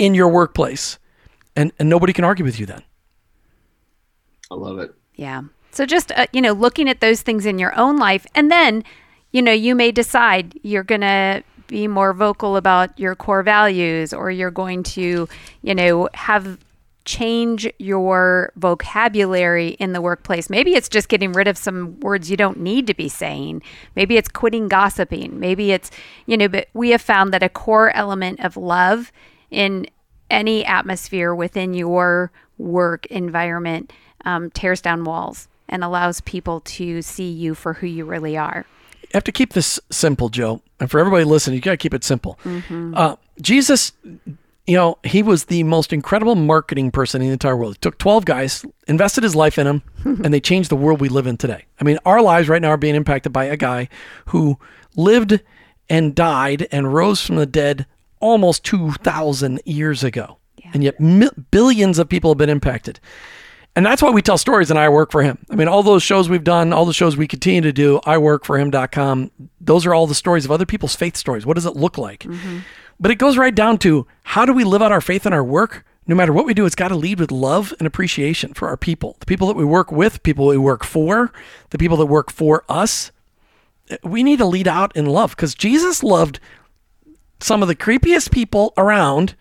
in 0.00 0.16
your 0.16 0.28
workplace. 0.28 0.98
And, 1.54 1.70
and 1.78 1.88
nobody 1.88 2.12
can 2.12 2.24
argue 2.24 2.44
with 2.44 2.58
you 2.58 2.66
then. 2.66 2.82
I 4.50 4.56
love 4.56 4.80
it. 4.80 4.92
Yeah. 5.14 5.42
So 5.70 5.86
just 5.86 6.10
uh, 6.10 6.26
you 6.32 6.40
know, 6.40 6.54
looking 6.54 6.88
at 6.88 7.00
those 7.00 7.22
things 7.22 7.46
in 7.46 7.60
your 7.60 7.78
own 7.78 7.98
life, 7.98 8.26
and 8.34 8.50
then 8.50 8.82
you 9.30 9.40
know, 9.40 9.52
you 9.52 9.76
may 9.76 9.92
decide 9.92 10.58
you're 10.64 10.82
gonna 10.82 11.44
be 11.68 11.86
more 11.86 12.12
vocal 12.12 12.56
about 12.56 12.98
your 12.98 13.14
core 13.14 13.44
values, 13.44 14.12
or 14.12 14.28
you're 14.32 14.50
going 14.50 14.82
to, 14.82 15.28
you 15.62 15.74
know, 15.76 16.08
have 16.14 16.58
change 17.08 17.66
your 17.78 18.52
vocabulary 18.56 19.68
in 19.80 19.94
the 19.94 20.00
workplace. 20.02 20.50
Maybe 20.50 20.74
it's 20.74 20.90
just 20.90 21.08
getting 21.08 21.32
rid 21.32 21.48
of 21.48 21.56
some 21.56 21.98
words 22.00 22.30
you 22.30 22.36
don't 22.36 22.60
need 22.60 22.86
to 22.86 22.92
be 22.92 23.08
saying. 23.08 23.62
Maybe 23.96 24.18
it's 24.18 24.28
quitting 24.28 24.68
gossiping. 24.68 25.40
Maybe 25.40 25.72
it's, 25.72 25.90
you 26.26 26.36
know, 26.36 26.48
but 26.48 26.68
we 26.74 26.90
have 26.90 27.00
found 27.00 27.32
that 27.32 27.42
a 27.42 27.48
core 27.48 27.90
element 27.96 28.44
of 28.44 28.58
love 28.58 29.10
in 29.50 29.86
any 30.30 30.66
atmosphere 30.66 31.34
within 31.34 31.72
your 31.72 32.30
work 32.58 33.06
environment 33.06 33.90
um, 34.26 34.50
tears 34.50 34.82
down 34.82 35.02
walls 35.02 35.48
and 35.66 35.82
allows 35.82 36.20
people 36.20 36.60
to 36.60 37.00
see 37.00 37.30
you 37.30 37.54
for 37.54 37.72
who 37.72 37.86
you 37.86 38.04
really 38.04 38.36
are. 38.36 38.66
You 39.00 39.08
have 39.14 39.24
to 39.24 39.32
keep 39.32 39.54
this 39.54 39.80
simple, 39.90 40.28
Joe. 40.28 40.60
And 40.78 40.90
for 40.90 41.00
everybody 41.00 41.24
listening, 41.24 41.54
you 41.54 41.62
got 41.62 41.70
to 41.70 41.78
keep 41.78 41.94
it 41.94 42.04
simple. 42.04 42.38
Uh, 42.94 43.16
Jesus, 43.40 43.92
you 44.68 44.76
know, 44.76 44.98
he 45.02 45.22
was 45.22 45.46
the 45.46 45.62
most 45.62 45.94
incredible 45.94 46.34
marketing 46.34 46.90
person 46.90 47.22
in 47.22 47.28
the 47.28 47.32
entire 47.32 47.56
world. 47.56 47.76
He 47.76 47.78
took 47.78 47.96
12 47.96 48.26
guys, 48.26 48.66
invested 48.86 49.24
his 49.24 49.34
life 49.34 49.58
in 49.58 49.64
them, 49.64 49.82
and 50.04 50.32
they 50.32 50.40
changed 50.40 50.70
the 50.70 50.76
world 50.76 51.00
we 51.00 51.08
live 51.08 51.26
in 51.26 51.38
today. 51.38 51.64
I 51.80 51.84
mean, 51.84 51.98
our 52.04 52.20
lives 52.20 52.50
right 52.50 52.60
now 52.60 52.68
are 52.68 52.76
being 52.76 52.94
impacted 52.94 53.32
by 53.32 53.46
a 53.46 53.56
guy 53.56 53.88
who 54.26 54.58
lived 54.94 55.40
and 55.88 56.14
died 56.14 56.68
and 56.70 56.92
rose 56.92 57.24
from 57.24 57.36
the 57.36 57.46
dead 57.46 57.86
almost 58.20 58.62
2,000 58.64 59.62
years 59.64 60.04
ago. 60.04 60.36
And 60.74 60.84
yet, 60.84 61.00
mi- 61.00 61.30
billions 61.50 61.98
of 61.98 62.10
people 62.10 62.32
have 62.32 62.38
been 62.38 62.50
impacted. 62.50 63.00
And 63.74 63.86
that's 63.86 64.02
why 64.02 64.10
we 64.10 64.20
tell 64.20 64.36
stories 64.36 64.70
and 64.70 64.78
I 64.78 64.90
work 64.90 65.10
for 65.10 65.22
him. 65.22 65.38
I 65.48 65.54
mean, 65.54 65.68
all 65.68 65.82
those 65.82 66.02
shows 66.02 66.28
we've 66.28 66.44
done, 66.44 66.74
all 66.74 66.84
the 66.84 66.92
shows 66.92 67.16
we 67.16 67.26
continue 67.26 67.60
to 67.62 67.72
do, 67.72 68.00
I 68.04 68.18
work 68.18 68.44
for 68.44 68.58
him.com. 68.58 69.30
Those 69.60 69.86
are 69.86 69.94
all 69.94 70.06
the 70.06 70.14
stories 70.16 70.44
of 70.44 70.50
other 70.50 70.66
people's 70.66 70.96
faith 70.96 71.16
stories. 71.16 71.46
What 71.46 71.54
does 71.54 71.64
it 71.64 71.76
look 71.76 71.96
like? 71.96 72.24
Mm-hmm. 72.24 72.58
But 73.00 73.10
it 73.10 73.18
goes 73.18 73.38
right 73.38 73.54
down 73.54 73.78
to 73.78 74.06
how 74.24 74.44
do 74.44 74.52
we 74.52 74.64
live 74.64 74.82
out 74.82 74.92
our 74.92 75.00
faith 75.00 75.26
in 75.26 75.32
our 75.32 75.44
work? 75.44 75.84
No 76.06 76.14
matter 76.14 76.32
what 76.32 76.46
we 76.46 76.54
do, 76.54 76.64
it's 76.64 76.74
got 76.74 76.88
to 76.88 76.96
lead 76.96 77.20
with 77.20 77.30
love 77.30 77.74
and 77.78 77.86
appreciation 77.86 78.54
for 78.54 78.68
our 78.68 78.76
people, 78.78 79.16
the 79.20 79.26
people 79.26 79.46
that 79.48 79.56
we 79.56 79.64
work 79.64 79.92
with, 79.92 80.22
people 80.22 80.46
we 80.46 80.56
work 80.56 80.84
for, 80.84 81.32
the 81.70 81.78
people 81.78 81.98
that 81.98 82.06
work 82.06 82.32
for 82.32 82.64
us. 82.68 83.12
We 84.02 84.22
need 84.22 84.38
to 84.38 84.46
lead 84.46 84.66
out 84.66 84.96
in 84.96 85.06
love 85.06 85.30
because 85.30 85.54
Jesus 85.54 86.02
loved 86.02 86.40
some 87.40 87.62
of 87.62 87.68
the 87.68 87.76
creepiest 87.76 88.30
people 88.30 88.72
around 88.76 89.34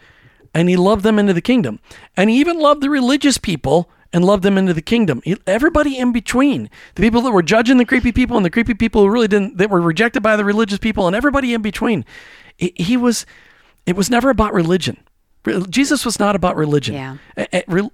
and 0.54 0.70
he 0.70 0.76
loved 0.76 1.04
them 1.04 1.20
into 1.20 1.34
the 1.34 1.42
kingdom. 1.42 1.80
And 2.16 2.30
he 2.30 2.40
even 2.40 2.60
loved 2.60 2.82
the 2.82 2.90
religious 2.90 3.38
people 3.38 3.90
and 4.14 4.24
loved 4.26 4.44
them 4.44 4.58
into 4.58 4.74
the 4.74 4.82
kingdom. 4.82 5.22
Everybody 5.46 5.98
in 5.98 6.12
between, 6.12 6.70
the 6.96 7.02
people 7.02 7.22
that 7.22 7.32
were 7.32 7.44
judging 7.44 7.78
the 7.78 7.86
creepy 7.86 8.12
people 8.12 8.38
and 8.38 8.46
the 8.46 8.50
creepy 8.50 8.74
people 8.74 9.02
who 9.02 9.10
really 9.10 9.28
didn't, 9.28 9.58
that 9.58 9.70
were 9.70 9.82
rejected 9.82 10.24
by 10.24 10.36
the 10.36 10.46
religious 10.46 10.80
people 10.80 11.08
and 11.08 11.16
everybody 11.16 11.54
in 11.54 11.62
between. 11.62 12.06
He, 12.58 12.98
was, 12.98 13.26
it 13.88 13.96
was 13.96 14.10
never 14.12 14.30
about 14.30 14.54
religion. 14.54 14.98
Re- 15.46 15.64
Jesus 15.70 16.06
was 16.06 16.20
not 16.20 16.36
about 16.36 16.56
religion. 16.56 16.94
Yeah. 16.94 17.18
Re- 17.68 17.90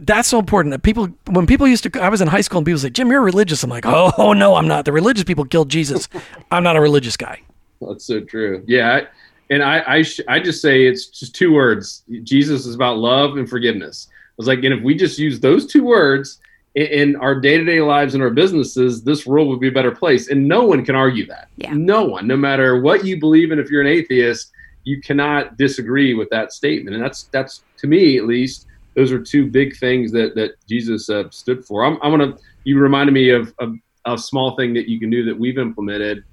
that's 0.00 0.28
so 0.28 0.38
important. 0.38 0.70
That 0.72 0.82
people, 0.82 1.08
when 1.28 1.46
people 1.46 1.68
used 1.68 1.84
to, 1.92 2.00
I 2.02 2.08
was 2.08 2.20
in 2.20 2.28
high 2.28 2.40
school 2.40 2.58
and 2.58 2.66
people 2.66 2.78
say, 2.80 2.90
Jim, 2.90 3.10
you're 3.10 3.20
religious. 3.20 3.62
I'm 3.62 3.70
like, 3.70 3.84
oh, 3.86 4.12
oh, 4.18 4.32
no, 4.32 4.54
I'm 4.56 4.66
not. 4.66 4.84
The 4.86 4.92
religious 4.92 5.24
people 5.24 5.44
killed 5.44 5.68
Jesus. 5.68 6.08
I'm 6.50 6.62
not 6.64 6.76
a 6.76 6.80
religious 6.80 7.16
guy. 7.16 7.40
That's 7.80 8.04
so 8.04 8.20
true. 8.20 8.64
Yeah, 8.66 8.94
I- 8.94 9.06
and 9.50 9.62
I 9.62 9.82
I, 9.86 10.02
sh- 10.02 10.20
I 10.26 10.40
just 10.40 10.62
say 10.62 10.86
it's 10.86 11.06
just 11.06 11.34
two 11.34 11.52
words. 11.52 12.02
Jesus 12.22 12.64
is 12.64 12.74
about 12.74 12.96
love 12.96 13.36
and 13.36 13.46
forgiveness. 13.48 14.08
I 14.10 14.32
was 14.38 14.46
like, 14.46 14.64
and 14.64 14.72
if 14.72 14.82
we 14.82 14.94
just 14.94 15.18
use 15.18 15.38
those 15.38 15.66
two 15.66 15.84
words 15.84 16.38
in, 16.74 16.86
in 16.86 17.16
our 17.16 17.38
day 17.38 17.58
to 17.58 17.64
day 17.64 17.82
lives 17.82 18.14
and 18.14 18.22
our 18.22 18.30
businesses, 18.30 19.04
this 19.04 19.26
world 19.26 19.48
would 19.48 19.60
be 19.60 19.68
a 19.68 19.72
better 19.72 19.90
place. 19.94 20.28
And 20.28 20.48
no 20.48 20.64
one 20.64 20.82
can 20.82 20.94
argue 20.96 21.26
that. 21.26 21.48
Yeah. 21.58 21.74
No 21.74 22.04
one, 22.04 22.26
no 22.26 22.38
matter 22.38 22.80
what 22.80 23.04
you 23.04 23.20
believe 23.20 23.52
in. 23.52 23.58
If 23.58 23.68
you're 23.70 23.82
an 23.82 23.86
atheist, 23.86 24.50
you 24.84 25.00
cannot 25.00 25.56
disagree 25.56 26.14
with 26.14 26.28
that 26.30 26.52
statement. 26.52 26.94
And 26.94 27.04
that's 27.04 27.24
that's 27.24 27.64
to 27.78 27.86
me 27.86 28.18
at 28.18 28.26
least. 28.26 28.66
Those 28.94 29.10
are 29.10 29.18
two 29.20 29.46
big 29.50 29.76
things 29.76 30.12
that 30.12 30.34
that 30.36 30.52
Jesus 30.68 31.10
uh, 31.10 31.28
stood 31.30 31.64
for. 31.64 31.84
I'm, 31.84 31.98
I'm 32.02 32.10
gonna. 32.12 32.36
You 32.64 32.78
reminded 32.78 33.12
me 33.12 33.30
of, 33.30 33.52
of 33.58 33.74
a 34.06 34.16
small 34.16 34.56
thing 34.56 34.72
that 34.74 34.88
you 34.88 35.00
can 35.00 35.10
do 35.10 35.24
that 35.24 35.38
we've 35.38 35.58
implemented 35.58 36.24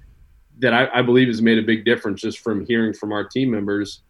that 0.60 0.74
I, 0.74 0.88
I 1.00 1.02
believe 1.02 1.28
has 1.28 1.42
made 1.42 1.58
a 1.58 1.64
big 1.64 1.86
difference 1.86 2.22
just 2.22 2.40
from 2.40 2.66
hearing 2.68 2.94
from 2.94 3.12
our 3.12 3.24
team 3.24 3.50
members. 3.50 4.02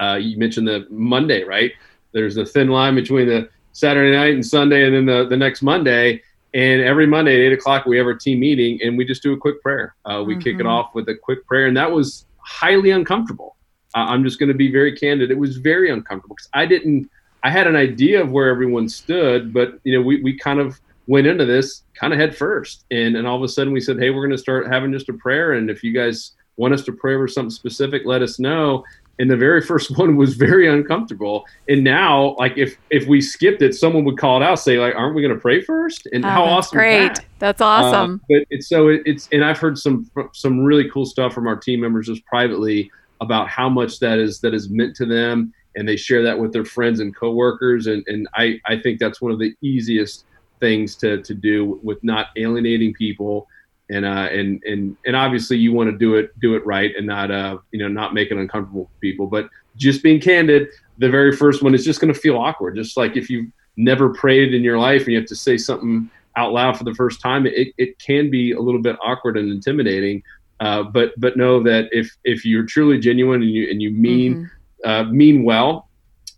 Uh, 0.00 0.16
you 0.16 0.36
mentioned 0.38 0.68
the 0.68 0.86
Monday, 0.90 1.42
right? 1.44 1.72
There's 2.12 2.36
a 2.36 2.44
thin 2.44 2.68
line 2.68 2.94
between 2.94 3.26
the 3.28 3.48
Saturday 3.72 4.14
night 4.14 4.34
and 4.34 4.44
Sunday, 4.44 4.84
and 4.84 4.94
then 4.94 5.06
the, 5.06 5.26
the 5.28 5.36
next 5.36 5.62
Monday. 5.62 6.22
And 6.52 6.82
every 6.82 7.06
Monday 7.06 7.34
at 7.34 7.40
eight 7.40 7.52
o'clock, 7.52 7.86
we 7.86 7.96
have 7.96 8.06
our 8.06 8.14
team 8.14 8.40
meeting, 8.40 8.80
and 8.82 8.98
we 8.98 9.04
just 9.04 9.22
do 9.22 9.32
a 9.32 9.36
quick 9.36 9.62
prayer. 9.62 9.94
Uh, 10.04 10.22
we 10.26 10.34
kick 10.36 10.56
it 10.58 10.64
Mhm. 10.64 10.68
off 10.68 10.94
with 10.94 11.08
a 11.08 11.14
quick 11.14 11.46
prayer, 11.46 11.66
and 11.66 11.76
that 11.76 11.90
was 11.90 12.26
highly 12.38 12.90
uncomfortable. 12.90 13.56
Uh, 13.94 14.06
I'm 14.08 14.22
just 14.24 14.38
going 14.38 14.48
to 14.48 14.54
be 14.54 14.70
very 14.70 14.96
candid. 14.96 15.30
It 15.30 15.38
was 15.38 15.56
very 15.56 15.90
uncomfortable 15.90 16.36
because 16.36 16.48
I 16.54 16.66
didn't. 16.66 17.10
I 17.42 17.50
had 17.50 17.66
an 17.66 17.74
idea 17.76 18.20
of 18.22 18.30
where 18.32 18.48
everyone 18.48 18.88
stood, 18.88 19.52
but 19.52 19.80
you 19.84 19.94
know, 19.96 20.02
we, 20.02 20.20
we 20.22 20.36
kind 20.36 20.60
of 20.60 20.78
went 21.06 21.26
into 21.26 21.46
this 21.46 21.82
kind 21.94 22.12
of 22.12 22.18
head 22.18 22.36
first, 22.36 22.84
and 22.90 23.16
and 23.16 23.26
all 23.26 23.36
of 23.36 23.42
a 23.42 23.48
sudden 23.48 23.72
we 23.72 23.80
said, 23.80 23.98
hey, 23.98 24.10
we're 24.10 24.20
going 24.26 24.30
to 24.36 24.38
start 24.38 24.66
having 24.68 24.92
just 24.92 25.08
a 25.08 25.14
prayer, 25.14 25.52
and 25.54 25.70
if 25.70 25.82
you 25.82 25.92
guys 25.92 26.32
want 26.56 26.74
us 26.74 26.84
to 26.84 26.92
pray 26.92 27.14
over 27.14 27.26
something 27.26 27.50
specific, 27.50 28.02
let 28.04 28.20
us 28.22 28.38
know. 28.38 28.84
And 29.18 29.30
the 29.30 29.36
very 29.36 29.60
first 29.70 29.96
one 29.98 30.16
was 30.16 30.34
very 30.34 30.68
uncomfortable. 30.68 31.44
And 31.68 31.82
now, 31.82 32.36
like 32.38 32.56
if 32.58 32.76
if 32.90 33.06
we 33.06 33.20
skipped 33.22 33.62
it, 33.62 33.74
someone 33.74 34.04
would 34.04 34.18
call 34.18 34.40
it 34.40 34.44
out, 34.44 34.56
say 34.60 34.78
like, 34.78 34.94
"Aren't 34.94 35.14
we 35.14 35.22
going 35.22 35.34
to 35.34 35.40
pray 35.40 35.62
first? 35.62 36.06
And 36.12 36.24
Oh, 36.24 36.28
how 36.28 36.44
awesome! 36.44 36.76
Great. 36.78 37.14
that? 37.14 37.24
That's 37.38 37.60
Uh, 37.62 37.66
awesome. 37.66 38.20
but 38.28 38.44
it's 38.50 38.68
so 38.68 38.88
it, 38.88 39.02
it's 39.06 39.28
and 39.32 39.42
I've 39.44 39.58
heard 39.58 39.78
some 39.78 40.10
some 40.34 40.60
really 40.60 40.88
cool 40.90 41.06
stuff 41.06 41.32
from 41.32 41.46
our 41.48 41.56
team 41.56 41.80
members 41.80 42.06
just 42.06 42.24
privately 42.26 42.90
about 43.20 43.48
how 43.48 43.68
much 43.68 43.98
that 44.00 44.18
is 44.18 44.40
that 44.40 44.54
is 44.54 44.70
meant 44.70 44.96
to 44.96 45.06
them, 45.06 45.52
and 45.76 45.88
they 45.88 45.96
share 45.96 46.22
that 46.22 46.38
with 46.38 46.52
their 46.52 46.64
friends 46.64 47.00
and 47.00 47.14
coworkers. 47.14 47.86
And 47.86 48.04
and 48.06 48.28
I 48.34 48.60
I 48.66 48.78
think 48.78 48.98
that's 48.98 49.20
one 49.20 49.32
of 49.32 49.38
the 49.38 49.54
easiest 49.62 50.26
things 50.60 50.96
to 50.96 51.22
to 51.22 51.34
do 51.34 51.80
with 51.82 52.02
not 52.02 52.28
alienating 52.36 52.94
people. 52.94 53.48
And, 53.92 54.04
uh, 54.04 54.28
and 54.30 54.62
and 54.64 54.96
and 55.04 55.16
obviously 55.16 55.56
you 55.56 55.72
want 55.72 55.90
to 55.90 55.98
do 55.98 56.14
it 56.14 56.38
do 56.38 56.54
it 56.54 56.64
right 56.64 56.94
and 56.96 57.08
not 57.08 57.32
uh 57.32 57.58
you 57.72 57.80
know 57.80 57.88
not 57.88 58.14
make 58.14 58.30
it 58.30 58.38
uncomfortable 58.38 58.84
for 58.84 59.00
people 59.00 59.26
but 59.26 59.48
just 59.74 60.00
being 60.00 60.20
candid 60.20 60.68
the 60.98 61.10
very 61.10 61.36
first 61.36 61.60
one 61.60 61.74
is 61.74 61.84
just 61.84 62.00
going 62.00 62.14
to 62.14 62.16
feel 62.16 62.38
awkward 62.38 62.76
just 62.76 62.96
like 62.96 63.16
if 63.16 63.28
you've 63.28 63.50
never 63.76 64.10
prayed 64.10 64.54
in 64.54 64.62
your 64.62 64.78
life 64.78 65.02
and 65.02 65.12
you 65.12 65.18
have 65.18 65.26
to 65.26 65.34
say 65.34 65.56
something 65.56 66.08
out 66.36 66.52
loud 66.52 66.76
for 66.76 66.84
the 66.84 66.94
first 66.94 67.20
time, 67.20 67.46
it, 67.46 67.68
it 67.76 67.98
can 67.98 68.30
be 68.30 68.52
a 68.52 68.60
little 68.60 68.80
bit 68.80 68.96
awkward 69.02 69.36
and 69.36 69.50
intimidating. 69.50 70.22
Uh, 70.60 70.82
but 70.82 71.12
but 71.18 71.36
know 71.36 71.62
that 71.62 71.88
if 71.90 72.14
if 72.24 72.44
you're 72.44 72.64
truly 72.64 72.98
genuine 72.98 73.42
and 73.42 73.50
you 73.50 73.70
and 73.70 73.80
you 73.80 73.90
mean 73.90 74.48
Mhm. 74.84 75.08
uh, 75.08 75.10
mean 75.10 75.42
well, 75.42 75.88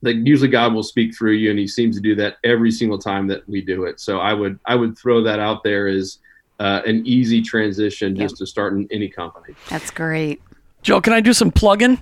that 0.03 0.15
usually 0.15 0.49
God 0.49 0.73
will 0.75 0.83
speak 0.85 1.17
through 1.17 1.33
you, 1.33 1.51
and 1.51 1.59
He 1.59 1.67
seems 1.67 1.97
to 1.97 2.03
do 2.03 2.15
that 2.17 2.37
every 2.45 2.71
single 2.71 2.99
time 2.99 3.27
that 3.29 3.49
we 3.49 3.61
do 3.61 3.85
it. 3.85 3.99
So 4.01 4.19
I 4.19 4.33
would 4.33 4.59
I 4.67 4.75
would 4.77 4.97
throw 4.97 5.23
that 5.25 5.39
out 5.41 5.65
there 5.65 5.89
as 5.89 6.19
uh, 6.61 6.83
an 6.87 7.05
easy 7.05 7.43
transition 7.43 8.15
just 8.15 8.37
to 8.37 8.47
start 8.47 8.75
in 8.75 8.87
any 8.93 9.09
company. 9.09 9.55
That's 9.69 9.91
great. 9.91 10.41
Joe, 10.83 11.01
can 11.01 11.13
I 11.13 11.21
do 11.21 11.33
some 11.33 11.51
plugging? 11.51 11.99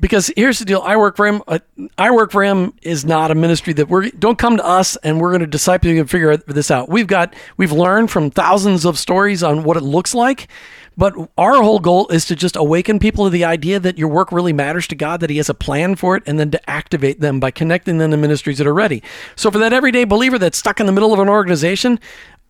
Because 0.00 0.30
here's 0.36 0.58
the 0.58 0.64
deal: 0.64 0.82
I 0.84 0.96
work 0.96 1.16
for 1.16 1.26
him. 1.26 1.42
Uh, 1.46 1.60
I 1.96 2.10
work 2.10 2.32
for 2.32 2.42
him 2.42 2.72
is 2.82 3.04
not 3.04 3.30
a 3.30 3.34
ministry 3.34 3.72
that 3.74 3.88
we're 3.88 4.10
don't 4.10 4.36
come 4.36 4.56
to 4.56 4.64
us 4.66 4.96
and 4.96 5.20
we're 5.20 5.30
going 5.30 5.40
to 5.40 5.46
disciple 5.46 5.90
you 5.90 6.00
and 6.00 6.10
figure 6.10 6.36
this 6.36 6.70
out. 6.70 6.88
We've 6.90 7.06
got 7.06 7.34
we've 7.56 7.72
learned 7.72 8.10
from 8.10 8.30
thousands 8.30 8.84
of 8.84 8.98
stories 8.98 9.42
on 9.42 9.62
what 9.62 9.76
it 9.76 9.82
looks 9.82 10.14
like, 10.14 10.48
but 10.96 11.14
our 11.38 11.62
whole 11.62 11.78
goal 11.78 12.08
is 12.08 12.26
to 12.26 12.36
just 12.36 12.56
awaken 12.56 12.98
people 12.98 13.24
to 13.24 13.30
the 13.30 13.44
idea 13.44 13.80
that 13.80 13.98
your 13.98 14.08
work 14.08 14.32
really 14.32 14.52
matters 14.52 14.86
to 14.88 14.94
God, 14.94 15.20
that 15.20 15.30
He 15.30 15.36
has 15.38 15.48
a 15.48 15.54
plan 15.54 15.96
for 15.96 16.16
it, 16.16 16.22
and 16.26 16.38
then 16.38 16.50
to 16.50 16.70
activate 16.70 17.20
them 17.20 17.40
by 17.40 17.50
connecting 17.50 17.98
them 17.98 18.10
to 18.10 18.16
ministries 18.16 18.58
that 18.58 18.66
are 18.66 18.74
ready. 18.74 19.02
So 19.36 19.50
for 19.50 19.58
that 19.58 19.72
everyday 19.72 20.04
believer 20.04 20.38
that's 20.38 20.58
stuck 20.58 20.80
in 20.80 20.86
the 20.86 20.92
middle 20.92 21.12
of 21.12 21.18
an 21.18 21.28
organization, 21.28 21.98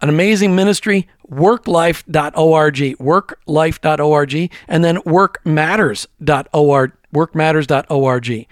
an 0.01 0.09
amazing 0.09 0.57
ministry, 0.57 1.09
worklife.org, 1.31 2.75
worklife.org, 2.75 4.51
and 4.69 4.85
then 4.85 4.97
workmatters.org, 4.99 6.93
workmatters.org. 7.15 8.47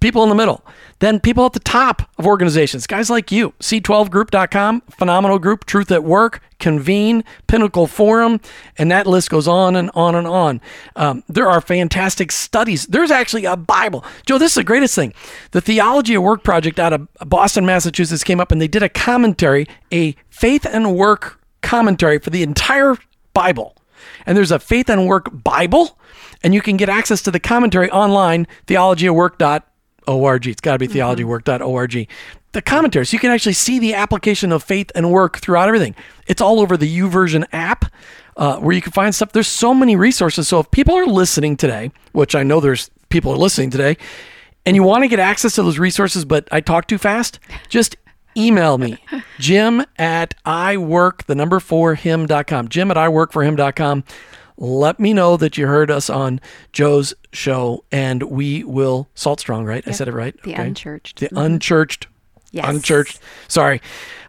People 0.00 0.22
in 0.22 0.28
the 0.28 0.34
middle. 0.34 0.64
Then 1.00 1.20
people 1.20 1.44
at 1.46 1.52
the 1.52 1.60
top 1.60 2.02
of 2.18 2.26
organizations, 2.26 2.86
guys 2.86 3.10
like 3.10 3.32
you, 3.32 3.52
C12group.com, 3.60 4.82
Phenomenal 4.90 5.38
Group, 5.38 5.64
Truth 5.66 5.90
at 5.90 6.04
Work, 6.04 6.40
Convene, 6.58 7.24
Pinnacle 7.46 7.86
Forum, 7.86 8.40
and 8.78 8.90
that 8.90 9.06
list 9.06 9.30
goes 9.30 9.46
on 9.48 9.76
and 9.76 9.90
on 9.94 10.14
and 10.14 10.26
on. 10.26 10.60
Um, 10.96 11.22
there 11.28 11.48
are 11.48 11.60
fantastic 11.60 12.32
studies. 12.32 12.86
There's 12.86 13.10
actually 13.10 13.44
a 13.44 13.56
Bible. 13.56 14.04
Joe, 14.26 14.38
this 14.38 14.52
is 14.52 14.56
the 14.56 14.64
greatest 14.64 14.94
thing. 14.94 15.12
The 15.50 15.60
Theology 15.60 16.14
of 16.14 16.22
Work 16.22 16.42
Project 16.44 16.78
out 16.78 16.92
of 16.92 17.08
Boston, 17.26 17.66
Massachusetts 17.66 18.24
came 18.24 18.40
up 18.40 18.52
and 18.52 18.60
they 18.60 18.68
did 18.68 18.82
a 18.82 18.88
commentary, 18.88 19.66
a 19.92 20.16
faith 20.30 20.64
and 20.64 20.96
work 20.96 21.40
commentary 21.62 22.18
for 22.18 22.30
the 22.30 22.42
entire 22.42 22.96
Bible. 23.32 23.76
And 24.26 24.36
there's 24.36 24.50
a 24.50 24.58
faith 24.58 24.88
and 24.88 25.06
work 25.06 25.28
Bible, 25.32 25.98
and 26.42 26.54
you 26.54 26.60
can 26.60 26.76
get 26.76 26.88
access 26.88 27.22
to 27.22 27.30
the 27.30 27.40
commentary 27.40 27.90
online, 27.90 28.46
theologyofwork.org. 30.06 30.46
It's 30.46 30.60
got 30.60 30.72
to 30.72 30.78
be 30.78 30.88
theologywork.org. 30.88 32.08
The 32.52 32.62
commentary, 32.62 33.04
so 33.04 33.14
you 33.14 33.18
can 33.18 33.32
actually 33.32 33.54
see 33.54 33.80
the 33.80 33.94
application 33.94 34.52
of 34.52 34.62
faith 34.62 34.92
and 34.94 35.10
work 35.10 35.38
throughout 35.38 35.66
everything. 35.66 35.96
It's 36.26 36.40
all 36.40 36.60
over 36.60 36.76
the 36.76 36.98
YouVersion 36.98 37.46
app. 37.52 37.86
Uh, 38.36 38.58
where 38.58 38.74
you 38.74 38.82
can 38.82 38.90
find 38.90 39.14
stuff. 39.14 39.30
There's 39.30 39.46
so 39.46 39.72
many 39.72 39.94
resources. 39.94 40.48
So 40.48 40.58
if 40.58 40.68
people 40.72 40.96
are 40.96 41.06
listening 41.06 41.56
today, 41.56 41.92
which 42.10 42.34
I 42.34 42.42
know 42.42 42.58
there's 42.58 42.90
people 43.08 43.32
are 43.32 43.36
listening 43.36 43.70
today, 43.70 43.96
and 44.66 44.74
you 44.74 44.82
want 44.82 45.04
to 45.04 45.08
get 45.08 45.20
access 45.20 45.54
to 45.54 45.62
those 45.62 45.78
resources, 45.78 46.24
but 46.24 46.48
I 46.50 46.60
talk 46.60 46.88
too 46.88 46.98
fast, 46.98 47.38
just 47.68 47.96
email 48.36 48.76
me, 48.76 48.98
jim 49.38 49.84
at 49.98 50.34
iwork, 50.44 51.26
the 51.26 51.36
number 51.36 51.60
four 51.60 51.94
him.com. 51.94 52.68
Jim 52.70 52.90
at 52.90 52.96
iworkforhim.com. 52.96 54.02
Let 54.56 55.00
me 55.00 55.12
know 55.12 55.36
that 55.36 55.58
you 55.58 55.66
heard 55.66 55.90
us 55.90 56.08
on 56.08 56.40
Joe's 56.72 57.12
show, 57.32 57.84
and 57.90 58.22
we 58.24 58.62
will, 58.64 59.08
Salt 59.14 59.40
Strong, 59.40 59.64
right? 59.64 59.82
I 59.86 59.90
said 59.90 60.06
it 60.08 60.12
right? 60.12 60.34
The 60.42 60.52
Okay. 60.52 60.62
unchurched. 60.62 61.18
The 61.20 61.28
unchurched. 61.36 62.06
Yes. 62.52 62.66
Unchurched. 62.68 63.18
Sorry. 63.48 63.80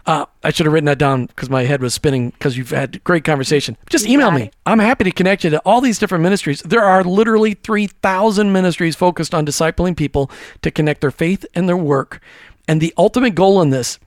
Uh, 0.08 0.26
I 0.44 0.52
should 0.52 0.66
have 0.66 0.74
written 0.74 0.86
that 0.86 0.98
down 0.98 1.28
because 1.28 1.50
my 1.50 1.64
head 1.64 1.82
was 1.82 1.94
spinning 1.94 2.32
because 2.32 2.58
you've 2.58 2.72
had 2.72 3.04
great 3.04 3.24
conversation. 3.24 3.78
Just 3.90 4.08
email 4.08 4.32
me. 4.32 4.44
it. 4.44 4.56
I'm 4.66 4.80
happy 4.80 5.04
to 5.04 5.12
connect 5.12 5.44
you 5.44 5.52
to 5.52 5.60
all 5.60 5.80
these 5.82 6.00
different 6.00 6.24
ministries. 6.24 6.62
There 6.62 6.84
are 6.84 7.04
literally 7.04 7.54
3,000 7.54 8.52
ministries 8.52 8.96
focused 8.96 9.34
on 9.36 9.46
discipling 9.46 9.96
people 9.96 10.30
to 10.64 10.72
connect 10.72 11.02
their 11.02 11.12
faith 11.12 11.46
and 11.56 11.68
their 11.70 11.78
work. 11.78 12.20
And 12.68 12.82
the 12.82 12.94
ultimate 12.98 13.36
goal 13.36 13.62
in 13.62 13.70
this 13.72 14.00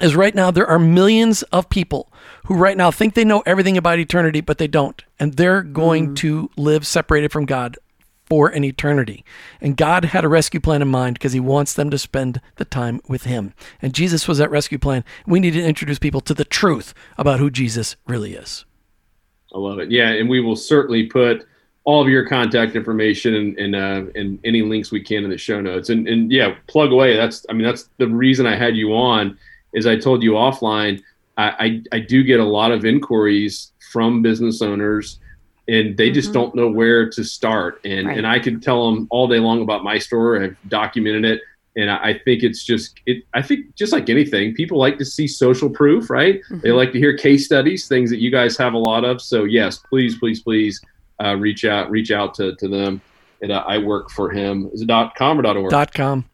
is 0.00 0.14
right 0.16 0.34
now 0.34 0.50
there 0.50 0.66
are 0.66 0.78
millions 0.78 1.42
of 1.44 1.68
people 1.70 2.12
who 2.46 2.54
right 2.54 2.76
now 2.76 2.90
think 2.90 3.14
they 3.14 3.24
know 3.24 3.42
everything 3.46 3.76
about 3.76 3.98
eternity, 3.98 4.40
but 4.40 4.58
they 4.58 4.68
don't. 4.68 5.02
And 5.18 5.34
they're 5.34 5.62
going 5.62 6.14
to 6.16 6.50
live 6.56 6.86
separated 6.86 7.32
from 7.32 7.44
God 7.44 7.76
for 8.26 8.48
an 8.48 8.64
eternity. 8.64 9.24
And 9.60 9.76
God 9.76 10.06
had 10.06 10.24
a 10.24 10.28
rescue 10.28 10.60
plan 10.60 10.82
in 10.82 10.88
mind 10.88 11.14
because 11.14 11.32
he 11.32 11.40
wants 11.40 11.74
them 11.74 11.90
to 11.90 11.98
spend 11.98 12.40
the 12.56 12.64
time 12.64 13.00
with 13.08 13.24
him. 13.24 13.54
And 13.80 13.94
Jesus 13.94 14.26
was 14.26 14.38
that 14.38 14.50
rescue 14.50 14.78
plan. 14.78 15.04
We 15.26 15.40
need 15.40 15.52
to 15.52 15.62
introduce 15.62 15.98
people 15.98 16.20
to 16.22 16.34
the 16.34 16.44
truth 16.44 16.92
about 17.16 17.38
who 17.38 17.50
Jesus 17.50 17.96
really 18.06 18.34
is. 18.34 18.64
I 19.54 19.58
love 19.58 19.78
it. 19.78 19.90
Yeah, 19.90 20.08
and 20.08 20.28
we 20.28 20.40
will 20.40 20.56
certainly 20.56 21.04
put 21.06 21.46
all 21.84 22.02
of 22.02 22.08
your 22.08 22.26
contact 22.26 22.74
information 22.74 23.34
and 23.34 23.58
and, 23.58 23.76
uh, 23.76 24.10
and 24.16 24.40
any 24.44 24.62
links 24.62 24.90
we 24.90 25.00
can 25.00 25.24
in 25.24 25.30
the 25.30 25.38
show 25.38 25.60
notes. 25.60 25.88
And 25.88 26.06
and 26.08 26.30
yeah, 26.30 26.56
plug 26.66 26.90
away. 26.92 27.16
That's 27.16 27.46
I 27.48 27.52
mean 27.52 27.64
that's 27.64 27.88
the 27.98 28.08
reason 28.08 28.44
I 28.46 28.56
had 28.56 28.76
you 28.76 28.94
on. 28.94 29.38
Is 29.72 29.86
I 29.86 29.96
told 29.96 30.22
you 30.22 30.32
offline. 30.32 31.02
I, 31.36 31.82
I, 31.92 31.96
I 31.96 31.98
do 32.00 32.22
get 32.22 32.40
a 32.40 32.44
lot 32.44 32.72
of 32.72 32.84
inquiries 32.84 33.72
from 33.92 34.22
business 34.22 34.62
owners 34.62 35.20
and 35.68 35.96
they 35.96 36.10
just 36.10 36.28
mm-hmm. 36.28 36.38
don't 36.38 36.54
know 36.54 36.68
where 36.68 37.08
to 37.10 37.24
start. 37.24 37.80
And 37.84 38.06
right. 38.06 38.16
and 38.16 38.26
I 38.26 38.38
could 38.38 38.62
tell 38.62 38.90
them 38.90 39.06
all 39.10 39.28
day 39.28 39.38
long 39.38 39.62
about 39.62 39.84
my 39.84 39.98
store. 39.98 40.42
I've 40.42 40.56
documented 40.68 41.24
it, 41.24 41.40
and 41.76 41.90
I 41.90 42.20
think 42.24 42.42
it's 42.42 42.64
just 42.64 43.00
it. 43.06 43.24
I 43.34 43.42
think 43.42 43.74
just 43.74 43.92
like 43.92 44.08
anything, 44.08 44.54
people 44.54 44.78
like 44.78 44.98
to 44.98 45.04
see 45.04 45.26
social 45.26 45.68
proof, 45.68 46.08
right? 46.08 46.36
Mm-hmm. 46.36 46.60
They 46.60 46.72
like 46.72 46.92
to 46.92 46.98
hear 46.98 47.16
case 47.16 47.46
studies, 47.46 47.88
things 47.88 48.10
that 48.10 48.18
you 48.18 48.30
guys 48.30 48.56
have 48.56 48.74
a 48.74 48.78
lot 48.78 49.04
of. 49.04 49.20
So 49.20 49.44
yes, 49.44 49.78
please, 49.78 50.16
please, 50.18 50.42
please 50.42 50.80
uh, 51.22 51.34
reach 51.36 51.64
out, 51.64 51.90
reach 51.90 52.10
out 52.10 52.34
to 52.34 52.54
to 52.56 52.68
them. 52.68 53.00
And 53.42 53.52
uh, 53.52 53.64
I 53.66 53.78
work 53.78 54.10
for 54.10 54.30
him. 54.30 54.70
Is 54.72 54.80
it 54.82 54.86
dot 54.86 55.14
com 55.14 55.38
or 55.38 55.42
dot 55.42 55.56
org? 55.56 55.70
Dot 55.70 55.92
com. 55.92 56.24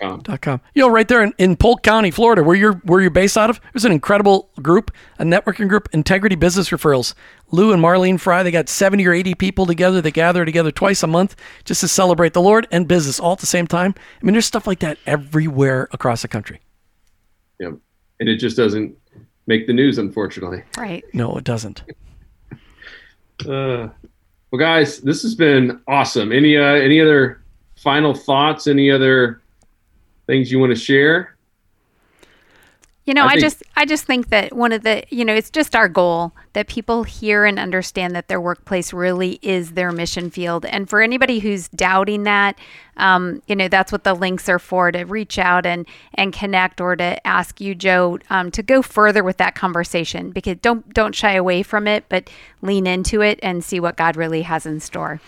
Com. 0.00 0.20
Dot 0.20 0.40
com. 0.40 0.60
You 0.74 0.82
know, 0.82 0.88
right 0.88 1.06
there 1.06 1.22
in, 1.22 1.32
in 1.38 1.56
Polk 1.56 1.82
County, 1.82 2.10
Florida, 2.10 2.42
where 2.42 2.56
you're 2.56 2.74
where 2.84 3.00
you're 3.00 3.10
based 3.10 3.36
out 3.36 3.50
of, 3.50 3.60
there's 3.72 3.84
an 3.84 3.92
incredible 3.92 4.50
group, 4.60 4.90
a 5.18 5.24
networking 5.24 5.68
group, 5.68 5.88
Integrity 5.92 6.34
Business 6.36 6.70
Referrals. 6.70 7.14
Lou 7.50 7.72
and 7.72 7.82
Marlene 7.82 8.18
Fry, 8.18 8.42
they 8.42 8.50
got 8.50 8.68
70 8.68 9.06
or 9.06 9.12
80 9.12 9.34
people 9.34 9.66
together. 9.66 10.00
They 10.00 10.10
gather 10.10 10.44
together 10.44 10.70
twice 10.70 11.02
a 11.02 11.06
month 11.06 11.36
just 11.64 11.82
to 11.82 11.88
celebrate 11.88 12.32
the 12.32 12.40
Lord 12.40 12.66
and 12.70 12.88
business 12.88 13.20
all 13.20 13.32
at 13.32 13.38
the 13.40 13.46
same 13.46 13.66
time. 13.66 13.94
I 14.20 14.24
mean, 14.24 14.32
there's 14.32 14.46
stuff 14.46 14.66
like 14.66 14.80
that 14.80 14.98
everywhere 15.06 15.88
across 15.92 16.22
the 16.22 16.28
country. 16.28 16.60
Yeah, 17.60 17.72
and 18.20 18.28
it 18.28 18.36
just 18.36 18.56
doesn't 18.56 18.96
make 19.46 19.66
the 19.66 19.72
news, 19.72 19.98
unfortunately. 19.98 20.62
Right. 20.78 21.04
No, 21.12 21.36
it 21.36 21.44
doesn't. 21.44 21.82
uh, 23.46 23.88
well, 24.50 24.58
guys, 24.58 25.00
this 25.00 25.22
has 25.22 25.34
been 25.34 25.80
awesome. 25.86 26.32
Any 26.32 26.56
uh, 26.56 26.62
any 26.62 27.00
other 27.00 27.42
final 27.76 28.14
thoughts? 28.14 28.66
Any 28.66 28.90
other 28.90 29.41
things 30.26 30.50
you 30.50 30.58
want 30.58 30.70
to 30.70 30.78
share? 30.78 31.36
You 33.04 33.14
know, 33.14 33.24
I, 33.24 33.30
I 33.30 33.36
just 33.40 33.64
I 33.74 33.84
just 33.84 34.04
think 34.04 34.28
that 34.28 34.54
one 34.54 34.70
of 34.70 34.84
the 34.84 35.02
you 35.08 35.24
know 35.24 35.34
it's 35.34 35.50
just 35.50 35.74
our 35.74 35.88
goal 35.88 36.32
that 36.52 36.68
people 36.68 37.02
hear 37.02 37.44
and 37.44 37.58
understand 37.58 38.14
that 38.14 38.28
their 38.28 38.40
workplace 38.40 38.92
really 38.92 39.40
is 39.42 39.72
their 39.72 39.90
mission 39.90 40.30
field. 40.30 40.64
And 40.64 40.88
for 40.88 41.02
anybody 41.02 41.40
who's 41.40 41.66
doubting 41.68 42.22
that, 42.24 42.56
um, 42.98 43.42
you 43.48 43.56
know, 43.56 43.66
that's 43.66 43.90
what 43.90 44.04
the 44.04 44.14
links 44.14 44.48
are 44.48 44.60
for 44.60 44.92
to 44.92 45.02
reach 45.02 45.36
out 45.36 45.66
and 45.66 45.84
and 46.14 46.32
connect 46.32 46.80
or 46.80 46.94
to 46.94 47.26
ask 47.26 47.60
you, 47.60 47.74
Joe, 47.74 48.20
um, 48.30 48.52
to 48.52 48.62
go 48.62 48.82
further 48.82 49.24
with 49.24 49.38
that 49.38 49.56
conversation 49.56 50.30
because 50.30 50.58
don't 50.62 50.94
don't 50.94 51.14
shy 51.14 51.32
away 51.32 51.64
from 51.64 51.88
it, 51.88 52.04
but 52.08 52.30
lean 52.60 52.86
into 52.86 53.20
it 53.20 53.40
and 53.42 53.64
see 53.64 53.80
what 53.80 53.96
God 53.96 54.16
really 54.16 54.42
has 54.42 54.64
in 54.64 54.78
store. 54.78 55.20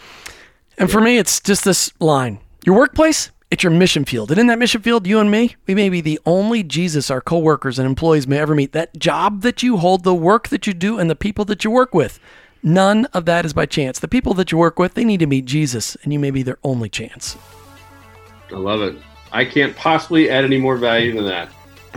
And 0.79 0.89
for 0.89 1.01
me, 1.01 1.19
it's 1.19 1.41
just 1.41 1.65
this 1.65 1.91
line: 1.99 2.39
your 2.65 2.77
workplace 2.77 3.33
it's 3.51 3.63
your 3.63 3.73
mission 3.73 4.05
field. 4.05 4.31
And 4.31 4.41
in 4.41 4.47
that 4.49 4.59
mission 4.59 4.83
field, 4.83 5.07
you 5.07 5.21
and 5.21 5.31
me, 5.31 5.57
we 5.67 5.75
may 5.75 5.89
be 5.89 6.01
the 6.01 6.21
only 6.27 6.63
Jesus 6.63 7.11
our 7.11 7.21
coworkers 7.21 7.79
and 7.79 7.87
employees 7.87 8.27
may 8.27 8.39
ever 8.39 8.55
meet. 8.55 8.73
That 8.73 8.99
job 8.99 9.43
that 9.43 9.63
you 9.63 9.77
hold, 9.77 10.05
the 10.05 10.15
work 10.15 10.49
that 10.49 10.67
you 10.67 10.75
do, 10.75 10.99
and 10.99 11.09
the 11.09 11.17
people 11.17 11.45
that 11.47 11.65
you 11.65 11.71
work 11.71 11.95
with. 11.95 12.19
None 12.63 13.05
of 13.07 13.27
that 13.27 13.45
is 13.45 13.53
by 13.53 13.67
chance. 13.67 13.99
The 13.99 14.09
people 14.09 14.35
that 14.35 14.51
you 14.51 14.59
work 14.59 14.79
with, 14.79 14.95
they 14.95 15.05
need 15.05 15.21
to 15.21 15.27
meet 15.27 15.45
Jesus, 15.45 15.97
and 16.03 16.13
you 16.13 16.19
may 16.19 16.31
be 16.31 16.43
their 16.43 16.59
only 16.65 16.89
chance. 16.89 17.37
I 18.51 18.57
love 18.57 18.81
it. 18.81 18.97
I 19.33 19.45
can't 19.45 19.77
possibly 19.77 20.31
add 20.31 20.45
any 20.45 20.59
more 20.59 20.77
value 20.77 21.15
than 21.15 21.27
that. 21.27 21.51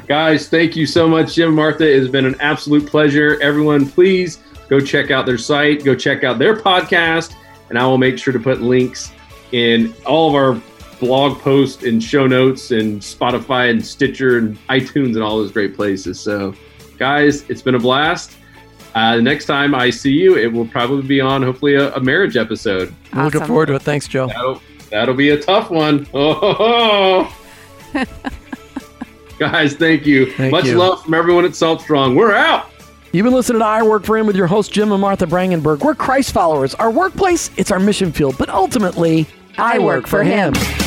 Guys, 0.08 0.50
thank 0.50 0.76
you 0.76 0.86
so 0.86 1.08
much, 1.08 1.36
Jim 1.36 1.56
Martha. 1.56 1.90
It 1.90 2.00
has 2.00 2.10
been 2.10 2.26
an 2.26 2.36
absolute 2.40 2.86
pleasure. 2.86 3.40
Everyone, 3.42 3.88
please 3.90 4.40
go 4.70 4.80
check 4.80 5.10
out 5.10 5.26
their 5.26 5.38
site, 5.38 5.84
go 5.84 5.96
check 5.96 6.24
out 6.24 6.38
their 6.40 6.56
podcast, 6.56 7.34
and 7.70 7.80
I 7.80 7.86
will 7.88 7.98
make 7.98 8.18
sure 8.18 8.34
to 8.34 8.40
put 8.40 8.62
links 8.62 9.12
in 9.54 9.94
all 10.06 10.30
of 10.30 10.36
our 10.36 10.62
blog 11.00 11.40
post 11.40 11.84
and 11.84 12.04
show 12.04 12.28
notes 12.28 12.72
and 12.72 13.02
Spotify 13.02 13.70
and 13.70 13.86
Stitcher 13.86 14.38
and 14.38 14.58
iTunes 14.68 15.16
and 15.16 15.24
all 15.24 15.38
those 15.38 15.52
great 15.52 15.76
places. 15.76 16.20
So, 16.20 16.54
guys, 16.98 17.44
it's 17.50 17.62
been 17.62 17.76
a 17.76 17.80
blast. 17.80 18.38
Uh, 18.96 19.16
the 19.18 19.22
next 19.22 19.46
time 19.46 19.76
I 19.76 19.90
see 19.92 20.12
you, 20.14 20.38
it 20.38 20.52
will 20.52 20.68
probably 20.68 21.08
be 21.08 21.22
on 21.22 21.44
hopefully 21.44 21.76
a, 21.76 21.94
a 21.94 22.00
marriage 22.00 22.36
episode. 22.36 22.94
Awesome. 23.14 23.24
Looking 23.26 23.44
forward 23.46 23.68
to 23.68 23.76
it. 23.76 23.84
Thanks, 23.84 24.08
Joe. 24.08 24.28
That'll, 24.28 24.62
that'll 24.90 25.14
be 25.16 25.30
a 25.30 25.40
tough 25.40 25.70
one. 25.70 26.08
Oh, 26.14 27.32
guys, 29.40 29.76
thank 29.76 30.06
you. 30.06 30.32
Thank 30.34 30.52
Much 30.52 30.66
you. 30.66 30.78
love 30.78 31.04
from 31.04 31.14
everyone 31.14 31.46
at 31.46 31.56
Salt 31.56 31.82
Strong. 31.82 32.16
We're 32.16 32.34
out. 32.34 32.72
You've 33.12 33.24
been 33.24 33.34
listening 33.34 33.60
to 33.60 33.66
I 33.66 33.84
Work 33.84 34.04
for 34.04 34.18
Him 34.18 34.28
with 34.28 34.36
your 34.36 34.48
host, 34.48 34.72
Jim 34.72 34.92
and 34.92 35.00
Martha 35.00 35.26
Brangenberg. 35.26 35.80
We're 35.84 35.96
Christ 35.96 36.32
followers. 36.34 36.76
Our 36.76 36.92
workplace, 36.92 37.52
it's 37.56 37.72
our 37.72 37.80
mission 37.80 38.12
field, 38.12 38.36
but 38.38 38.50
ultimately, 38.50 39.28
I, 39.58 39.80
work, 39.80 40.04
work 40.04 40.08
for 40.08 40.24
him. 40.24 40.54
him. 40.54 40.87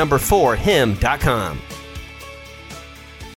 number 0.00 0.18
4 0.18 0.56
him.com. 0.56 1.69